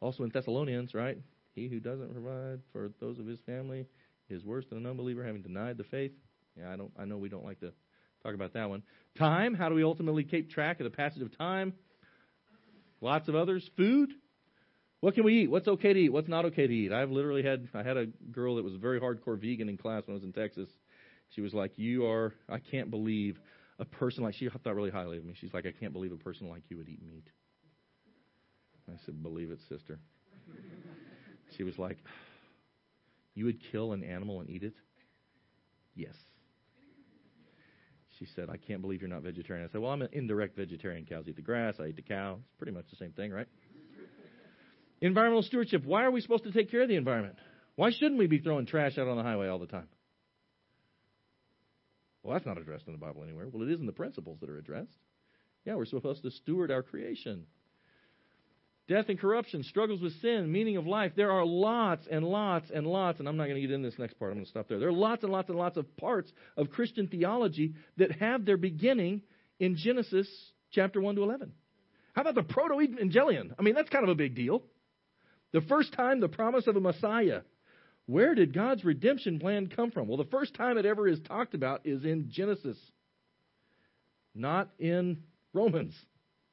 Also 0.00 0.22
in 0.22 0.30
Thessalonians, 0.30 0.94
right? 0.94 1.18
He 1.54 1.66
who 1.66 1.80
doesn't 1.80 2.12
provide 2.12 2.60
for 2.72 2.92
those 3.00 3.18
of 3.18 3.26
his 3.26 3.40
family 3.40 3.86
is 4.32 4.44
worse 4.44 4.64
than 4.68 4.78
an 4.78 4.86
unbeliever 4.86 5.24
having 5.24 5.42
denied 5.42 5.76
the 5.76 5.84
faith. 5.84 6.12
Yeah, 6.58 6.72
I 6.72 6.76
don't 6.76 6.92
I 6.98 7.04
know 7.04 7.16
we 7.16 7.28
don't 7.28 7.44
like 7.44 7.60
to 7.60 7.72
talk 8.22 8.34
about 8.34 8.54
that 8.54 8.68
one. 8.68 8.82
Time, 9.18 9.54
how 9.54 9.68
do 9.68 9.74
we 9.74 9.82
ultimately 9.82 10.24
keep 10.24 10.50
track 10.50 10.80
of 10.80 10.84
the 10.84 10.90
passage 10.90 11.22
of 11.22 11.36
time? 11.36 11.74
Lots 13.00 13.28
of 13.28 13.34
others. 13.34 13.68
Food, 13.76 14.10
what 15.00 15.14
can 15.14 15.24
we 15.24 15.42
eat? 15.42 15.50
What's 15.50 15.66
okay 15.66 15.92
to 15.92 15.98
eat? 15.98 16.12
What's 16.12 16.28
not 16.28 16.44
okay 16.46 16.66
to 16.66 16.72
eat? 16.72 16.92
I've 16.92 17.10
literally 17.10 17.42
had 17.42 17.68
I 17.74 17.82
had 17.82 17.96
a 17.96 18.06
girl 18.30 18.56
that 18.56 18.64
was 18.64 18.74
very 18.74 19.00
hardcore 19.00 19.38
vegan 19.40 19.68
in 19.68 19.76
class 19.76 20.02
when 20.06 20.14
I 20.14 20.18
was 20.18 20.24
in 20.24 20.32
Texas. 20.32 20.68
She 21.30 21.40
was 21.40 21.54
like, 21.54 21.72
"You 21.76 22.06
are 22.06 22.34
I 22.48 22.58
can't 22.58 22.90
believe 22.90 23.40
a 23.78 23.84
person 23.84 24.22
like 24.22 24.34
she 24.34 24.48
thought 24.48 24.74
really 24.74 24.90
highly 24.90 25.18
of 25.18 25.24
me. 25.24 25.34
She's 25.34 25.52
like, 25.54 25.66
"I 25.66 25.72
can't 25.72 25.92
believe 25.92 26.12
a 26.12 26.16
person 26.16 26.48
like 26.48 26.62
you 26.68 26.76
would 26.76 26.88
eat 26.88 27.04
meat." 27.04 27.28
I 28.88 28.96
said, 29.04 29.22
"Believe 29.22 29.50
it, 29.50 29.60
sister." 29.68 29.98
She 31.56 31.64
was 31.64 31.78
like, 31.78 31.98
"You 33.34 33.46
would 33.46 33.60
kill 33.70 33.92
an 33.92 34.02
animal 34.02 34.40
and 34.40 34.50
eat 34.50 34.62
it?" 34.62 34.74
Yes. 35.94 36.14
She 38.18 38.26
said, 38.36 38.50
I 38.50 38.56
can't 38.56 38.80
believe 38.82 39.00
you're 39.00 39.10
not 39.10 39.22
vegetarian. 39.22 39.66
I 39.66 39.72
said, 39.72 39.80
Well, 39.80 39.90
I'm 39.90 40.02
an 40.02 40.10
indirect 40.12 40.56
vegetarian. 40.56 41.04
Cows 41.06 41.24
eat 41.26 41.36
the 41.36 41.42
grass, 41.42 41.76
I 41.80 41.86
eat 41.86 41.96
the 41.96 42.02
cow. 42.02 42.38
It's 42.40 42.56
pretty 42.56 42.72
much 42.72 42.84
the 42.90 42.96
same 42.96 43.12
thing, 43.12 43.32
right? 43.32 43.48
Environmental 45.00 45.42
stewardship. 45.42 45.84
Why 45.84 46.04
are 46.04 46.10
we 46.10 46.20
supposed 46.20 46.44
to 46.44 46.52
take 46.52 46.70
care 46.70 46.82
of 46.82 46.88
the 46.88 46.94
environment? 46.94 47.36
Why 47.74 47.90
shouldn't 47.90 48.18
we 48.18 48.28
be 48.28 48.38
throwing 48.38 48.66
trash 48.66 48.98
out 48.98 49.08
on 49.08 49.16
the 49.16 49.24
highway 49.24 49.48
all 49.48 49.58
the 49.58 49.66
time? 49.66 49.88
Well, 52.22 52.34
that's 52.34 52.46
not 52.46 52.58
addressed 52.58 52.86
in 52.86 52.92
the 52.92 52.98
Bible 52.98 53.24
anywhere. 53.24 53.48
Well, 53.50 53.62
it 53.62 53.72
is 53.72 53.80
in 53.80 53.86
the 53.86 53.92
principles 53.92 54.38
that 54.40 54.50
are 54.50 54.58
addressed. 54.58 54.96
Yeah, 55.64 55.74
we're 55.74 55.86
supposed 55.86 56.22
to 56.22 56.30
steward 56.30 56.70
our 56.70 56.82
creation. 56.82 57.46
Death 58.88 59.08
and 59.08 59.18
corruption, 59.18 59.62
struggles 59.62 60.00
with 60.00 60.12
sin, 60.20 60.50
meaning 60.50 60.76
of 60.76 60.86
life. 60.86 61.12
There 61.14 61.30
are 61.30 61.44
lots 61.44 62.06
and 62.10 62.24
lots 62.24 62.70
and 62.74 62.86
lots, 62.86 63.20
and 63.20 63.28
I'm 63.28 63.36
not 63.36 63.44
going 63.44 63.54
to 63.54 63.60
get 63.60 63.70
into 63.70 63.88
this 63.88 63.98
next 63.98 64.18
part. 64.18 64.32
I'm 64.32 64.38
going 64.38 64.44
to 64.44 64.50
stop 64.50 64.68
there. 64.68 64.80
There 64.80 64.88
are 64.88 64.92
lots 64.92 65.22
and 65.22 65.32
lots 65.32 65.48
and 65.48 65.58
lots 65.58 65.76
of 65.76 65.96
parts 65.96 66.32
of 66.56 66.70
Christian 66.70 67.06
theology 67.06 67.74
that 67.98 68.12
have 68.12 68.44
their 68.44 68.56
beginning 68.56 69.22
in 69.60 69.76
Genesis 69.76 70.28
chapter 70.72 71.00
1 71.00 71.14
to 71.14 71.22
11. 71.22 71.52
How 72.14 72.22
about 72.22 72.34
the 72.34 72.42
proto 72.42 72.74
evangelion? 72.74 73.54
I 73.58 73.62
mean, 73.62 73.74
that's 73.74 73.88
kind 73.88 74.04
of 74.04 74.10
a 74.10 74.16
big 74.16 74.34
deal. 74.34 74.62
The 75.52 75.60
first 75.62 75.92
time 75.92 76.20
the 76.20 76.28
promise 76.28 76.66
of 76.66 76.76
a 76.76 76.80
Messiah. 76.80 77.42
Where 78.06 78.34
did 78.34 78.52
God's 78.52 78.84
redemption 78.84 79.38
plan 79.38 79.68
come 79.68 79.92
from? 79.92 80.08
Well, 80.08 80.16
the 80.16 80.24
first 80.24 80.54
time 80.54 80.76
it 80.76 80.84
ever 80.84 81.06
is 81.06 81.20
talked 81.20 81.54
about 81.54 81.86
is 81.86 82.04
in 82.04 82.30
Genesis, 82.30 82.76
not 84.34 84.70
in 84.78 85.22
Romans, 85.54 85.94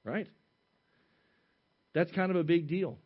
right? 0.03 0.27
That's 1.93 2.11
kind 2.11 2.31
of 2.31 2.37
a 2.37 2.43
big 2.43 2.67
deal. 2.67 2.97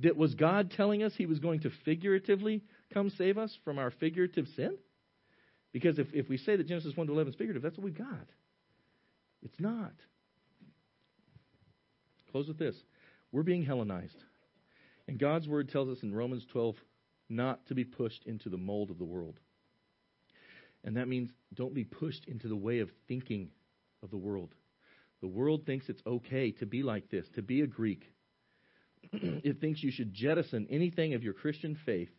That 0.00 0.16
was 0.16 0.34
God 0.34 0.70
telling 0.70 1.02
us 1.02 1.12
he 1.16 1.26
was 1.26 1.38
going 1.38 1.60
to 1.60 1.70
figuratively 1.84 2.62
come 2.92 3.10
save 3.10 3.36
us 3.36 3.56
from 3.64 3.78
our 3.78 3.90
figurative 3.90 4.46
sin? 4.54 4.76
Because 5.72 5.98
if, 5.98 6.06
if 6.12 6.28
we 6.28 6.38
say 6.38 6.56
that 6.56 6.66
Genesis 6.66 6.96
1 6.96 7.06
to 7.08 7.12
11 7.12 7.32
is 7.32 7.36
figurative, 7.36 7.62
that's 7.62 7.76
what 7.76 7.84
we've 7.84 7.98
got. 7.98 8.26
It's 9.42 9.58
not. 9.60 9.92
Close 12.30 12.48
with 12.48 12.58
this. 12.58 12.76
We're 13.32 13.42
being 13.42 13.64
Hellenized. 13.64 14.16
And 15.06 15.18
God's 15.18 15.48
word 15.48 15.70
tells 15.70 15.88
us 15.88 16.02
in 16.02 16.14
Romans 16.14 16.44
12 16.52 16.76
not 17.28 17.66
to 17.66 17.74
be 17.74 17.84
pushed 17.84 18.24
into 18.24 18.48
the 18.48 18.56
mold 18.56 18.90
of 18.90 18.98
the 18.98 19.04
world. 19.04 19.38
And 20.84 20.96
that 20.96 21.08
means 21.08 21.30
don't 21.54 21.74
be 21.74 21.84
pushed 21.84 22.26
into 22.26 22.48
the 22.48 22.56
way 22.56 22.80
of 22.80 22.90
thinking 23.06 23.50
of 24.02 24.10
the 24.10 24.16
world. 24.16 24.54
The 25.20 25.28
world 25.28 25.66
thinks 25.66 25.88
it's 25.88 26.02
okay 26.06 26.52
to 26.52 26.66
be 26.66 26.82
like 26.82 27.10
this, 27.10 27.26
to 27.34 27.42
be 27.42 27.62
a 27.62 27.66
Greek. 27.66 28.04
it 29.12 29.60
thinks 29.60 29.82
you 29.82 29.90
should 29.90 30.12
jettison 30.12 30.66
anything 30.70 31.14
of 31.14 31.22
your 31.22 31.34
Christian 31.34 31.76
faith 31.84 32.10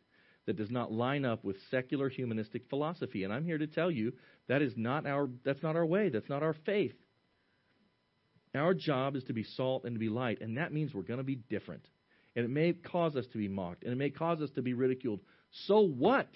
that 0.45 0.57
does 0.57 0.71
not 0.71 0.91
line 0.91 1.25
up 1.25 1.43
with 1.43 1.55
secular 1.69 2.09
humanistic 2.09 2.63
philosophy. 2.69 3.23
And 3.23 3.31
I'm 3.31 3.45
here 3.45 3.57
to 3.57 3.67
tell 3.67 3.91
you 3.91 4.13
that 4.47 4.61
is 4.61 4.73
not 4.75 5.05
our 5.05 5.29
that's 5.45 5.61
not 5.61 5.75
our 5.75 5.85
way, 5.85 6.09
that's 6.09 6.29
not 6.29 6.43
our 6.43 6.55
faith. 6.65 6.95
Our 8.55 8.73
job 8.73 9.15
is 9.15 9.23
to 9.25 9.33
be 9.33 9.43
salt 9.43 9.83
and 9.83 9.93
to 9.93 9.99
be 9.99 10.09
light, 10.09 10.41
and 10.41 10.57
that 10.57 10.73
means 10.73 10.93
we're 10.93 11.03
going 11.03 11.19
to 11.19 11.23
be 11.23 11.35
different. 11.35 11.87
And 12.35 12.45
it 12.45 12.49
may 12.49 12.73
cause 12.73 13.15
us 13.15 13.25
to 13.31 13.37
be 13.37 13.47
mocked, 13.47 13.83
and 13.83 13.93
it 13.93 13.97
may 13.97 14.09
cause 14.09 14.41
us 14.41 14.49
to 14.55 14.61
be 14.61 14.73
ridiculed. 14.73 15.19
So 15.67 15.81
what? 15.81 16.29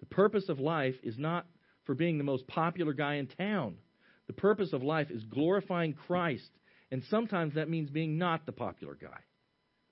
The 0.00 0.06
purpose 0.06 0.48
of 0.48 0.60
life 0.60 0.94
is 1.02 1.18
not 1.18 1.46
for 1.84 1.94
being 1.94 2.18
the 2.18 2.24
most 2.24 2.46
popular 2.46 2.92
guy 2.92 3.14
in 3.14 3.26
town. 3.26 3.74
The 4.28 4.34
purpose 4.34 4.72
of 4.72 4.82
life 4.82 5.10
is 5.10 5.24
glorifying 5.24 5.94
Christ. 5.94 6.50
And 6.92 7.02
sometimes 7.10 7.54
that 7.54 7.68
means 7.68 7.90
being 7.90 8.16
not 8.16 8.46
the 8.46 8.52
popular 8.52 8.94
guy. 8.94 9.18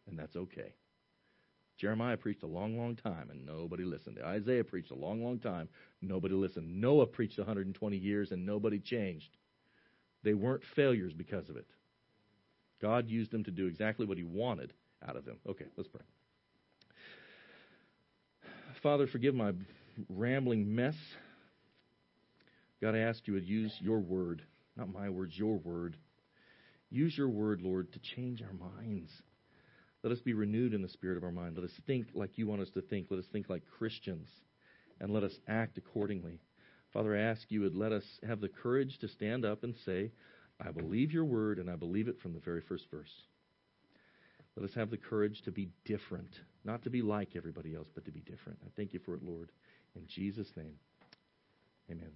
And 0.08 0.18
that's 0.18 0.36
okay. 0.36 0.74
Jeremiah 1.78 2.16
preached 2.16 2.42
a 2.42 2.46
long, 2.46 2.78
long 2.78 2.96
time 2.96 3.28
and 3.30 3.44
nobody 3.44 3.84
listened. 3.84 4.18
Isaiah 4.24 4.64
preached 4.64 4.92
a 4.92 4.94
long, 4.94 5.22
long 5.22 5.38
time. 5.38 5.68
Nobody 6.00 6.34
listened. 6.34 6.80
Noah 6.80 7.06
preached 7.06 7.38
120 7.38 7.96
years 7.96 8.30
and 8.30 8.46
nobody 8.46 8.78
changed. 8.78 9.36
They 10.22 10.32
weren't 10.32 10.62
failures 10.74 11.12
because 11.12 11.48
of 11.50 11.56
it. 11.56 11.66
God 12.80 13.08
used 13.08 13.30
them 13.30 13.44
to 13.44 13.50
do 13.50 13.66
exactly 13.66 14.06
what 14.06 14.16
he 14.16 14.24
wanted 14.24 14.72
out 15.06 15.16
of 15.16 15.24
them. 15.24 15.36
Okay, 15.46 15.66
let's 15.76 15.88
pray. 15.88 16.02
Father, 18.82 19.06
forgive 19.06 19.34
my 19.34 19.52
rambling 20.08 20.74
mess. 20.74 20.94
God, 22.80 22.94
I 22.94 23.00
ask 23.00 23.26
you 23.26 23.34
would 23.34 23.48
use 23.48 23.72
your 23.80 24.00
word, 24.00 24.42
not 24.76 24.92
my 24.92 25.08
words, 25.08 25.36
your 25.36 25.56
word. 25.58 25.96
Use 26.90 27.16
your 27.16 27.28
word, 27.28 27.62
Lord, 27.62 27.92
to 27.92 27.98
change 28.14 28.42
our 28.42 28.52
minds. 28.52 29.10
Let 30.02 30.12
us 30.12 30.20
be 30.20 30.34
renewed 30.34 30.74
in 30.74 30.82
the 30.82 30.88
spirit 30.88 31.16
of 31.16 31.24
our 31.24 31.32
mind. 31.32 31.56
Let 31.56 31.64
us 31.64 31.80
think 31.86 32.08
like 32.14 32.38
you 32.38 32.46
want 32.46 32.62
us 32.62 32.70
to 32.74 32.82
think. 32.82 33.06
Let 33.10 33.18
us 33.18 33.26
think 33.32 33.48
like 33.48 33.62
Christians. 33.78 34.28
And 35.00 35.12
let 35.12 35.24
us 35.24 35.32
act 35.48 35.78
accordingly. 35.78 36.40
Father, 36.92 37.16
I 37.16 37.20
ask 37.20 37.42
you 37.48 37.62
would 37.62 37.74
let 37.74 37.92
us 37.92 38.04
have 38.26 38.40
the 38.40 38.48
courage 38.48 38.98
to 39.00 39.08
stand 39.08 39.44
up 39.44 39.64
and 39.64 39.74
say, 39.84 40.12
I 40.64 40.70
believe 40.70 41.12
your 41.12 41.24
word, 41.24 41.58
and 41.58 41.68
I 41.68 41.76
believe 41.76 42.08
it 42.08 42.20
from 42.22 42.32
the 42.32 42.40
very 42.40 42.62
first 42.62 42.84
verse. 42.90 43.12
Let 44.56 44.68
us 44.68 44.74
have 44.74 44.90
the 44.90 44.96
courage 44.96 45.42
to 45.44 45.50
be 45.50 45.68
different, 45.84 46.30
not 46.64 46.82
to 46.84 46.90
be 46.90 47.02
like 47.02 47.36
everybody 47.36 47.74
else, 47.74 47.88
but 47.94 48.06
to 48.06 48.10
be 48.10 48.20
different. 48.20 48.58
I 48.64 48.68
thank 48.74 48.94
you 48.94 49.00
for 49.04 49.14
it, 49.14 49.22
Lord. 49.22 49.52
In 49.94 50.06
Jesus' 50.06 50.48
name, 50.56 50.76
amen. 51.90 52.12